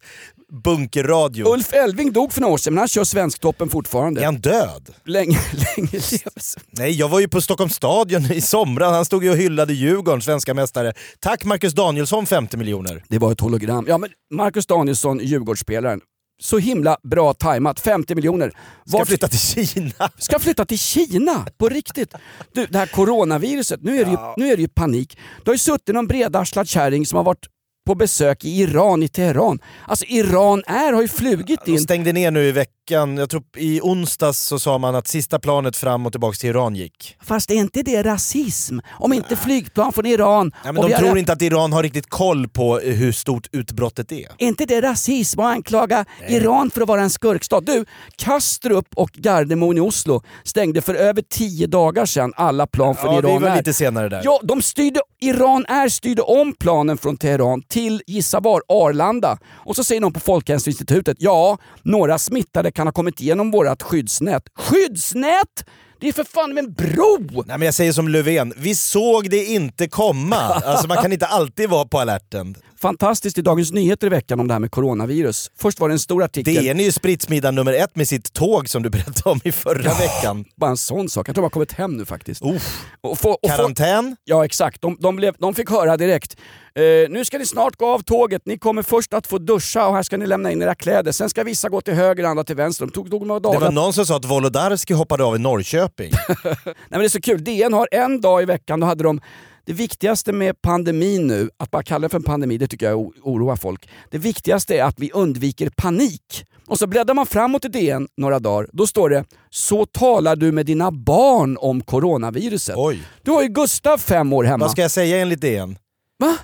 bunkerradio? 0.63 1.53
Ulf 1.53 1.73
Elving 1.73 2.11
dog 2.11 2.33
för 2.33 2.41
några 2.41 2.53
år 2.53 2.57
sedan 2.57 2.73
men 2.73 2.79
han 2.79 2.87
kör 2.87 3.03
Svensktoppen 3.03 3.69
fortfarande. 3.69 4.21
Är 4.21 4.25
han 4.25 4.35
död? 4.41 4.89
Länge, 5.05 5.39
länge 5.77 5.89
leve. 5.91 6.31
Nej, 6.71 6.91
jag 6.91 7.09
var 7.09 7.19
ju 7.19 7.27
på 7.27 7.41
Stockholms 7.41 7.73
stadion 7.75 8.31
i 8.31 8.41
somras. 8.41 8.91
Han 8.91 9.05
stod 9.05 9.23
ju 9.23 9.29
och 9.31 9.37
hyllade 9.37 9.73
Djurgården, 9.73 10.21
svenska 10.21 10.53
mästare. 10.53 10.93
Tack 11.19 11.45
Marcus 11.45 11.73
Danielsson 11.73 12.25
50 12.25 12.57
miljoner. 12.57 13.03
Det 13.09 13.17
var 13.19 13.31
ett 13.31 13.39
hologram. 13.39 13.85
Ja 13.87 13.97
men 13.97 14.09
Marcus 14.33 14.65
Danielsson, 14.67 15.19
Djurgårdsspelaren. 15.19 16.01
Så 16.41 16.57
himla 16.57 16.97
bra 17.03 17.33
tajmat, 17.33 17.79
50 17.79 18.15
miljoner. 18.15 18.49
Ska 18.87 18.97
Vart- 18.97 19.07
flytta 19.07 19.27
till 19.27 19.67
Kina. 19.67 19.91
ska 20.17 20.39
flytta 20.39 20.65
till 20.65 20.79
Kina, 20.79 21.45
på 21.57 21.69
riktigt. 21.69 22.13
Du, 22.53 22.65
det 22.65 22.77
här 22.77 22.85
coronaviruset, 22.85 23.83
nu 23.83 24.01
är 24.01 24.05
det 24.05 24.11
ju, 24.11 24.17
nu 24.37 24.51
är 24.51 24.55
det 24.55 24.61
ju 24.61 24.67
panik. 24.67 25.17
Det 25.43 25.49
har 25.49 25.53
ju 25.55 25.59
suttit 25.59 25.95
någon 25.95 26.07
bredarslad 26.07 26.67
kärring 26.69 27.05
som 27.05 27.17
har 27.17 27.23
varit 27.23 27.45
på 27.85 27.95
besök 27.95 28.45
i 28.45 28.49
Iran, 28.61 29.03
i 29.03 29.07
Teheran. 29.07 29.59
Alltså 29.87 30.05
Iran 30.05 30.63
är 30.67 30.93
har 30.93 31.01
ju 31.01 31.07
flugit 31.07 31.59
De 31.65 31.71
in. 31.71 31.79
stängde 31.79 32.13
ner 32.13 32.31
nu 32.31 32.43
i 32.43 32.51
veckan. 32.51 32.73
Jag 32.91 33.29
tror 33.29 33.43
i 33.57 33.81
onsdags 33.81 34.39
så 34.39 34.59
sa 34.59 34.77
man 34.77 34.95
att 34.95 35.07
sista 35.07 35.39
planet 35.39 35.77
fram 35.77 36.05
och 36.05 36.11
tillbaka 36.11 36.35
till 36.35 36.49
Iran 36.49 36.75
gick. 36.75 37.15
Fast 37.21 37.51
är 37.51 37.55
inte 37.55 37.81
det 37.81 38.03
rasism? 38.03 38.79
Om 38.99 39.13
inte 39.13 39.35
flygplan 39.35 39.93
från 39.93 40.05
Iran... 40.05 40.51
Ja, 40.65 40.71
men 40.71 40.89
de 40.89 40.97
tror 40.97 41.17
inte 41.17 41.33
att 41.33 41.41
Iran 41.41 41.73
har 41.73 41.83
riktigt 41.83 42.09
koll 42.09 42.47
på 42.47 42.79
eh, 42.79 42.93
hur 42.93 43.11
stort 43.11 43.47
utbrottet 43.51 44.11
är. 44.11 44.27
Är 44.37 44.47
inte 44.47 44.65
det 44.65 44.81
rasism 44.81 45.39
att 45.39 45.45
anklaga 45.45 46.05
Iran 46.27 46.71
för 46.71 46.81
att 46.81 46.87
vara 46.87 47.01
en 47.01 47.09
skurkstat? 47.09 47.65
Du, 47.65 47.85
Kastrup 48.15 48.87
och 48.95 49.09
Gardermoen 49.13 49.77
i 49.77 49.79
Oslo 49.81 50.21
stängde 50.43 50.81
för 50.81 50.95
över 50.95 51.21
tio 51.21 51.67
dagar 51.67 52.05
sedan 52.05 52.33
alla 52.35 52.67
plan 52.67 52.95
från 52.95 53.13
Ja, 53.13 53.19
Iran 53.19 53.41
vi 53.41 53.49
var 53.49 53.55
lite 53.55 53.73
senare 53.73 54.09
där. 54.09 54.21
Ja, 54.23 54.39
de 54.43 54.61
styrde, 54.61 55.01
Iran 55.21 55.65
är 55.65 55.89
styrde 55.89 56.21
om 56.21 56.53
planen 56.53 56.97
från 56.97 57.17
Teheran 57.17 57.61
till, 57.61 58.01
gissa 58.07 58.39
var, 58.39 58.61
Arlanda. 58.67 59.37
Och 59.51 59.75
så 59.75 59.83
säger 59.83 60.01
någon 60.01 60.13
på 60.13 60.19
Folkhälsoinstitutet, 60.19 61.17
ja, 61.19 61.57
några 61.83 62.19
smittade 62.19 62.71
kan 62.79 62.87
ha 62.87 62.91
kommit 62.91 63.21
igenom 63.21 63.51
vårt 63.51 63.81
skyddsnät. 63.81 64.43
Skyddsnät? 64.55 65.65
Det 65.99 66.07
är 66.07 66.13
för 66.13 66.23
fan 66.23 66.53
med 66.53 66.63
en 66.63 66.73
bro! 66.73 67.43
Nej, 67.45 67.57
men 67.57 67.61
jag 67.61 67.73
säger 67.73 67.91
som 67.91 68.07
Löfven, 68.07 68.53
vi 68.57 68.75
såg 68.75 69.29
det 69.29 69.45
inte 69.45 69.87
komma. 69.87 70.35
Alltså, 70.35 70.87
man 70.87 70.97
kan 70.97 71.13
inte 71.13 71.25
alltid 71.25 71.69
vara 71.69 71.85
på 71.85 71.99
alerten. 71.99 72.55
Fantastiskt 72.81 73.37
i 73.37 73.41
Dagens 73.41 73.71
Nyheter 73.71 74.07
i 74.07 74.09
veckan 74.09 74.39
om 74.39 74.47
det 74.47 74.53
här 74.53 74.59
med 74.59 74.71
coronavirus. 74.71 75.51
Först 75.57 75.79
var 75.79 75.89
det 75.89 75.95
en 75.95 75.99
stor 75.99 76.23
artikel. 76.23 76.53
DN 76.63 76.79
är 76.79 76.83
ju 76.83 76.91
spritsmiddag 76.91 77.51
nummer 77.51 77.73
ett 77.73 77.95
med 77.95 78.07
sitt 78.07 78.33
tåg 78.33 78.69
som 78.69 78.83
du 78.83 78.89
berättade 78.89 79.29
om 79.29 79.39
i 79.43 79.51
förra 79.51 79.93
veckan. 79.93 80.45
Bara 80.55 80.69
en 80.69 80.77
sån 80.77 81.09
sak. 81.09 81.29
Jag 81.29 81.35
tror 81.35 81.41
de 81.41 81.45
har 81.45 81.49
kommit 81.49 81.71
hem 81.71 81.97
nu 81.97 82.05
faktiskt. 82.05 82.41
Uff. 82.45 82.85
Och 83.01 83.19
få, 83.19 83.29
och 83.29 83.49
få, 83.49 83.57
Karantän? 83.57 84.15
ja 84.23 84.45
exakt, 84.45 84.81
de, 84.81 84.97
de, 84.99 85.15
blev, 85.15 85.35
de 85.39 85.55
fick 85.55 85.69
höra 85.69 85.97
direkt. 85.97 86.37
Eh, 86.79 87.09
nu 87.09 87.25
ska 87.25 87.37
ni 87.37 87.45
snart 87.45 87.75
gå 87.75 87.85
av 87.93 87.99
tåget. 87.99 88.41
Ni 88.45 88.57
kommer 88.57 88.81
först 88.81 89.13
att 89.13 89.27
få 89.27 89.37
duscha 89.37 89.87
och 89.87 89.95
här 89.95 90.03
ska 90.03 90.17
ni 90.17 90.27
lämna 90.27 90.51
in 90.51 90.61
era 90.61 90.75
kläder. 90.75 91.11
Sen 91.11 91.29
ska 91.29 91.43
vissa 91.43 91.69
gå 91.69 91.81
till 91.81 91.93
höger 91.93 92.23
och 92.23 92.29
andra 92.29 92.43
till 92.43 92.55
vänster. 92.55 92.85
De 92.85 92.91
tog, 92.91 93.11
tog 93.11 93.25
några 93.27 93.39
dagar. 93.39 93.59
Det 93.59 93.65
var 93.65 93.71
någon 93.71 93.93
som 93.93 94.05
sa 94.05 94.15
att 94.15 94.25
Wolodarski 94.25 94.93
hoppade 94.93 95.23
av 95.23 95.35
i 95.35 95.39
Norrköping. 95.39 96.11
Nej, 96.43 96.75
men 96.89 96.99
det 96.99 97.05
är 97.05 97.09
så 97.09 97.21
kul. 97.21 97.43
DN 97.43 97.73
har 97.73 97.87
en 97.91 98.21
dag 98.21 98.41
i 98.41 98.45
veckan, 98.45 98.79
då 98.79 98.87
hade 98.87 99.03
de 99.03 99.21
det 99.65 99.73
viktigaste 99.73 100.31
med 100.31 100.61
pandemin 100.61 101.27
nu, 101.27 101.49
att 101.57 101.71
bara 101.71 101.83
kalla 101.83 102.01
det 102.01 102.09
för 102.09 102.17
en 102.17 102.23
pandemi, 102.23 102.57
det 102.57 102.67
tycker 102.67 102.89
jag 102.89 103.11
oroar 103.23 103.55
folk. 103.55 103.89
Det 104.09 104.17
viktigaste 104.17 104.77
är 104.77 104.83
att 104.83 104.99
vi 104.99 105.11
undviker 105.11 105.69
panik. 105.77 106.45
Och 106.67 106.79
så 106.79 106.87
bläddrar 106.87 107.13
man 107.15 107.25
framåt 107.25 107.65
i 107.65 107.67
DN 107.67 108.07
några 108.17 108.39
dagar, 108.39 108.69
då 108.73 108.87
står 108.87 109.09
det 109.09 109.25
“Så 109.49 109.85
talar 109.85 110.35
du 110.35 110.51
med 110.51 110.65
dina 110.65 110.91
barn 110.91 111.57
om 111.59 111.81
coronaviruset”. 111.81 112.75
Oj. 112.77 113.01
Du 113.23 113.31
har 113.31 113.41
ju 113.41 113.47
Gustav 113.47 113.97
fem 113.97 114.33
år 114.33 114.43
hemma. 114.43 114.65
Vad 114.65 114.71
ska 114.71 114.81
jag 114.81 114.91
säga 114.91 115.17
enligt 115.17 115.41
DN? 115.41 115.77
Va? 116.19 116.37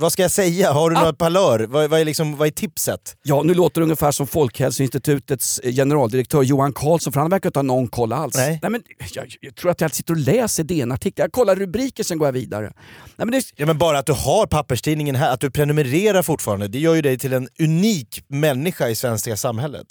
Vad 0.00 0.12
ska 0.12 0.22
jag 0.22 0.30
säga? 0.30 0.72
Har 0.72 0.90
du 0.90 0.96
Ah. 0.96 1.00
några 1.00 1.12
palör? 1.12 1.60
Vad, 1.60 1.90
vad, 1.90 2.00
är 2.00 2.04
liksom, 2.04 2.36
vad 2.36 2.46
är 2.48 2.52
tipset? 2.52 3.16
Ja, 3.22 3.42
nu 3.42 3.54
låter 3.54 3.80
det 3.80 3.82
ungefär 3.84 4.10
som 4.12 4.26
Folkhälsoinstitutets 4.26 5.58
eh, 5.58 5.72
generaldirektör 5.72 6.42
Johan 6.42 6.72
Carlsson, 6.72 7.12
för 7.12 7.20
han 7.20 7.30
verkar 7.30 7.48
inte 7.48 7.58
ha 7.58 7.62
någon 7.62 7.88
koll 7.88 8.12
alls. 8.12 8.34
Nej. 8.36 8.58
men, 8.62 8.82
jag, 9.14 9.26
jag 9.40 9.54
tror 9.56 9.70
att 9.70 9.80
jag 9.80 9.94
sitter 9.94 10.12
och 10.12 10.20
läser 10.20 10.64
DN-artiklar. 10.64 11.24
Jag 11.24 11.32
kollar 11.32 11.56
rubriker, 11.56 12.04
sen 12.04 12.18
går 12.18 12.28
jag 12.28 12.32
vidare. 12.32 12.64
Nej, 12.64 12.72
men 13.16 13.30
det, 13.30 13.42
Ja, 13.56 13.66
men 13.66 13.78
bara 13.78 13.98
att 13.98 14.06
du 14.06 14.12
har 14.12 14.46
papperstidningen 14.46 15.14
här, 15.14 15.32
att 15.34 15.40
du 15.40 15.50
prenumererar 15.50 16.22
fortfarande, 16.22 16.68
det 16.68 16.78
gör 16.78 16.94
ju 16.94 17.02
dig 17.02 17.18
till 17.18 17.32
en 17.32 17.48
unik 17.58 18.24
människa 18.28 18.88
i 18.88 18.94
svenska 18.94 19.36
samhället. 19.36 19.86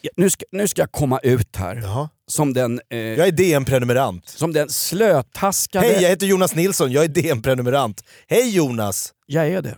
Ja, 0.00 0.10
nu, 0.16 0.30
ska, 0.30 0.44
nu 0.52 0.68
ska 0.68 0.82
jag 0.82 0.92
komma 0.92 1.18
ut 1.18 1.56
här 1.56 1.76
Jaha. 1.76 2.08
Som 2.32 2.52
den, 2.52 2.80
eh, 2.90 2.98
Jag 2.98 3.26
är 3.28 3.32
DN-prenumerant. 3.32 4.28
som 4.28 4.52
den 4.52 4.68
slötaskade... 4.68 5.86
Hej, 5.86 6.02
jag 6.02 6.10
heter 6.10 6.26
Jonas 6.26 6.54
Nilsson, 6.54 6.92
jag 6.92 7.04
är 7.04 7.08
DN-prenumerant. 7.08 8.04
Hej 8.28 8.56
Jonas! 8.56 9.12
Jag 9.26 9.48
är 9.48 9.62
det. 9.62 9.76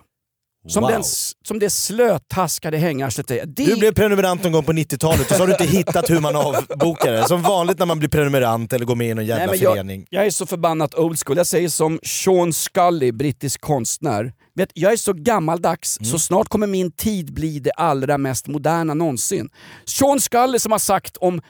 Som, 0.69 0.83
Wow. 0.83 0.91
den, 0.91 1.03
som 1.47 1.59
det 1.59 1.71
slötaskade 1.71 2.77
hängarslet 2.79 3.31
är. 3.31 3.47
Det, 3.47 3.65
Du 3.65 3.77
blev 3.77 3.95
prenumerant 3.95 4.43
någon 4.43 4.53
gång 4.53 4.65
på 4.65 4.73
90-talet 4.73 5.31
och 5.31 5.37
så 5.37 5.43
har 5.43 5.47
du 5.47 5.53
inte 5.53 5.65
hittat 5.65 6.11
hur 6.11 6.21
man 6.21 6.37
avbokar 6.37 7.13
det. 7.13 7.29
Som 7.29 7.43
vanligt 7.43 7.79
när 7.79 7.87
man 7.87 7.99
blir 7.99 8.09
prenumerant 8.09 8.73
eller 8.73 8.85
går 8.87 8.95
med 8.95 9.09
i 9.11 9.15
någon 9.15 9.27
jävla 9.27 9.47
Nej, 9.47 9.59
förening. 9.59 10.07
jag, 10.11 10.21
jag 10.21 10.27
är 10.27 10.31
så 10.31 10.47
förbannat 10.47 10.95
old 10.95 11.19
school. 11.25 11.37
Jag 11.37 11.47
säger 11.47 11.69
som 11.69 12.01
Sean 12.03 12.53
Scully, 12.53 13.13
brittisk 13.13 13.61
konstnär. 13.61 14.33
Vet, 14.55 14.69
jag 14.75 14.93
är 14.93 14.97
så 14.97 15.13
gammaldags 15.13 15.99
Mm. 16.01 16.11
så 16.11 16.19
snart 16.19 16.49
kommer 16.49 16.67
min 16.67 16.93
tid 16.93 17.35
bli 17.35 17.59
det 17.59 17.73
allra 17.73 18.19
mest 18.19 18.47
moderna 18.47 18.95
någonsin. 18.95 19.49
Sean 19.85 20.21
Scully 20.21 20.59
som 20.59 20.73
har 20.73 20.79
sagt 20.79 21.17
om 21.17 21.41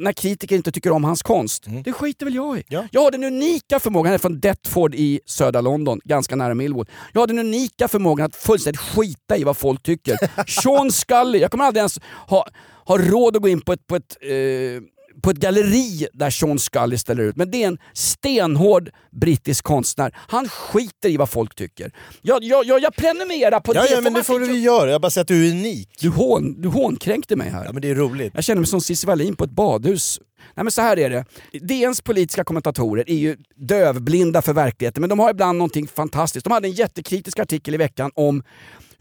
när 0.00 0.12
kritiker 0.12 0.56
inte 0.56 0.72
tycker 0.72 0.90
om 0.90 1.04
hans 1.04 1.22
konst. 1.22 1.66
Det 1.84 1.92
skiter 1.92 2.26
väl 2.26 2.34
jag 2.34 2.46
i. 2.46 2.50
Mm. 2.50 2.64
Ja. 2.68 2.84
Jag 2.90 3.00
har 3.00 3.10
den 3.10 3.24
unika 3.24 3.80
förmågan, 3.80 4.06
han 4.06 4.14
är 4.14 4.18
från 4.18 4.40
Deptford 4.40 4.94
i 4.94 5.20
södra 5.26 5.60
London, 5.60 6.00
ganska 6.04 6.36
nära 6.36 6.54
Millwall. 6.54 6.86
Jag 7.12 7.20
har 7.20 7.26
den 7.26 7.38
unika 7.38 7.88
förmågan 7.88 8.26
att 8.26 8.36
fullständigt 8.36 8.80
skita 8.80 9.36
i 9.36 9.44
vad 9.44 9.56
folk 9.56 9.82
tycker. 9.82 10.16
Sean 10.62 10.92
Scully, 10.92 11.38
jag 11.38 11.50
kommer 11.50 11.64
aldrig 11.64 11.80
ens 11.80 12.00
ha, 12.26 12.46
ha 12.84 12.98
råd 12.98 13.36
att 13.36 13.42
gå 13.42 13.48
in 13.48 13.60
på 13.60 13.72
ett, 13.72 13.86
på 13.86 13.96
ett 13.96 14.16
eh, 14.20 14.82
på 15.22 15.30
ett 15.30 15.36
galleri 15.36 16.06
där 16.12 16.30
Sean 16.30 16.58
Scully 16.58 16.98
ställer 16.98 17.22
ut. 17.22 17.36
Men 17.36 17.50
det 17.50 17.62
är 17.62 17.68
en 17.68 17.78
stenhård 17.92 18.90
brittisk 19.20 19.64
konstnär. 19.64 20.16
Han 20.16 20.48
skiter 20.48 21.08
i 21.08 21.16
vad 21.16 21.30
folk 21.30 21.54
tycker. 21.54 21.92
Jag, 22.22 22.44
jag, 22.44 22.64
jag, 22.66 22.82
jag 22.82 22.96
prenumererar 22.96 23.60
på 23.60 23.74
Ja, 23.74 23.82
det. 23.82 23.90
ja 23.90 24.00
men 24.00 24.12
det 24.12 24.22
får 24.22 24.40
du 24.40 24.58
göra. 24.58 24.90
Jag 24.90 25.00
bara 25.00 25.10
säger 25.10 25.22
att 25.22 25.28
du 25.28 25.46
är 25.48 25.50
unik. 25.50 25.88
du, 26.00 26.08
hån, 26.08 26.60
du 26.62 26.68
hånkränkte 26.68 27.36
mig 27.36 27.50
här. 27.50 27.64
Ja 27.64 27.72
men 27.72 27.82
det 27.82 27.90
är 27.90 27.94
roligt. 27.94 28.32
Jag 28.34 28.44
känner 28.44 28.60
mig 28.60 28.66
som 28.68 28.80
Cissi 28.80 29.06
Wallin 29.06 29.36
på 29.36 29.44
ett 29.44 29.50
badhus. 29.50 30.20
Nej 30.54 30.64
men 30.64 30.70
så 30.70 30.82
här 30.82 30.98
är 30.98 31.10
det. 31.10 31.24
DNs 31.60 32.00
politiska 32.00 32.44
kommentatorer 32.44 33.10
är 33.10 33.14
ju 33.16 33.36
dövblinda 33.56 34.42
för 34.42 34.52
verkligheten 34.52 35.00
men 35.00 35.10
de 35.10 35.18
har 35.18 35.30
ibland 35.30 35.58
någonting 35.58 35.88
fantastiskt. 35.88 36.44
De 36.44 36.52
hade 36.52 36.68
en 36.68 36.72
jättekritisk 36.72 37.38
artikel 37.38 37.74
i 37.74 37.76
veckan 37.76 38.10
om 38.14 38.42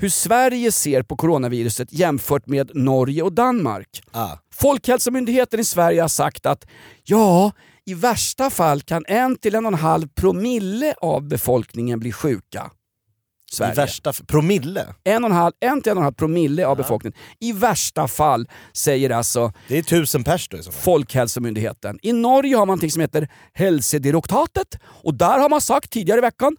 hur 0.01 0.09
Sverige 0.09 0.71
ser 0.71 1.03
på 1.03 1.15
coronaviruset 1.15 1.93
jämfört 1.93 2.47
med 2.47 2.71
Norge 2.73 3.23
och 3.23 3.33
Danmark. 3.33 4.03
Ah. 4.11 4.37
Folkhälsomyndigheten 4.53 5.59
i 5.59 5.63
Sverige 5.63 6.01
har 6.01 6.07
sagt 6.07 6.45
att 6.45 6.65
ja, 7.03 7.51
i 7.85 7.93
värsta 7.93 8.49
fall 8.49 8.81
kan 8.81 9.05
en 9.07 9.35
till 9.35 9.55
en 9.55 9.65
och 9.65 9.71
en 9.71 9.79
halv 9.79 10.07
promille 10.07 10.93
av 11.01 11.27
befolkningen 11.27 11.99
bli 11.99 12.11
sjuka. 12.11 12.71
Sverige. 13.51 13.73
I 13.73 13.75
värsta 13.75 14.13
promille. 14.27 14.87
En, 15.03 15.23
och 15.23 15.29
en, 15.29 15.35
halv, 15.35 15.53
en 15.59 15.81
till 15.81 15.91
en 15.91 15.97
och 15.97 16.01
en 16.01 16.03
halv 16.03 16.13
promille 16.13 16.67
av 16.67 16.77
befolkningen. 16.77 17.17
I 17.39 17.51
värsta 17.51 18.07
fall, 18.07 18.47
säger 18.73 19.09
alltså 19.09 19.53
Det 19.67 19.77
är 19.77 19.83
tusen 19.83 20.23
pers 20.23 20.49
då 20.49 20.57
i 20.57 20.63
så 20.63 20.71
fall. 20.71 20.81
Folkhälsomyndigheten. 20.81 21.99
I 22.01 22.13
Norge 22.13 22.55
har 22.55 22.65
man 22.65 22.79
något 22.79 22.93
som 22.93 23.01
heter 23.01 23.29
Helsedirektoratet 23.53 24.79
och 24.83 25.13
där 25.13 25.39
har 25.39 25.49
man 25.49 25.61
sagt 25.61 25.91
tidigare 25.91 26.17
i 26.17 26.21
veckan 26.21 26.57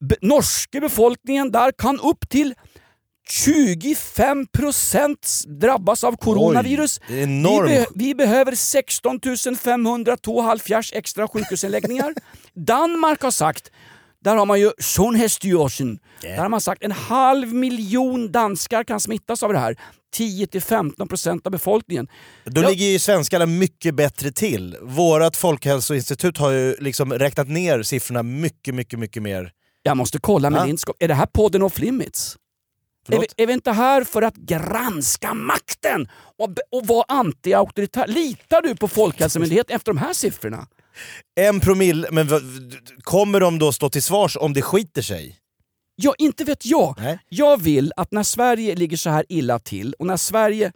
be, 0.00 0.16
norska 0.20 0.80
befolkningen 0.80 1.52
där 1.52 1.72
kan 1.78 2.00
upp 2.00 2.28
till 2.28 2.54
25% 3.30 5.46
drabbas 5.60 6.04
av 6.04 6.16
coronavirus. 6.16 7.00
Oj. 7.08 7.26
Vi, 7.26 7.60
be, 7.68 7.86
vi 7.94 8.14
behöver 8.14 8.54
16 8.54 9.20
500 9.62 10.16
2,5 10.16 10.90
extra 10.94 11.28
sjukhusinläggningar. 11.28 12.14
Danmark 12.54 13.22
har 13.22 13.30
sagt 13.30 13.70
där 14.24 14.36
har 14.36 14.46
man 14.46 14.60
ju 14.60 14.70
Sundhedsstyrelsen. 14.78 15.98
Där 16.22 16.36
har 16.36 16.48
man 16.48 16.60
sagt 16.60 16.82
en 16.82 16.92
halv 16.92 17.54
miljon 17.54 18.32
danskar 18.32 18.84
kan 18.84 19.00
smittas 19.00 19.42
av 19.42 19.52
det 19.52 19.58
här. 19.58 19.76
10-15% 20.16 21.40
av 21.44 21.52
befolkningen. 21.52 22.08
Då 22.44 22.62
Ja. 22.62 22.68
ligger 22.68 22.86
ju 22.86 22.98
svenskarna 22.98 23.46
mycket 23.46 23.94
bättre 23.94 24.32
till. 24.32 24.76
Vårat 24.82 25.36
folkhälsoinstitut 25.36 26.38
har 26.38 26.50
ju 26.50 26.76
liksom 26.80 27.12
räknat 27.12 27.48
ner 27.48 27.82
siffrorna 27.82 28.22
mycket, 28.22 28.74
mycket, 28.74 28.98
mycket 28.98 29.22
mer. 29.22 29.50
Jag 29.82 29.96
måste 29.96 30.18
kolla 30.18 30.50
med 30.50 30.60
Ja. 30.60 30.64
din 30.66 30.78
skop. 30.78 30.96
Är 31.00 31.08
det 31.08 31.14
här 31.14 31.26
podden 31.26 31.62
off 31.62 31.78
limits? 31.78 32.36
Är 33.08 33.20
vi, 33.20 33.26
är 33.36 33.46
vi 33.46 33.52
inte 33.52 33.72
här 33.72 34.04
för 34.04 34.22
att 34.22 34.36
granska 34.36 35.34
makten 35.34 36.08
och, 36.38 36.50
och 36.70 36.86
vara 36.86 37.04
anti-auktoritär? 37.08 38.06
Litar 38.06 38.62
du 38.62 38.76
på 38.76 38.88
Folkhälsomyndigheten 38.88 39.76
efter 39.76 39.92
de 39.92 39.98
här 39.98 40.12
siffrorna? 40.12 40.66
En 41.40 41.60
promille, 41.60 42.08
men 42.10 42.28
kommer 43.02 43.40
de 43.40 43.58
då 43.58 43.72
stå 43.72 43.90
till 43.90 44.02
svars 44.02 44.36
om 44.40 44.52
det 44.52 44.62
skiter 44.62 45.02
sig? 45.02 45.36
Ja, 45.96 46.14
inte 46.18 46.44
vet 46.44 46.66
jag. 46.66 46.94
Nej. 46.98 47.18
Jag 47.28 47.62
vill 47.62 47.92
att 47.96 48.12
när 48.12 48.22
Sverige 48.22 48.74
ligger 48.74 48.96
så 48.96 49.10
här 49.10 49.24
illa 49.28 49.58
till 49.58 49.94
och 49.98 50.06
när 50.06 50.16
Sverige 50.16 50.72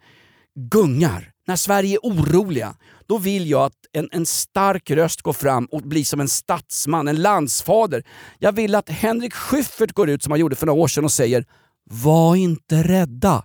gungar, 0.55 1.31
när 1.47 1.55
Sverige 1.55 1.95
är 1.95 1.99
oroliga, 1.99 2.75
då 3.07 3.17
vill 3.17 3.49
jag 3.49 3.61
att 3.61 3.73
en, 3.91 4.09
en 4.11 4.25
stark 4.25 4.91
röst 4.91 5.21
går 5.21 5.33
fram 5.33 5.65
och 5.65 5.81
blir 5.81 6.03
som 6.03 6.19
en 6.19 6.27
statsman, 6.27 7.07
en 7.07 7.21
landsfader. 7.21 8.03
Jag 8.39 8.51
vill 8.51 8.75
att 8.75 8.89
Henrik 8.89 9.33
Schyffert 9.33 9.91
går 9.91 10.09
ut 10.09 10.23
som 10.23 10.31
han 10.31 10.39
gjorde 10.39 10.55
för 10.55 10.65
några 10.65 10.81
år 10.81 10.87
sedan 10.87 11.03
och 11.03 11.11
säger 11.11 11.45
“Var 11.89 12.35
inte 12.35 12.83
rädda”. 12.83 13.43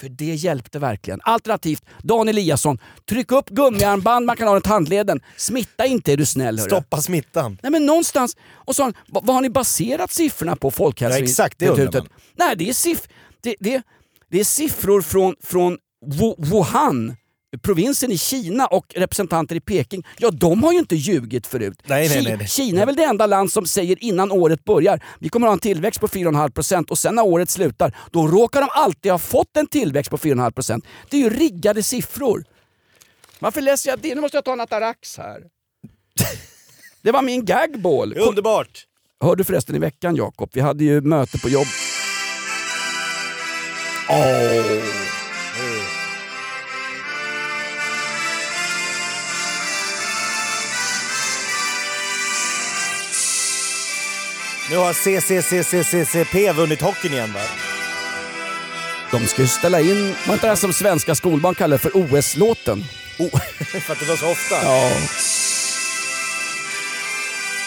För 0.00 0.08
det 0.08 0.24
hjälpte 0.34 0.78
verkligen. 0.78 1.20
Alternativt, 1.22 1.82
Dan 2.02 2.28
Eliasson, 2.28 2.78
tryck 3.08 3.32
upp 3.32 3.48
gummiarmband 3.48 4.26
man 4.26 4.36
kan 4.36 4.48
ha 4.48 4.54
runt 4.54 4.66
handleden. 4.66 5.20
Smitta 5.36 5.86
inte 5.86 6.12
är 6.12 6.16
du 6.16 6.26
snäll. 6.26 6.58
hörru. 6.58 6.68
Stoppa 6.70 7.00
smittan. 7.02 7.58
Nej 7.62 7.72
men 7.72 7.86
någonstans. 7.86 8.36
Och 8.54 8.76
så, 8.76 8.92
vad, 9.08 9.26
vad 9.26 9.34
har 9.36 9.42
ni 9.42 9.50
baserat 9.50 10.12
siffrorna 10.12 10.56
på, 10.56 10.70
Folkhälsoinstitutet? 10.70 11.94
Ja. 11.94 12.04
Nej, 12.36 12.56
det 12.56 12.68
är, 12.68 12.72
siff 12.72 13.08
det, 13.42 13.54
det, 13.60 13.82
det 14.30 14.40
är 14.40 14.44
siffror 14.44 15.02
från, 15.02 15.34
från 15.42 15.78
Wu- 16.06 16.34
Wuhan, 16.38 17.16
provinsen 17.62 18.10
i 18.12 18.18
Kina 18.18 18.66
och 18.66 18.86
representanter 18.96 19.56
i 19.56 19.60
Peking. 19.60 20.06
Ja, 20.18 20.30
de 20.30 20.62
har 20.64 20.72
ju 20.72 20.78
inte 20.78 20.96
ljugit 20.96 21.46
förut. 21.46 21.78
Nej, 21.86 22.08
Ki- 22.08 22.22
nej, 22.24 22.36
nej. 22.36 22.48
Kina 22.48 22.82
är 22.82 22.86
väl 22.86 22.96
det 22.96 23.04
enda 23.04 23.26
land 23.26 23.52
som 23.52 23.66
säger 23.66 24.04
innan 24.04 24.32
året 24.32 24.64
börjar, 24.64 25.00
vi 25.18 25.28
kommer 25.28 25.46
ha 25.46 25.52
en 25.54 25.58
tillväxt 25.58 26.00
på 26.00 26.08
4,5% 26.08 26.90
och 26.90 26.98
sen 26.98 27.14
när 27.14 27.24
året 27.26 27.50
slutar, 27.50 27.96
då 28.10 28.26
råkar 28.26 28.60
de 28.60 28.68
alltid 28.72 29.12
ha 29.12 29.18
fått 29.18 29.56
en 29.56 29.66
tillväxt 29.66 30.10
på 30.10 30.18
4,5%. 30.18 30.82
Det 31.10 31.16
är 31.16 31.20
ju 31.20 31.30
riggade 31.30 31.82
siffror. 31.82 32.44
Varför 33.38 33.60
läser 33.60 33.90
jag 33.90 33.98
det? 33.98 34.14
Nu 34.14 34.20
måste 34.20 34.36
jag 34.36 34.44
ta 34.44 34.52
en 34.52 34.60
Atarax 34.60 35.18
här. 35.18 35.40
Det 37.02 37.12
var 37.12 37.22
min 37.22 37.44
gagball. 37.44 38.14
Underbart! 38.18 38.86
Hörde 39.20 39.40
du 39.40 39.44
förresten 39.44 39.76
i 39.76 39.78
veckan 39.78 40.16
Jakob, 40.16 40.50
vi 40.52 40.60
hade 40.60 40.84
ju 40.84 41.00
möte 41.00 41.38
på 41.38 41.48
jobb. 41.48 41.66
Åh. 44.08 45.03
Nu 54.70 54.76
har 54.76 54.92
CCCCCP 54.92 56.52
vunnit 56.52 56.80
hockeyn 56.80 57.12
igen 57.12 57.32
va? 57.32 57.40
De 59.10 59.26
ska 59.26 59.42
ju 59.42 59.48
ställa 59.48 59.80
in, 59.80 60.14
var 60.26 60.34
inte 60.34 60.46
det 60.46 60.50
här 60.50 60.56
som 60.56 60.72
svenska 60.72 61.14
skolbarn 61.14 61.54
kallar 61.54 61.78
för 61.78 61.90
OS-låten? 61.94 62.84
Oh, 63.18 63.40
för 63.86 63.92
att 63.92 64.00
det 64.00 64.06
var 64.06 64.16
så 64.16 64.30
ofta. 64.30 64.54
Ja. 64.62 64.90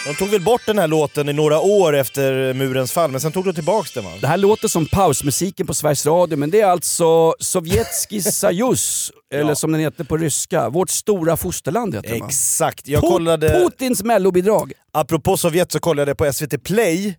De 0.06 0.14
tog 0.14 0.28
väl 0.28 0.40
bort 0.40 0.62
den 0.66 0.78
här 0.78 0.86
låten 0.86 1.28
i 1.28 1.32
några 1.32 1.60
år 1.60 1.96
efter 1.96 2.54
murens 2.54 2.92
fall, 2.92 3.10
men 3.10 3.20
sen 3.20 3.32
tog 3.32 3.44
de 3.44 3.54
tillbaks 3.54 3.92
den 3.92 4.04
va? 4.04 4.10
Det 4.20 4.26
här 4.26 4.36
låter 4.36 4.68
som 4.68 4.86
pausmusiken 4.86 5.66
på 5.66 5.74
Sveriges 5.74 6.06
Radio, 6.06 6.38
men 6.38 6.50
det 6.50 6.60
är 6.60 6.66
alltså 6.66 7.34
Sovjetski 7.40 8.22
Sajus, 8.32 9.12
eller 9.34 9.54
som 9.54 9.72
den 9.72 9.80
heter 9.80 10.04
på 10.04 10.16
ryska, 10.16 10.68
vårt 10.68 10.90
stora 10.90 11.36
fosterland 11.36 11.94
heter 11.94 12.08
den? 12.08 12.26
Exakt, 12.26 12.88
jag 12.88 13.02
kollade... 13.02 13.48
Putins 13.48 14.02
mellobidrag. 14.02 14.72
Apropå 14.92 15.36
Sovjet 15.36 15.72
så 15.72 15.80
kollade 15.80 16.10
jag 16.10 16.18
på 16.18 16.32
SVT 16.32 16.62
Play 16.64 17.14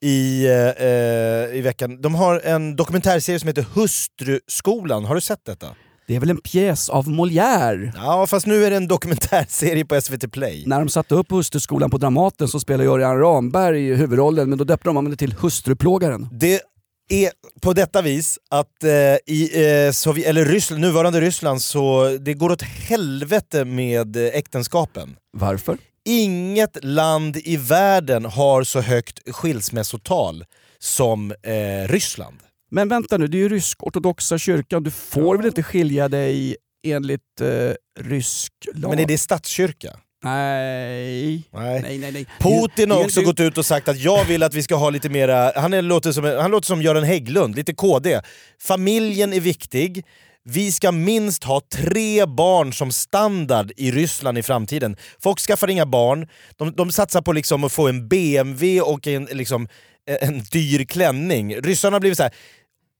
i, 0.00 0.46
eh, 0.46 0.68
eh, 0.68 1.56
i 1.56 1.60
veckan. 1.60 2.00
De 2.02 2.14
har 2.14 2.40
en 2.40 2.76
dokumentärserie 2.76 3.40
som 3.40 3.46
heter 3.46 3.66
Hustruskolan, 3.74 5.04
har 5.04 5.14
du 5.14 5.20
sett 5.20 5.44
detta? 5.44 5.66
Det 6.08 6.16
är 6.16 6.20
väl 6.20 6.30
en 6.30 6.40
pjäs 6.40 6.88
av 6.88 7.08
Molière? 7.08 7.92
Ja, 7.96 8.26
fast 8.26 8.46
nu 8.46 8.64
är 8.64 8.70
det 8.70 8.76
en 8.76 8.88
dokumentärserie 8.88 9.84
på 9.84 10.00
SVT 10.00 10.32
Play. 10.32 10.64
När 10.66 10.78
de 10.78 10.88
satte 10.88 11.14
upp 11.14 11.30
Hustruskolan 11.30 11.90
på 11.90 11.98
Dramaten 11.98 12.48
så 12.48 12.60
spelade 12.60 12.90
Örjan 12.90 13.18
Ramberg 13.18 13.94
huvudrollen, 13.94 14.48
men 14.48 14.58
då 14.58 14.64
döpte 14.64 14.88
de 14.88 14.96
om 14.96 15.10
det 15.10 15.16
till 15.16 15.34
Hustruplågaren. 15.38 16.28
Det 16.32 16.60
är 17.08 17.30
på 17.60 17.72
detta 17.72 18.02
vis 18.02 18.38
att 18.50 18.84
eh, 18.84 18.90
i 19.34 19.50
eh, 19.86 19.92
Sovjet, 19.92 20.26
eller 20.26 20.44
Ryssland, 20.44 20.80
nuvarande 20.80 21.20
Ryssland 21.20 21.62
så 21.62 22.16
det 22.20 22.34
går 22.34 22.52
åt 22.52 22.62
helvete 22.62 23.64
med 23.64 24.16
äktenskapen. 24.16 25.16
Varför? 25.32 25.78
Inget 26.04 26.84
land 26.84 27.36
i 27.36 27.56
världen 27.56 28.24
har 28.24 28.62
så 28.62 28.80
högt 28.80 29.32
skilsmässotal 29.34 30.44
som 30.78 31.30
eh, 31.30 31.88
Ryssland. 31.88 32.36
Men 32.70 32.88
vänta 32.88 33.16
nu, 33.16 33.26
det 33.26 33.36
är 33.36 33.40
ju 33.40 33.48
rysk-ortodoxa 33.48 34.38
kyrkan. 34.38 34.82
Du 34.82 34.90
får 34.90 35.36
väl 35.36 35.46
inte 35.46 35.62
skilja 35.62 36.08
dig 36.08 36.56
enligt 36.86 37.40
eh, 37.40 38.04
rysk 38.04 38.52
lag? 38.74 38.90
Men 38.90 38.98
är 38.98 39.06
det 39.06 39.18
statskyrka? 39.18 39.96
Nej. 40.24 41.48
Nej. 41.52 41.82
Nej, 41.82 41.98
nej, 41.98 42.12
nej. 42.12 42.26
Putin 42.40 42.90
har 42.90 43.04
också 43.04 43.22
gått 43.22 43.40
ut 43.40 43.58
och 43.58 43.66
sagt 43.66 43.88
att 43.88 43.98
jag 43.98 44.24
vill 44.24 44.42
att 44.42 44.54
vi 44.54 44.62
ska 44.62 44.74
ha 44.74 44.90
lite 44.90 45.08
mera, 45.08 45.52
han, 45.56 45.74
är, 45.74 45.82
låter, 45.82 46.12
som, 46.12 46.24
han 46.24 46.50
låter 46.50 46.66
som 46.66 46.82
Göran 46.82 47.04
Hägglund, 47.04 47.56
lite 47.56 47.74
KD. 47.74 48.20
Familjen 48.60 49.32
är 49.32 49.40
viktig, 49.40 50.04
vi 50.44 50.72
ska 50.72 50.92
minst 50.92 51.44
ha 51.44 51.60
tre 51.72 52.26
barn 52.26 52.72
som 52.72 52.92
standard 52.92 53.72
i 53.76 53.90
Ryssland 53.90 54.38
i 54.38 54.42
framtiden. 54.42 54.96
Folk 55.22 55.40
skaffar 55.40 55.70
inga 55.70 55.86
barn, 55.86 56.28
de, 56.56 56.72
de 56.72 56.92
satsar 56.92 57.22
på 57.22 57.32
liksom 57.32 57.64
att 57.64 57.72
få 57.72 57.88
en 57.88 58.08
BMW 58.08 58.80
och 58.80 59.06
en, 59.06 59.24
liksom, 59.24 59.68
Eh, 60.08 60.28
en 60.28 60.42
dyr 60.42 60.84
klänning. 60.84 61.56
Ryssarna 61.56 61.94
har 61.94 62.00
blivit 62.00 62.16
så 62.16 62.22
här. 62.22 62.32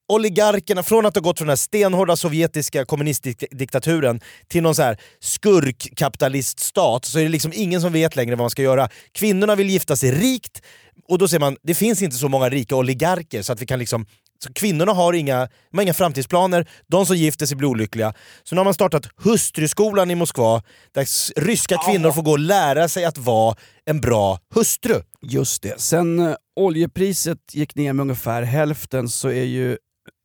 oligarkerna, 0.08 0.82
från 0.82 1.06
att 1.06 1.14
ha 1.14 1.20
gått 1.20 1.38
från 1.38 1.46
den 1.46 1.50
här 1.50 1.56
stenhårda 1.56 2.16
sovjetiska 2.16 2.84
kommunistdiktaturen 2.84 4.20
till 4.48 4.62
någon 4.62 4.74
så 4.74 4.82
här 4.82 4.96
skurkkapitaliststat 5.20 7.04
så 7.04 7.18
är 7.18 7.22
det 7.22 7.28
liksom 7.28 7.52
ingen 7.54 7.80
som 7.80 7.92
vet 7.92 8.16
längre 8.16 8.34
vad 8.34 8.44
man 8.44 8.50
ska 8.50 8.62
göra. 8.62 8.88
Kvinnorna 9.12 9.54
vill 9.54 9.70
gifta 9.70 9.96
sig 9.96 10.12
rikt 10.12 10.62
och 11.08 11.18
då 11.18 11.28
ser 11.28 11.38
man 11.38 11.56
det 11.62 11.74
finns 11.74 12.02
inte 12.02 12.16
så 12.16 12.28
många 12.28 12.48
rika 12.48 12.76
oligarker 12.76 13.42
så 13.42 13.52
att 13.52 13.62
vi 13.62 13.66
kan 13.66 13.78
liksom 13.78 14.06
så 14.44 14.52
kvinnorna 14.52 14.92
har 14.92 15.12
inga, 15.12 15.48
har 15.72 15.82
inga 15.82 15.94
framtidsplaner, 15.94 16.68
de 16.86 17.06
som 17.06 17.16
gifter 17.16 17.46
sig 17.46 17.56
blir 17.56 17.68
olyckliga. 17.68 18.14
Så 18.42 18.54
nu 18.54 18.58
har 18.58 18.64
man 18.64 18.74
startat 18.74 19.08
hustruskolan 19.16 20.10
i 20.10 20.14
Moskva 20.14 20.62
där 20.94 21.40
ryska 21.40 21.76
kvinnor 21.88 22.12
får 22.12 22.22
gå 22.22 22.30
och 22.30 22.38
lära 22.38 22.88
sig 22.88 23.04
att 23.04 23.18
vara 23.18 23.56
en 23.86 24.00
bra 24.00 24.38
hustru. 24.54 25.02
Just 25.22 25.62
det. 25.62 25.80
Sen 25.80 26.18
eh, 26.18 26.34
oljepriset 26.56 27.38
gick 27.52 27.74
ner 27.74 27.92
med 27.92 28.02
ungefär 28.02 28.42
hälften 28.42 29.08
så 29.08 29.28
är 29.28 29.44
ju 29.44 29.76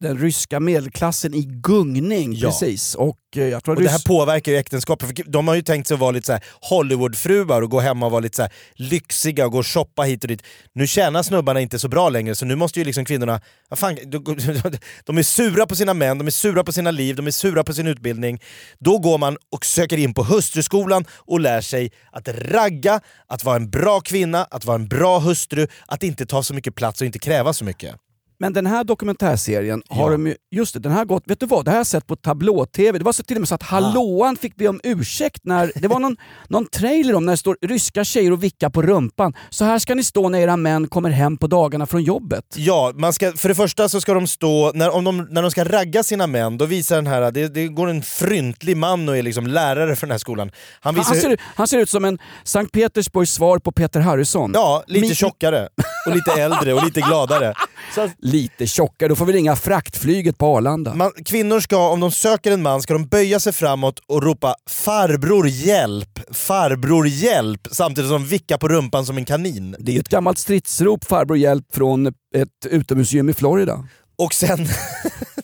den 0.02 0.18
ryska 0.18 0.60
medelklassen 0.60 1.34
i 1.34 1.42
gungning. 1.44 2.34
Ja. 2.34 2.50
Precis. 2.50 2.96
Och 2.96 3.18
eh, 3.36 3.44
jag 3.48 3.64
tror 3.64 3.76
Och 3.76 3.82
det 3.82 3.90
här 3.90 4.08
påverkar 4.08 4.52
ju 4.52 4.58
äktenskapet, 4.58 5.08
för 5.08 5.32
de 5.32 5.48
har 5.48 5.56
ju 5.56 5.62
tänkt 5.62 5.88
sig 5.88 5.96
att 5.96 6.00
vara 6.00 6.12
lite 6.12 6.26
så 6.26 6.40
Hollywoodfruar 6.70 7.62
och 7.62 7.70
gå 7.70 7.80
hemma 7.80 8.06
och 8.06 8.12
vara 8.12 8.22
lite 8.22 8.36
så 8.36 8.48
lyxiga 8.76 9.46
och 9.46 9.52
gå 9.52 9.58
och 9.58 9.68
shoppa 9.68 10.04
hit 10.04 10.24
och 10.24 10.28
dit. 10.28 10.44
Nu 10.74 10.88
tjänar 10.88 11.24
snubbarna 11.24 11.62
inte 11.62 11.80
så 11.80 11.88
bra 11.88 12.10
längre 12.10 12.36
så 12.36 12.46
nu 12.46 12.56
måste 12.56 12.80
ju 12.80 12.86
liksom 12.86 13.06
kvinnorna, 13.06 13.42
fan, 13.76 13.98
de 15.06 15.18
är 15.18 15.24
sura 15.24 15.66
på 15.66 15.76
sina 15.76 15.94
män, 15.94 16.18
de 16.18 16.28
är 16.28 16.32
sura 16.32 16.64
på 16.64 16.72
sina 16.72 16.92
liv, 16.92 17.16
de 17.16 17.28
är 17.28 17.32
sura 17.32 17.64
på 17.64 17.74
sin 17.74 17.88
utbildning. 17.88 18.42
Då 18.80 19.00
går 19.00 19.18
man 19.18 19.38
och 19.52 19.66
söker 19.66 19.98
in 19.98 20.14
på 20.14 20.24
hustruskolan 20.24 21.06
och 21.18 21.40
lär 21.40 21.62
sig 21.62 21.92
att 22.12 22.28
ragga, 22.28 23.00
att 23.28 23.44
vara 23.44 23.56
en 23.56 23.70
bra 23.70 24.02
kvinna, 24.02 24.44
att 24.52 24.66
vara 24.66 24.76
en 24.76 24.88
bra 24.88 25.20
hustru, 25.20 25.68
att 25.88 26.04
inte 26.04 26.26
ta 26.26 26.44
så 26.44 26.54
mycket 26.54 26.76
plats 26.76 27.02
och 27.02 27.06
inte 27.06 27.20
kräva 27.20 27.54
så 27.54 27.66
mycket. 27.66 27.96
Men 28.44 28.54
den 28.54 28.66
här 28.66 28.84
dokumentärserien 28.84 29.82
har 29.90 30.06
Ja. 30.06 30.12
de 30.12 30.28
ju, 30.28 30.36
just 30.52 30.74
det, 30.74 30.80
den 30.80 30.92
här 30.92 31.06
gått, 31.06 31.24
vet 31.26 31.40
du 31.40 31.46
vad, 31.46 31.66
det 31.66 31.72
här 31.72 31.76
har 31.76 31.80
jag 31.80 31.88
sett 31.88 32.08
på 32.08 32.16
tablå-tv. 32.16 32.98
Det 32.98 33.04
var 33.06 33.12
så 33.14 33.24
till 33.24 33.38
och 33.38 33.42
med 33.42 33.48
så 33.48 33.54
Ah. 33.54 33.56
att 33.56 33.64
Hallåan 33.64 34.36
fick 34.36 34.56
be 34.56 34.68
om 34.68 34.80
ursäkt 34.84 35.40
när, 35.44 35.72
det 35.76 35.88
var 35.88 36.00
någon, 36.00 36.18
någon 36.50 36.66
trailer 36.66 37.16
om 37.16 37.26
när 37.26 37.34
det 37.34 37.38
står 37.38 37.58
ryska 37.62 38.04
tjejer 38.04 38.32
och 38.32 38.44
vickar 38.44 38.70
på 38.70 38.82
rumpan. 38.82 39.34
Så 39.50 39.66
här 39.66 39.80
ska 39.80 39.96
ni 39.96 40.04
stå 40.04 40.30
när 40.30 40.40
era 40.40 40.58
män 40.58 40.88
kommer 40.88 41.10
hem 41.10 41.38
på 41.38 41.48
dagarna 41.48 41.86
från 41.86 42.04
jobbet. 42.04 42.44
Ja, 42.56 42.92
man 42.96 43.14
ska, 43.14 43.32
för 43.32 43.50
det 43.50 43.56
första 43.56 43.90
så 43.90 44.02
ska 44.02 44.14
de 44.14 44.28
stå, 44.28 44.72
när, 44.74 44.90
om 44.96 45.04
de, 45.04 45.28
när 45.30 45.42
de 45.42 45.52
ska 45.52 45.64
ragga 45.64 46.04
sina 46.04 46.28
män, 46.28 46.58
då 46.58 46.66
visar 46.66 46.96
den 46.96 47.08
här, 47.08 47.32
det, 47.32 47.48
det 47.48 47.68
går 47.68 47.88
en 47.90 48.02
fryntlig 48.02 48.78
man 48.78 49.10
och 49.10 49.18
är 49.18 49.22
liksom 49.24 49.48
lärare 49.48 49.96
för 49.96 50.08
den 50.08 50.12
här 50.12 50.18
skolan. 50.20 50.52
Han 50.82 50.96
Han, 50.96 51.06
han, 51.06 51.16
ser, 51.16 51.30
ut- 51.30 51.40
han 51.56 51.68
ser 51.68 51.78
ut 51.80 51.90
som 51.90 52.06
en 52.06 52.20
Sankt 52.44 52.72
Petersburgs 52.72 53.32
svar 53.32 53.60
på 53.60 53.72
Peter 53.72 54.00
Harrison. 54.00 54.52
Ja, 54.54 54.84
lite 54.88 55.08
Mi- 55.08 55.14
tjockare 55.16 55.70
och 56.06 56.16
lite 56.16 56.32
äldre 56.32 56.74
och 56.74 56.84
lite 56.84 57.02
gladare. 57.02 57.54
Så 57.96 58.02
att 58.02 58.12
Lite 58.18 58.68
tjockare, 58.68 59.10
då 59.10 59.16
får 59.16 59.26
vi 59.26 59.34
ringa 59.34 59.56
fraktflyget 59.56 60.38
på 60.38 60.58
Arlanda. 60.58 60.94
man, 60.94 61.12
kvinnor 61.26 61.60
ska, 61.60 61.90
om 61.90 62.00
de 62.00 62.12
söker 62.12 62.52
en 62.52 62.62
man, 62.62 62.82
ska 62.82 62.94
de 62.94 63.08
böja 63.08 63.40
sig 63.40 63.54
framåt 63.54 64.00
och 64.08 64.24
ropa 64.24 64.56
“farbror 64.70 65.48
hjälp, 65.48 66.20
farbror 66.32 67.08
hjälp” 67.08 67.68
samtidigt 67.72 68.10
som 68.10 68.22
de 68.22 68.28
vickar 68.28 68.58
på 68.58 68.68
rumpan 68.68 69.06
som 69.06 69.18
en 69.18 69.26
kanin. 69.26 69.76
Det 69.80 69.92
är 69.92 69.94
ju 69.94 70.00
ett 70.00 70.10
gammalt 70.10 70.38
stridsrop, 70.38 71.06
farbror 71.06 71.38
hjälp, 71.38 71.66
från 71.74 72.08
ett 72.08 72.66
utomhusgym 72.70 73.30
i 73.30 73.34
Florida. 73.34 73.88
Och 74.18 74.34
sen... 74.34 74.68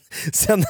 sen 0.33 0.65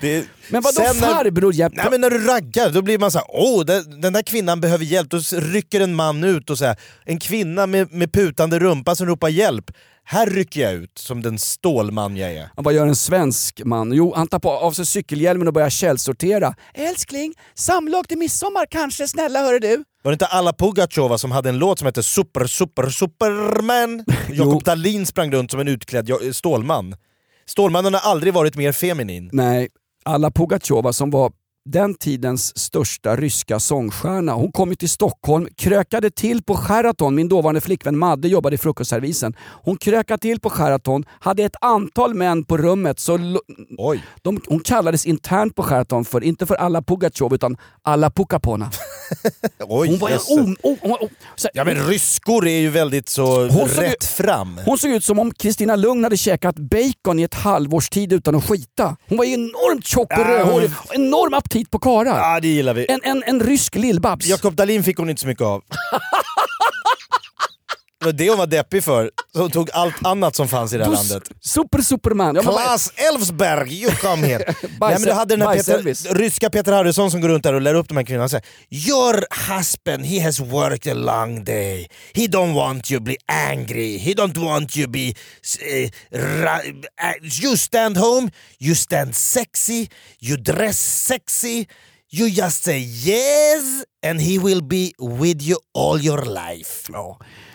det, 0.00 0.24
Men 0.48 0.62
vadå 0.62 0.82
sen 0.84 0.94
farbror 0.94 1.54
hjälp? 1.54 1.74
Nej 1.76 1.86
men 1.90 2.00
när 2.00 2.10
du 2.10 2.26
raggar, 2.26 2.70
då 2.70 2.82
blir 2.82 2.98
man 2.98 3.10
såhär 3.10 3.26
åh 3.28 3.64
den, 3.64 4.00
den 4.00 4.12
där 4.12 4.22
kvinnan 4.22 4.60
behöver 4.60 4.84
hjälp. 4.84 5.10
Då 5.10 5.18
rycker 5.32 5.80
en 5.80 5.94
man 5.94 6.24
ut 6.24 6.50
och 6.50 6.58
säger 6.58 6.76
en 7.04 7.18
kvinna 7.18 7.66
med, 7.66 7.92
med 7.92 8.12
putande 8.12 8.58
rumpa 8.58 8.94
som 8.94 9.06
ropar 9.06 9.28
hjälp. 9.28 9.70
Här 10.04 10.26
rycker 10.26 10.60
jag 10.60 10.72
ut 10.72 10.98
som 10.98 11.22
den 11.22 11.38
stålman 11.38 12.16
jag 12.16 12.32
är. 12.32 12.50
Vad 12.56 12.74
gör 12.74 12.86
en 12.86 12.96
svensk 12.96 13.60
man? 13.64 13.92
Jo, 13.92 14.12
han 14.16 14.28
tar 14.28 14.38
på 14.38 14.50
av 14.50 14.72
sig 14.72 14.86
cykelhjälmen 14.86 15.48
och 15.48 15.54
börjar 15.54 15.70
källsortera. 15.70 16.54
Älskling, 16.74 17.34
samlag 17.54 18.08
till 18.08 18.18
midsommar 18.18 18.66
kanske, 18.70 19.08
snälla 19.08 19.40
hörru 19.40 19.58
du. 19.58 19.84
Var 20.02 20.10
det 20.10 20.14
inte 20.14 20.26
Alla 20.26 20.52
Pugachova 20.52 21.18
som 21.18 21.30
hade 21.30 21.48
en 21.48 21.58
låt 21.58 21.78
som 21.78 21.86
hette 21.86 22.02
Super 22.02 22.46
Super 22.46 22.90
Superman? 22.90 24.04
Jakob 24.32 24.64
Dahlin 24.64 25.06
sprang 25.06 25.32
runt 25.32 25.50
som 25.50 25.60
en 25.60 25.68
utklädd 25.68 26.10
stålman. 26.32 26.94
Stålmannen 27.50 27.94
har 27.94 28.00
aldrig 28.00 28.34
varit 28.34 28.56
mer 28.56 28.72
feminin. 28.72 29.30
Nej, 29.32 29.68
Alla 30.04 30.30
Pugachova 30.30 30.92
som 30.92 31.10
var 31.10 31.32
den 31.64 31.94
tidens 31.94 32.58
största 32.58 33.16
ryska 33.16 33.60
sångstjärna. 33.60 34.32
Hon 34.32 34.52
kom 34.52 34.76
till 34.76 34.88
Stockholm, 34.88 35.48
krökade 35.56 36.10
till 36.10 36.42
på 36.42 36.56
Sheraton. 36.56 37.14
Min 37.14 37.28
dåvarande 37.28 37.60
flickvän 37.60 37.98
Madde 37.98 38.28
jobbade 38.28 38.54
i 38.54 38.58
frukostservisen. 38.58 39.36
Hon 39.64 39.76
krökade 39.76 40.20
till 40.20 40.40
på 40.40 40.50
Sheraton, 40.50 41.04
hade 41.20 41.42
ett 41.42 41.56
antal 41.60 42.14
män 42.14 42.44
på 42.44 42.56
rummet. 42.56 42.98
Så 42.98 43.18
Oj. 43.78 44.04
de, 44.22 44.40
hon 44.46 44.60
kallades 44.60 45.06
internt 45.06 45.54
på 45.54 45.62
Sheraton 45.62 46.04
för, 46.04 46.24
inte 46.24 46.46
för 46.46 46.54
Alla 46.54 46.82
Pugachov, 46.82 47.34
utan 47.34 47.56
Alla 47.82 48.10
Pukapona. 48.10 48.70
Oj 49.68 49.88
Hon 49.88 49.98
var 49.98 50.10
om, 50.38 50.56
om, 50.62 50.76
om, 50.82 51.08
Ja 51.52 51.64
men 51.64 51.86
ryskor 51.86 52.46
är 52.46 52.58
ju 52.58 52.68
väldigt 52.70 53.08
så 53.08 53.48
Hon 53.48 53.68
såg 53.68 53.82
rätt 53.82 53.96
ju- 54.02 54.06
fram. 54.24 54.60
Hon 54.64 54.78
såg 54.78 54.90
ut 54.90 55.04
som 55.04 55.18
om 55.18 55.34
Kristina 55.34 55.76
Lugn 55.76 56.04
hade 56.04 56.16
käkat 56.16 56.56
bacon 56.56 57.18
i 57.18 57.22
ett 57.22 57.34
halvårs 57.34 57.88
tid 57.88 58.12
utan 58.12 58.34
att 58.34 58.48
skita. 58.48 58.96
Hon 59.08 59.18
var 59.18 59.24
ju 59.24 59.34
enormt 59.34 59.86
tjock 59.86 60.12
och 60.12 60.18
Ja, 60.18 60.28
rödhårig, 60.28 60.70
enorm 60.90 61.34
aptit 61.34 61.70
på 61.70 61.78
karlar. 61.78 62.18
Ja 62.34 62.40
det 62.40 62.48
gillar 62.48 62.74
vi. 62.74 62.86
En, 62.88 63.00
en, 63.02 63.22
en 63.26 63.40
rysk 63.40 63.74
lillbabs. 63.74 64.26
Jakob 64.26 64.54
Dahlin 64.54 64.82
fick 64.84 64.98
hon 64.98 65.10
inte 65.10 65.20
så 65.22 65.26
mycket 65.28 65.44
av. 65.44 65.62
Det 68.00 68.06
var 68.06 68.12
det 68.12 68.28
hon 68.28 68.38
var 68.38 68.46
deppig 68.46 68.84
för. 68.84 69.10
Hon 69.34 69.50
tog 69.50 69.70
allt 69.72 70.06
annat 70.06 70.36
som 70.36 70.48
fanns 70.48 70.72
i 70.72 70.76
det 70.76 70.84
här 70.84 70.92
landet. 70.92 71.22
Super 71.40 71.82
Superman. 71.82 72.36
Klas 72.36 72.92
Elfsberg, 72.96 73.72
you 73.82 73.90
come 73.92 74.26
here! 74.26 74.44
Nej, 74.62 74.70
men 74.80 75.02
du 75.02 75.12
hade 75.12 75.36
den 75.36 75.48
här. 75.48 75.56
Peter, 75.56 76.14
ryska 76.14 76.50
Peter 76.50 76.72
Harrison 76.72 77.10
som 77.10 77.20
går 77.20 77.28
runt 77.28 77.42
där 77.44 77.52
och 77.52 77.60
lär 77.60 77.74
upp 77.74 77.88
de 77.88 77.96
här 77.96 78.04
kvinnorna. 78.04 78.28
Säger 78.28 78.44
Your 78.70 79.24
husband, 79.56 80.06
he 80.06 80.20
has 80.20 80.40
worked 80.40 80.92
a 80.92 80.94
long 80.94 81.44
day. 81.44 81.88
He 82.14 82.26
don't 82.26 82.54
want 82.54 82.90
you 82.90 83.00
be 83.00 83.16
angry. 83.26 83.98
He 83.98 84.14
don't 84.14 84.38
want 84.38 84.76
you 84.76 84.88
be... 84.88 85.14
eh, 85.60 85.90
you 87.42 87.56
stand 87.56 87.96
home, 87.96 88.30
you 88.58 88.74
stand 88.74 89.14
sexy, 89.16 89.88
you 90.20 90.36
dress 90.36 90.78
sexy. 91.06 91.66
You 92.12 92.26
just 92.26 92.64
say 92.64 92.78
yes 92.78 93.84
and 94.02 94.20
he 94.20 94.38
will 94.38 94.62
be 94.62 94.94
with 94.98 95.42
you 95.42 95.58
all 95.74 95.96
your 96.00 96.24
life. 96.24 96.90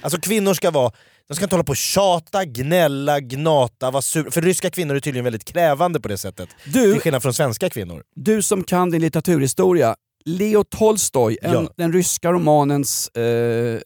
Alltså 0.05 0.21
kvinnor 0.21 0.53
ska 0.53 0.71
vara 0.71 0.91
de 1.27 1.35
ska 1.35 1.43
inte 1.45 1.55
hålla 1.55 1.63
på 1.63 1.69
och 1.71 1.75
tjata, 1.77 2.45
gnälla, 2.45 3.19
gnata, 3.19 3.91
vara 3.91 4.01
sur. 4.01 4.29
För 4.29 4.41
ryska 4.41 4.69
kvinnor 4.69 4.95
är 4.95 4.99
tydligen 4.99 5.23
väldigt 5.23 5.45
krävande 5.45 5.99
på 5.99 6.07
det 6.07 6.17
sättet. 6.17 6.49
Du- 6.65 6.91
Till 6.93 7.01
skillnad 7.01 7.21
från 7.21 7.33
svenska 7.33 7.69
kvinnor. 7.69 8.03
Du 8.15 8.41
som 8.41 8.63
kan 8.63 8.91
din 8.91 9.01
litteraturhistoria. 9.01 9.95
Leo 10.25 10.63
Tolstoj, 10.63 11.37
en, 11.41 11.53
Ja. 11.53 11.69
den 11.77 11.93
ryska 11.93 12.31
romanens 12.31 13.07
eh, 13.09 13.79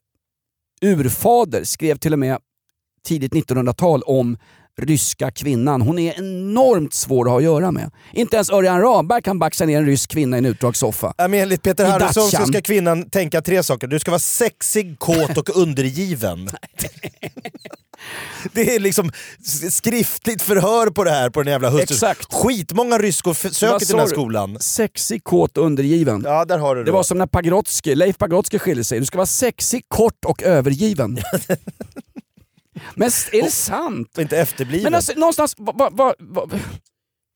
urfader, 0.82 1.64
skrev 1.64 1.98
till 1.98 2.14
och 2.14 2.20
med 2.20 2.38
tidigt 3.06 3.34
1900-tal 3.34 4.02
om 4.02 4.38
ryska 4.82 5.32
kvinnan. 5.32 5.82
Hon 5.82 6.00
är 6.00 6.14
enormt 6.20 6.94
svår 6.94 7.26
att 7.26 7.32
ha 7.32 7.38
att 7.38 7.44
göra 7.44 7.72
med. 7.72 7.92
Inte 8.14 8.36
ens 8.36 8.50
Örjan 8.50 8.82
Ramberg 8.82 9.22
kan 9.22 9.40
baxa 9.40 9.66
ner 9.66 9.78
en 9.78 9.86
rysk 9.86 10.10
kvinna 10.12 10.38
i 10.38 10.40
en 10.40 10.46
utdragssoffa. 10.46 11.14
Ja, 11.18 11.28
men 11.28 11.40
enligt 11.40 11.64
Peter 11.64 11.86
Harrison 11.86 12.32
så 12.32 12.46
ska 12.46 12.62
kvinnan 12.62 13.10
tänka 13.10 13.42
tre 13.42 13.64
saker. 13.64 13.88
Du 13.88 14.00
ska 14.00 14.12
vara 14.12 14.20
sexig, 14.20 15.00
kåt 15.00 15.38
och 15.38 15.58
undergiven. 15.58 16.50
Det 18.54 18.76
är 18.76 18.80
liksom 18.80 19.12
skriftligt 19.70 20.42
förhör 20.42 20.88
på 20.90 21.04
det 21.04 21.12
här 21.12 21.30
på 21.30 21.44
den 21.44 21.52
jävla 21.52 21.70
hustrun. 21.70 21.96
Exakt. 21.96 22.34
Skitmånga 22.34 22.98
ryskor 22.98 23.34
söker 23.34 23.80
till 23.80 23.88
den 23.88 24.00
här 24.00 24.08
skolan. 24.08 24.58
Sexig, 24.60 25.24
kåt 25.24 25.58
och 25.58 25.66
undergiven. 25.66 26.22
Ja, 26.26 26.46
där 26.46 26.58
har 26.58 26.76
du 26.76 26.84
Det 26.84 26.92
då. 26.92 26.96
var 26.98 27.04
som 27.04 27.18
när 27.18 27.28
Pagrotsky, 27.28 27.96
Leif 27.96 28.18
Pagrotsky 28.18 28.60
skilde 28.60 28.84
sig. 28.84 29.00
Du 29.00 29.06
ska 29.06 29.18
vara 29.18 29.26
sexig, 29.26 29.84
kort 29.88 30.26
och 30.26 30.44
övergiven. 30.44 31.18
Men 32.96 33.08
är 33.32 33.44
det 33.44 33.52
sant? 33.52 34.18
Inte 34.18 34.38
efterbliven. 34.38 34.84
Men 34.84 34.96
alltså, 34.96 35.14
någonstans... 35.16 35.56
Va, 35.58 35.90
va, 35.92 36.14
va, 36.20 36.48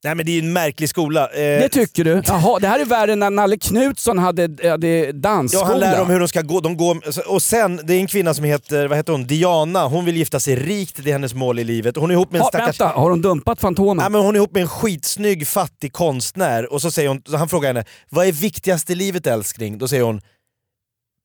Nej 0.03 0.15
men 0.15 0.25
det 0.25 0.31
är 0.31 0.33
ju 0.33 0.39
en 0.39 0.53
märklig 0.53 0.89
skola. 0.89 1.27
Eh, 1.27 1.39
det 1.39 1.69
tycker 1.69 2.03
du? 2.03 2.21
Jaha, 2.25 2.59
det 2.59 2.67
här 2.67 2.79
är 2.79 2.85
värre 2.85 3.13
än 3.13 3.19
när 3.19 3.29
Nalle 3.29 3.57
Knutsson 3.57 4.17
hade, 4.17 4.69
hade 4.69 5.11
dansskola. 5.11 5.65
Ja, 5.65 5.71
han 5.71 5.79
lär 5.79 5.97
dem 5.97 6.09
hur 6.09 6.19
de 6.19 6.27
ska 6.27 6.41
gå. 6.41 6.59
De 6.59 6.77
går 6.77 7.01
och 7.27 7.41
sen, 7.41 7.81
det 7.83 7.93
är 7.93 7.99
en 7.99 8.07
kvinna 8.07 8.33
som 8.33 8.43
heter, 8.43 8.87
vad 8.87 8.97
heter 8.97 9.11
hon, 9.11 9.27
Diana. 9.27 9.87
Hon 9.87 10.05
vill 10.05 10.17
gifta 10.17 10.39
sig 10.39 10.55
rikt, 10.55 11.03
det 11.03 11.09
är 11.09 11.13
hennes 11.13 11.33
mål 11.33 11.59
i 11.59 11.63
livet. 11.63 11.95
Hon 11.95 12.09
är 12.11 12.13
ihop 12.13 12.31
med 12.31 12.39
en 12.39 12.43
ha, 12.43 12.49
stackars... 12.49 12.79
Vänta, 12.79 12.99
har 12.99 13.09
de 13.09 13.21
dumpat 13.21 13.59
Fantomen? 13.59 13.97
Nej, 13.97 14.09
men 14.09 14.21
hon 14.21 14.35
är 14.35 14.39
ihop 14.39 14.53
med 14.53 14.61
en 14.61 14.67
skitsnygg 14.67 15.47
fattig 15.47 15.93
konstnär 15.93 16.73
och 16.73 16.81
så 16.81 16.91
säger 16.91 17.09
hon, 17.09 17.21
så 17.25 17.37
han 17.37 17.49
frågar 17.49 17.69
henne 17.69 17.85
vad 18.09 18.27
är 18.27 18.31
viktigast 18.31 18.89
i 18.89 18.95
livet 18.95 19.27
älskling? 19.27 19.77
Då 19.77 19.87
säger 19.87 20.03
hon 20.03 20.21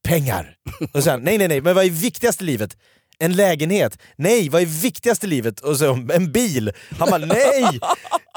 pengar. 0.08 0.54
Och 0.92 1.02
han, 1.02 1.22
nej 1.22 1.38
nej 1.38 1.48
nej, 1.48 1.60
men 1.60 1.74
vad 1.74 1.84
är 1.84 1.90
viktigast 1.90 2.42
i 2.42 2.44
livet? 2.44 2.76
En 3.20 3.32
lägenhet? 3.36 3.98
Nej, 4.16 4.48
vad 4.48 4.62
är 4.62 4.66
viktigast 4.66 5.24
i 5.24 5.26
livet? 5.26 5.60
Och 5.60 5.76
så 5.76 5.92
en 6.14 6.32
bil. 6.32 6.72
Han 6.98 7.10
bara 7.10 7.24
nej! 7.24 7.80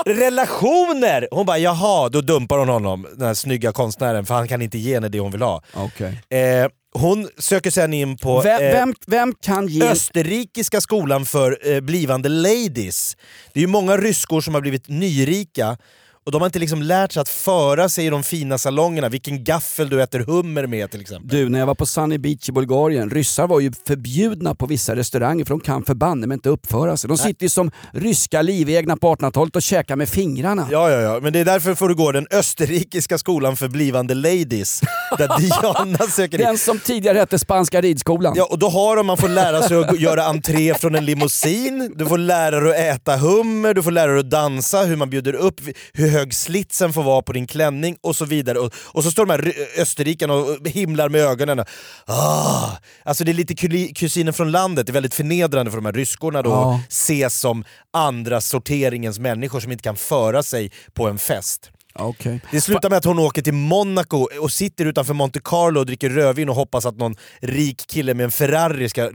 Relationer! 0.05 1.27
Hon 1.31 1.45
bara 1.45 1.57
jaha, 1.57 2.09
då 2.09 2.21
dumpar 2.21 2.57
hon 2.57 2.69
honom, 2.69 3.07
den 3.17 3.27
här 3.27 3.33
snygga 3.33 3.71
konstnären, 3.71 4.25
för 4.25 4.33
han 4.33 4.47
kan 4.47 4.61
inte 4.61 4.77
ge 4.77 4.93
henne 4.93 5.09
det 5.09 5.19
hon 5.19 5.31
vill 5.31 5.41
ha. 5.41 5.63
Okej. 5.73 6.21
Eh, 6.29 6.67
hon 6.93 7.29
söker 7.37 7.71
sen 7.71 7.93
in 7.93 8.17
på 8.17 8.41
Vem, 8.41 8.63
eh, 8.63 8.71
vem, 8.71 8.93
vem 9.07 9.33
kan 9.41 9.67
ge... 9.67 9.83
Österrikiska 9.83 10.81
skolan 10.81 11.25
för 11.25 11.73
eh, 11.73 11.79
blivande 11.79 12.29
ladies. 12.29 13.17
Det 13.53 13.59
är 13.59 13.61
ju 13.61 13.67
många 13.67 13.97
ryskor 13.97 14.41
som 14.41 14.53
har 14.53 14.61
blivit 14.61 14.87
nyrika 14.87 15.77
och 16.25 16.31
de 16.31 16.41
har 16.41 16.45
inte 16.45 16.59
liksom 16.59 16.81
lärt 16.81 17.11
sig 17.11 17.21
att 17.21 17.29
föra 17.29 17.89
sig 17.89 18.05
i 18.05 18.09
de 18.09 18.23
fina 18.23 18.57
salongerna, 18.57 19.09
vilken 19.09 19.43
gaffel 19.43 19.89
du 19.89 20.01
äter 20.03 20.19
hummer 20.19 20.67
med 20.67 20.91
till 20.91 21.01
exempel. 21.01 21.27
Du, 21.29 21.49
när 21.49 21.59
jag 21.59 21.65
var 21.65 21.75
på 21.75 21.85
Sunny 21.85 22.17
Beach 22.17 22.49
i 22.49 22.51
Bulgarien, 22.51 23.09
ryssar 23.09 23.47
var 23.47 23.59
ju 23.59 23.71
förbjudna 23.87 24.55
på 24.55 24.65
vissa 24.65 24.95
restauranger 24.95 25.45
för 25.45 25.49
de 25.49 25.59
kan 25.59 25.83
förbanne 25.83 26.27
mig 26.27 26.35
inte 26.35 26.49
uppföra 26.49 26.97
sig. 26.97 27.07
De 27.07 27.17
sitter 27.17 27.45
ju 27.45 27.49
som 27.49 27.71
ryska 27.93 28.41
livegna 28.41 28.97
på 28.97 29.15
1800-talet 29.15 29.55
och 29.55 29.61
käkar 29.61 29.95
med 29.95 30.09
fingrarna. 30.09 30.67
Ja, 30.71 30.89
ja, 30.89 31.01
ja, 31.01 31.19
men 31.19 31.33
det 31.33 31.39
är 31.39 31.45
därför 31.45 31.75
får 31.75 31.89
du 31.89 31.95
gå 31.95 32.11
den 32.11 32.27
österrikiska 32.31 33.17
skolan 33.17 33.57
för 33.57 33.67
blivande 33.67 34.13
ladies, 34.13 34.81
där 35.17 35.39
Diana 35.39 35.97
söker 35.97 36.39
in. 36.39 36.45
Den 36.45 36.57
som 36.57 36.79
tidigare 36.79 37.17
hette 37.17 37.39
Spanska 37.39 37.81
ridskolan. 37.81 38.33
Ja, 38.37 38.45
och 38.45 38.59
då 38.59 38.69
har 38.69 38.95
de, 38.95 39.05
man 39.05 39.17
får 39.17 39.29
lära 39.29 39.61
sig 39.61 39.77
att 39.77 39.99
göra 39.99 40.23
entré 40.23 40.73
från 40.73 40.95
en 40.95 41.05
limousin, 41.05 41.93
du 41.95 42.05
får 42.05 42.17
lära 42.17 42.59
dig 42.59 42.89
att 42.91 42.95
äta 43.01 43.17
hummer, 43.17 43.73
du 43.73 43.83
får 43.83 43.91
lära 43.91 44.11
dig 44.11 44.19
att 44.19 44.29
dansa, 44.29 44.83
hur 44.83 44.95
man 44.95 45.09
bjuder 45.09 45.33
upp, 45.33 45.61
hur 45.93 46.10
hög 46.11 46.33
slitsen 46.33 46.93
får 46.93 47.03
vara 47.03 47.21
på 47.21 47.33
din 47.33 47.47
klänning 47.47 47.97
och 48.01 48.15
så 48.15 48.25
vidare. 48.25 48.59
Och, 48.59 48.73
och 48.77 49.03
så 49.03 49.11
står 49.11 49.25
de 49.25 49.31
här 49.31 49.53
österrikarna 49.81 50.33
och 50.33 50.67
himlar 50.67 51.09
med 51.09 51.21
ögonen. 51.21 51.65
Ah, 52.05 52.69
alltså 53.03 53.23
det 53.23 53.31
är 53.31 53.33
lite 53.33 53.55
kusiner 53.93 54.31
från 54.31 54.51
landet, 54.51 54.85
det 54.85 54.91
är 54.91 54.93
väldigt 54.93 55.13
förnedrande 55.13 55.71
för 55.71 55.77
de 55.77 55.85
här 55.85 55.93
ryskorna 55.93 56.41
då 56.41 56.49
Ja. 56.49 56.75
att 56.75 56.91
ses 56.91 57.39
som 57.39 57.63
andra 57.93 58.41
sorteringens 58.41 59.19
människor 59.19 59.59
som 59.59 59.71
inte 59.71 59.83
kan 59.83 59.95
föra 59.97 60.43
sig 60.43 60.71
på 60.93 61.07
en 61.07 61.17
fest. 61.19 61.71
Okej. 61.93 62.41
Det 62.51 62.61
slutar 62.61 62.89
med 62.89 62.97
att 62.97 63.05
hon 63.05 63.19
åker 63.19 63.41
till 63.41 63.53
Monaco 63.53 64.27
och 64.41 64.51
sitter 64.51 64.85
utanför 64.85 65.13
Monte 65.13 65.39
Carlo 65.43 65.79
och 65.79 65.85
dricker 65.85 66.09
rödvin 66.09 66.49
och 66.49 66.55
hoppas 66.55 66.85
att 66.85 66.97
någon 66.97 67.15
rik 67.39 67.83
kille 67.87 68.13
med 68.13 68.23
en 68.23 68.31
Ferrari 68.31 68.89
ska 68.89 69.11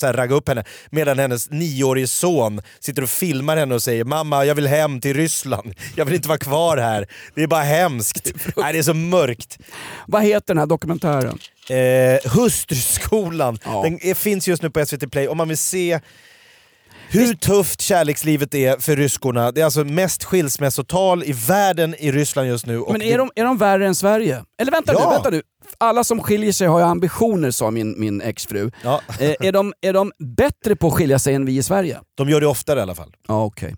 så 0.00 0.06
ragga 0.06 0.34
upp 0.34 0.48
henne. 0.48 0.64
Medan 0.90 1.18
hennes 1.18 1.50
nioårige 1.50 2.06
son 2.06 2.60
sitter 2.80 3.02
och 3.02 3.08
filmar 3.08 3.56
henne 3.56 3.74
och 3.74 3.82
säger 3.82 4.04
“Mamma, 4.04 4.44
jag 4.44 4.54
vill 4.54 4.66
hem 4.66 5.00
till 5.00 5.14
Ryssland. 5.16 5.74
Jag 5.96 6.04
vill 6.04 6.14
inte 6.14 6.28
vara 6.28 6.38
kvar 6.38 6.76
här. 6.76 7.06
Det 7.34 7.42
är 7.42 7.46
bara 7.46 7.62
hemskt.” 7.62 8.32
Nej, 8.56 8.72
det 8.72 8.78
är 8.78 8.82
så 8.82 8.94
mörkt. 8.94 9.58
Vad 10.06 10.22
heter 10.22 10.46
den 10.54 10.58
här 10.58 10.66
dokumentären? 10.66 11.38
Eh, 11.70 12.30
Hustruskolan, 12.32 13.58
Ja. 13.64 13.82
den 13.84 13.98
är, 14.06 14.14
finns 14.14 14.48
just 14.48 14.62
nu 14.62 14.70
på 14.70 14.86
SVT 14.86 15.10
Play 15.10 15.28
om 15.28 15.36
man 15.36 15.48
vill 15.48 15.58
se 15.58 16.00
hur 17.10 17.34
tufft 17.34 17.80
kärlekslivet 17.80 18.54
är 18.54 18.76
för 18.80 18.96
ryskorna. 18.96 19.52
Det 19.52 19.60
är 19.60 19.64
alltså 19.64 19.84
mest 19.84 20.24
skilsmässotal 20.24 21.24
i 21.24 21.32
världen 21.48 21.94
i 21.98 22.12
Ryssland 22.12 22.48
just 22.48 22.66
nu. 22.66 22.84
Men 22.90 23.02
är 23.02 23.18
de, 23.18 23.30
är 23.34 23.44
de 23.44 23.58
värre 23.58 23.86
än 23.86 23.94
Sverige? 23.94 24.44
Eller 24.62 24.72
vänta 24.72 24.92
Ja. 24.92 25.04
nu, 25.08 25.14
vänta 25.14 25.30
nu. 25.30 25.42
Alla 25.78 26.04
som 26.04 26.20
skiljer 26.22 26.52
sig 26.52 26.66
har 26.66 26.78
ju 26.78 26.84
ambitioner 26.84 27.50
sa 27.50 27.70
min, 27.70 28.00
min 28.00 28.20
exfru. 28.20 28.70
Ja. 28.84 29.00
Eh, 29.20 29.34
är, 29.40 29.52
de, 29.52 29.72
är 29.80 29.92
de 29.92 30.12
bättre 30.36 30.76
på 30.76 30.86
att 30.86 30.92
skilja 30.92 31.18
sig 31.18 31.34
än 31.34 31.46
vi 31.46 31.56
i 31.56 31.62
Sverige? 31.62 32.00
De 32.16 32.28
gör 32.28 32.40
det 32.40 32.46
oftare 32.46 32.78
i 32.78 32.82
alla 32.82 32.94
fall. 32.94 33.12
Ja 33.28 33.44
okej. 33.44 33.74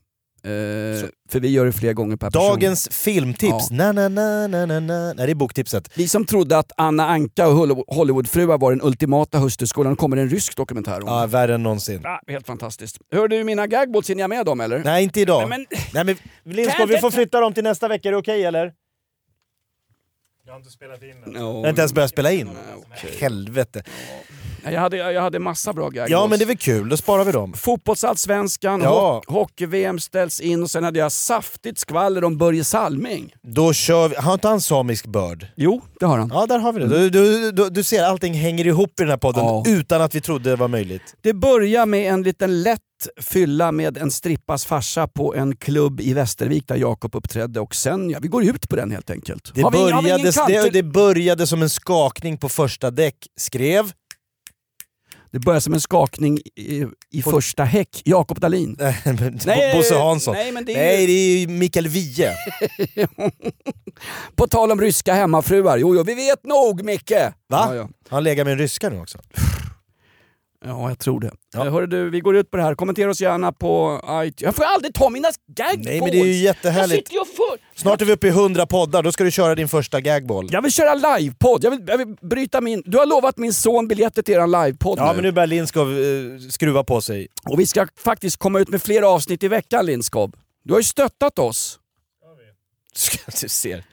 Eh, 0.46 1.08
för 1.28 1.40
vi 1.40 1.48
gör 1.48 1.64
det 1.66 1.72
fler 1.72 1.92
gånger 1.92 2.16
per 2.16 2.30
person. 2.30 2.48
Dagens 2.48 2.88
filmtips. 2.92 3.66
Ja. 3.70 3.76
Na, 3.76 3.92
na, 3.92 4.08
na, 4.08 4.46
na, 4.46 4.66
na, 4.66 4.80
na. 4.80 5.12
Nej, 5.12 5.26
det 5.26 5.32
är 5.32 5.34
boktipset. 5.34 5.90
Vi 5.98 6.08
som 6.08 6.24
trodde 6.26 6.58
att 6.58 6.72
Anna 6.76 7.08
Anka 7.08 7.48
och 7.48 7.54
Hollywood- 7.56 7.84
Hollywoodfruar 7.94 8.58
var 8.58 8.70
den 8.72 8.82
ultimata 8.82 9.38
hustruskolan, 9.38 9.96
kommer 9.96 10.16
en 10.16 10.28
rysk 10.28 10.56
dokumentär 10.56 11.00
om 11.02 11.08
Ja, 11.08 11.20
det. 11.20 11.26
värre 11.26 11.54
än 11.54 11.62
någonsin. 11.62 12.06
Ah, 12.06 12.20
helt 12.26 12.46
fantastiskt. 12.46 12.98
Hör 13.12 13.28
du 13.28 13.44
mina 13.44 13.66
gagballs, 13.66 14.10
hinner 14.10 14.20
jag 14.22 14.28
med 14.30 14.46
dem 14.46 14.60
eller? 14.60 14.78
Nej, 14.84 15.04
inte 15.04 15.20
idag. 15.20 15.48
Men, 15.48 15.66
men, 15.94 16.04
Nej, 16.04 16.16
men 16.44 16.54
Lindskog, 16.56 16.88
vi 16.88 16.98
får 16.98 17.10
flytta 17.10 17.40
dem 17.40 17.54
till 17.54 17.64
nästa 17.64 17.88
vecka. 17.88 18.08
Är 18.08 18.12
det 18.12 18.18
okej 18.18 18.44
eller? 18.44 18.72
Jag 20.46 20.52
har 20.52 20.58
inte 20.58 20.70
spelat 20.70 21.02
in 21.02 21.08
den. 21.24 21.32
Ja, 21.34 21.40
Jag 21.40 21.52
har 21.62 21.68
inte 21.68 21.80
ens 21.80 21.92
börjat 21.92 22.10
spela 22.10 22.32
in. 22.32 22.48
okej. 22.92 23.10
Helvete. 23.20 23.82
Jag, 24.72 24.80
hade, 24.80 24.96
jag 24.96 25.22
hade 25.22 25.38
massa 25.38 25.72
bra 25.72 25.84
gagballs. 25.88 26.10
Ja, 26.10 26.26
men 26.26 26.38
det 26.38 26.44
är 26.44 26.46
väl 26.46 26.56
kul. 26.56 26.88
Då 26.88 26.96
sparar 26.96 27.24
vi 27.24 27.32
dem. 27.32 27.52
Fotbollsallsvenskan, 27.52 28.80
Ja. 28.80 29.22
ho- 29.26 29.32
hockey-VM 29.32 29.98
ställs 29.98 30.40
in 30.40 30.62
och 30.62 30.70
sen 30.70 30.84
hade 30.84 30.98
jag 30.98 31.12
saftigt 31.12 31.78
skvaller 31.78 32.24
om 32.24 32.38
Börje 32.38 32.64
Salming. 32.64 33.32
Då 33.42 33.72
kör 33.72 34.08
vi. 34.08 34.16
Har 34.16 34.32
inte 34.34 34.48
han 34.48 34.60
samisk 34.60 35.06
börd? 35.06 35.46
Jo, 35.56 35.80
det 36.00 36.06
har 36.06 36.18
han. 36.18 36.30
Ja, 36.34 36.46
där 36.46 36.58
har 36.58 36.72
vi 36.72 36.80
det. 36.80 36.88
Du, 36.88 37.10
du, 37.10 37.52
du, 37.52 37.70
du 37.70 37.82
ser, 37.84 38.02
allting 38.04 38.34
hänger 38.34 38.66
ihop 38.66 38.90
i 38.90 39.02
den 39.02 39.08
här 39.10 39.16
podden 39.16 39.44
Ja. 39.44 39.64
utan 39.66 40.02
att 40.02 40.14
vi 40.14 40.20
trodde 40.20 40.50
det 40.50 40.56
var 40.56 40.68
möjligt. 40.68 41.02
Det 41.22 41.32
börjar 41.34 41.86
med 41.86 42.12
en 42.12 42.22
liten 42.22 42.62
lätt 42.62 42.80
fylla 43.22 43.72
med 43.72 43.96
en 43.98 44.10
strippas 44.10 44.64
farsa 44.64 45.08
på 45.08 45.34
en 45.34 45.56
klubb 45.56 46.00
i 46.00 46.12
Västervik 46.14 46.68
där 46.68 46.76
Jakob 46.76 47.14
uppträdde 47.14 47.60
och 47.60 47.74
sen, 47.74 48.10
ja 48.10 48.18
vi 48.22 48.28
går 48.28 48.44
ut 48.44 48.68
på 48.68 48.76
den 48.76 48.90
helt 48.90 49.10
enkelt. 49.10 49.50
Det, 49.54 49.60
ingen 49.60 49.72
började, 49.72 50.30
det, 50.48 50.70
det 50.70 50.82
började 50.82 51.46
som 51.46 51.62
en 51.62 51.70
skakning 51.70 52.38
på 52.38 52.48
första 52.48 52.90
däck. 52.90 53.16
Skrev... 53.40 53.92
Det 55.30 55.38
börjar 55.38 55.60
som 55.60 55.74
en 55.74 55.80
skakning 55.80 56.38
i, 56.56 56.86
i 57.12 57.22
första 57.22 57.64
häck. 57.64 58.02
Jakob 58.04 58.40
Dahlin. 58.40 58.76
Nej, 59.46 59.76
Bosse 59.76 59.98
Hansson. 59.98 60.34
Nej, 60.34 60.52
men 60.52 60.64
det 60.64 60.72
är 60.72 60.76
Nej, 60.76 61.06
det 61.06 61.12
är 61.12 61.48
Mikael 61.48 61.88
Wiehe. 61.88 62.34
på 64.36 64.46
tal 64.46 64.72
om 64.72 64.80
ryska 64.80 65.14
hemmafruar. 65.14 65.78
Jo, 65.78 65.96
jo, 65.96 66.02
vi 66.02 66.14
vet 66.14 66.44
nog 66.44 66.84
Micke! 66.84 67.12
Va? 67.48 67.66
Ja, 67.68 67.74
ja. 67.74 67.88
Han 68.08 68.24
lägger 68.24 68.44
med 68.44 68.52
en 68.52 68.58
ryska 68.58 68.88
nu 68.88 69.00
också. 69.00 69.18
Ja 70.64 70.88
jag 70.88 70.98
tror 70.98 71.20
det. 71.20 71.30
Ja. 71.54 71.64
Ja. 71.64 71.70
Hörru 71.70 71.86
du, 71.86 72.10
vi 72.10 72.20
går 72.20 72.36
ut 72.36 72.50
på 72.50 72.56
det 72.56 72.62
här. 72.62 72.74
Kommentera 72.74 73.10
oss 73.10 73.20
gärna 73.20 73.52
på 73.52 74.00
iTunes. 74.12 74.34
Jag 74.42 74.54
får 74.54 74.64
aldrig 74.64 74.94
ta 74.94 75.10
mina 75.10 75.28
gagballs! 75.56 75.86
Nej, 75.86 76.00
men 76.00 76.10
det 76.10 76.20
är 76.20 76.24
ju 76.24 76.32
jättehärligt. 76.32 77.12
Jag 77.12 77.26
för... 77.26 77.78
Snart 77.80 78.00
är 78.02 78.04
vi 78.06 78.12
uppe 78.12 78.26
i 78.26 78.30
100 78.30 78.66
poddar, 78.66 79.02
då 79.02 79.12
ska 79.12 79.24
du 79.24 79.30
köra 79.30 79.54
din 79.54 79.68
första 79.68 80.00
gagball. 80.00 80.48
Jag 80.52 80.62
vill 80.62 80.72
köra 80.72 80.94
livepodd. 81.18 81.64
Jag 81.64 81.70
vill, 81.70 81.84
jag 81.86 81.98
vill 81.98 82.16
bryta 82.20 82.60
min... 82.60 82.82
Du 82.86 82.98
har 82.98 83.06
lovat 83.06 83.38
min 83.38 83.54
son 83.54 83.88
biljetter 83.88 84.22
till 84.22 84.34
eran 84.34 84.50
livepodd 84.50 84.98
Ja, 84.98 85.06
nu. 85.08 85.14
men 85.14 85.22
nu 85.24 85.32
börjar 85.32 85.46
Lindskov 85.46 85.92
eh, 85.92 86.38
skruva 86.50 86.84
på 86.84 87.00
sig. 87.00 87.28
Och 87.44 87.60
vi 87.60 87.66
ska 87.66 87.86
faktiskt 87.98 88.36
komma 88.36 88.60
ut 88.60 88.68
med 88.68 88.82
fler 88.82 89.02
avsnitt 89.02 89.42
i 89.42 89.48
veckan 89.48 89.86
Lindskov. 89.86 90.32
Du 90.64 90.72
har 90.72 90.80
ju 90.80 90.84
stöttat 90.84 91.38
oss. 91.38 91.78
Du 93.40 93.48
ser. 93.48 93.84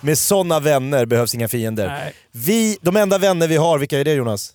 Med 0.00 0.18
såna 0.18 0.60
vänner 0.60 1.06
behövs 1.06 1.34
inga 1.34 1.48
fiender. 1.48 1.86
Nej. 1.86 2.14
Vi, 2.32 2.78
de 2.80 2.96
enda 2.96 3.18
vänner 3.18 3.48
vi 3.48 3.56
har, 3.56 3.78
vilka 3.78 3.98
är 3.98 4.04
det 4.04 4.12
Jonas? 4.12 4.54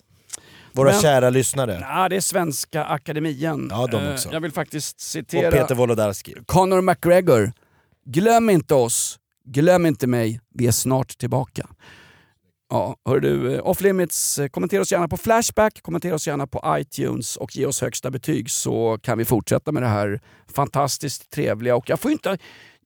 Våra 0.78 0.90
Men- 0.90 1.00
kära 1.00 1.30
lyssnare. 1.30 1.78
Ja, 1.80 2.08
det 2.08 2.16
är 2.16 2.20
Svenska 2.20 2.84
Akademien. 2.84 3.68
Ja, 3.70 3.86
de 3.86 4.02
Eh, 4.04 4.12
också. 4.12 4.28
Jag 4.32 4.40
vill 4.40 4.52
faktiskt 4.52 4.96
Och 4.96 5.00
citera 5.02 5.50
Peter 5.50 5.74
Wolodarski. 5.74 6.34
Conor 6.46 6.80
McGregor. 6.80 7.52
Glöm 8.06 8.50
inte 8.50 8.74
oss, 8.74 9.18
glöm 9.44 9.86
inte 9.86 10.06
mig, 10.06 10.40
vi 10.54 10.66
är 10.66 10.70
snart 10.72 11.18
tillbaka. 11.18 11.66
Ja, 12.70 12.96
hör 13.08 13.20
du, 13.20 13.54
eh, 13.54 13.66
Off 13.66 13.80
Limits, 13.80 14.38
eh, 14.38 14.48
kommentera 14.48 14.80
oss 14.82 14.92
gärna 14.92 15.08
på 15.08 15.16
Flashback, 15.16 15.82
kommentera 15.82 16.14
oss 16.14 16.26
gärna 16.26 16.46
på 16.46 16.76
iTunes 16.78 17.36
och 17.36 17.56
ge 17.56 17.66
oss 17.66 17.80
högsta 17.80 18.10
betyg 18.10 18.50
så 18.50 18.98
kan 19.02 19.18
vi 19.18 19.24
fortsätta 19.24 19.72
med 19.72 19.82
det 19.82 19.88
här 19.88 20.20
fantastiskt 20.54 21.30
trevliga. 21.30 21.76
Och 21.76 21.90
jag 21.90 22.00
får 22.00 22.10
inte... 22.10 22.38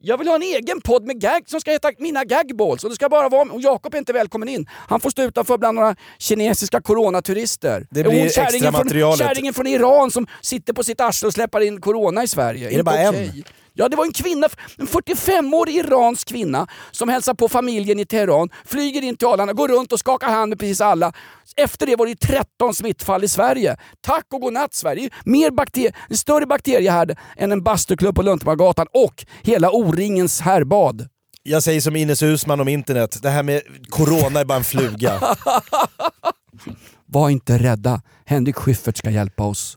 Jag 0.05 0.18
vill 0.18 0.28
ha 0.28 0.34
en 0.34 0.42
egen 0.42 0.80
podd 0.80 1.07
med 1.07 1.20
gag 1.20 1.42
som 1.46 1.61
ska 1.61 1.70
heta 1.70 1.90
Mina 1.98 2.24
Gagballs 2.24 2.84
och 2.84 2.90
det 2.90 2.96
ska 2.96 3.09
bara 3.09 3.28
vara... 3.28 3.53
Och 3.53 3.61
Jakob 3.61 3.94
är 3.94 3.98
inte 3.98 4.12
välkommen 4.12 4.48
in. 4.48 4.66
Han 4.88 5.00
får 5.00 5.11
stå 5.11 5.22
utanför 5.22 5.59
bland 5.59 5.74
några 5.74 5.96
kinesiska 6.18 6.80
coronaturister. 6.80 7.86
Det 7.90 8.03
blir 8.03 8.24
extra 8.24 8.46
från, 8.46 8.72
materialet. 8.72 9.18
Kärringen 9.18 9.55
från 9.55 9.66
Iran 9.66 10.11
som 10.11 10.26
sitter 10.40 10.72
på 10.72 10.84
sitt 10.84 11.00
arsle 11.00 11.26
och 11.26 11.32
släpper 11.32 11.61
in 11.61 11.80
corona 11.80 12.22
i 12.22 12.28
Sverige. 12.28 12.70
Är 12.70 12.76
det 12.76 12.82
bara 12.82 13.07
Inte 13.07 13.18
en? 13.18 13.44
Ja, 13.75 13.89
det 13.89 13.97
var 13.97 14.05
en 14.05 14.12
kvinna, 14.12 14.49
en 14.79 14.87
45-årig 14.87 15.77
iransk 15.77 16.29
kvinna 16.29 16.66
som 16.91 17.09
hälsar 17.09 17.35
på 17.35 17.49
familjen 17.49 17.99
i 17.99 18.05
Teheran, 18.05 18.49
flyger 18.64 19.03
in 19.03 19.16
till 19.16 19.29
Arlanda, 19.29 19.53
går 19.53 19.68
runt 19.68 19.93
och 19.93 19.99
skakar 19.99 20.29
hand 20.29 20.49
med 20.49 20.59
precis 20.59 20.81
alla. 20.81 21.12
Efter 21.57 21.87
det 21.87 21.97
var 21.97 22.07
det 22.07 22.20
13 22.20 22.75
smittfall 22.75 23.25
i 23.25 23.29
Sverige. 23.29 23.77
Tack 24.01 24.27
och 24.33 24.41
godnatt 24.41 24.75
Sverige. 24.75 25.11
Mer 25.25 25.51
bakter 25.51 25.93
en 26.09 26.16
större 26.16 26.47
bakteriehärd 26.47 27.18
än 27.37 27.53
en 27.53 27.62
bastuklubb 27.62 28.14
på 28.14 28.23
Luntemagatan 28.23 28.87
och 28.93 29.27
hela 29.43 29.70
O-ringens 29.70 30.41
härbad. 30.41 31.09
Jag 31.43 31.62
säger 31.62 31.81
som 31.81 31.97
Ines 31.97 32.23
Usman 32.23 32.61
om 32.61 32.68
internet, 32.68 33.18
det 33.23 33.31
här 33.31 33.43
med 33.43 33.62
corona 33.89 34.41
är 34.41 34.45
bara 34.45 34.59
en 34.59 34.64
fluga. 34.64 35.20
Var 37.07 37.31
inte 37.31 37.59
rädda, 37.59 38.03
Henrik 38.27 38.57
Schyffert 38.57 38.97
ska 38.97 39.11
hjälpa 39.11 39.43
oss. 39.43 39.77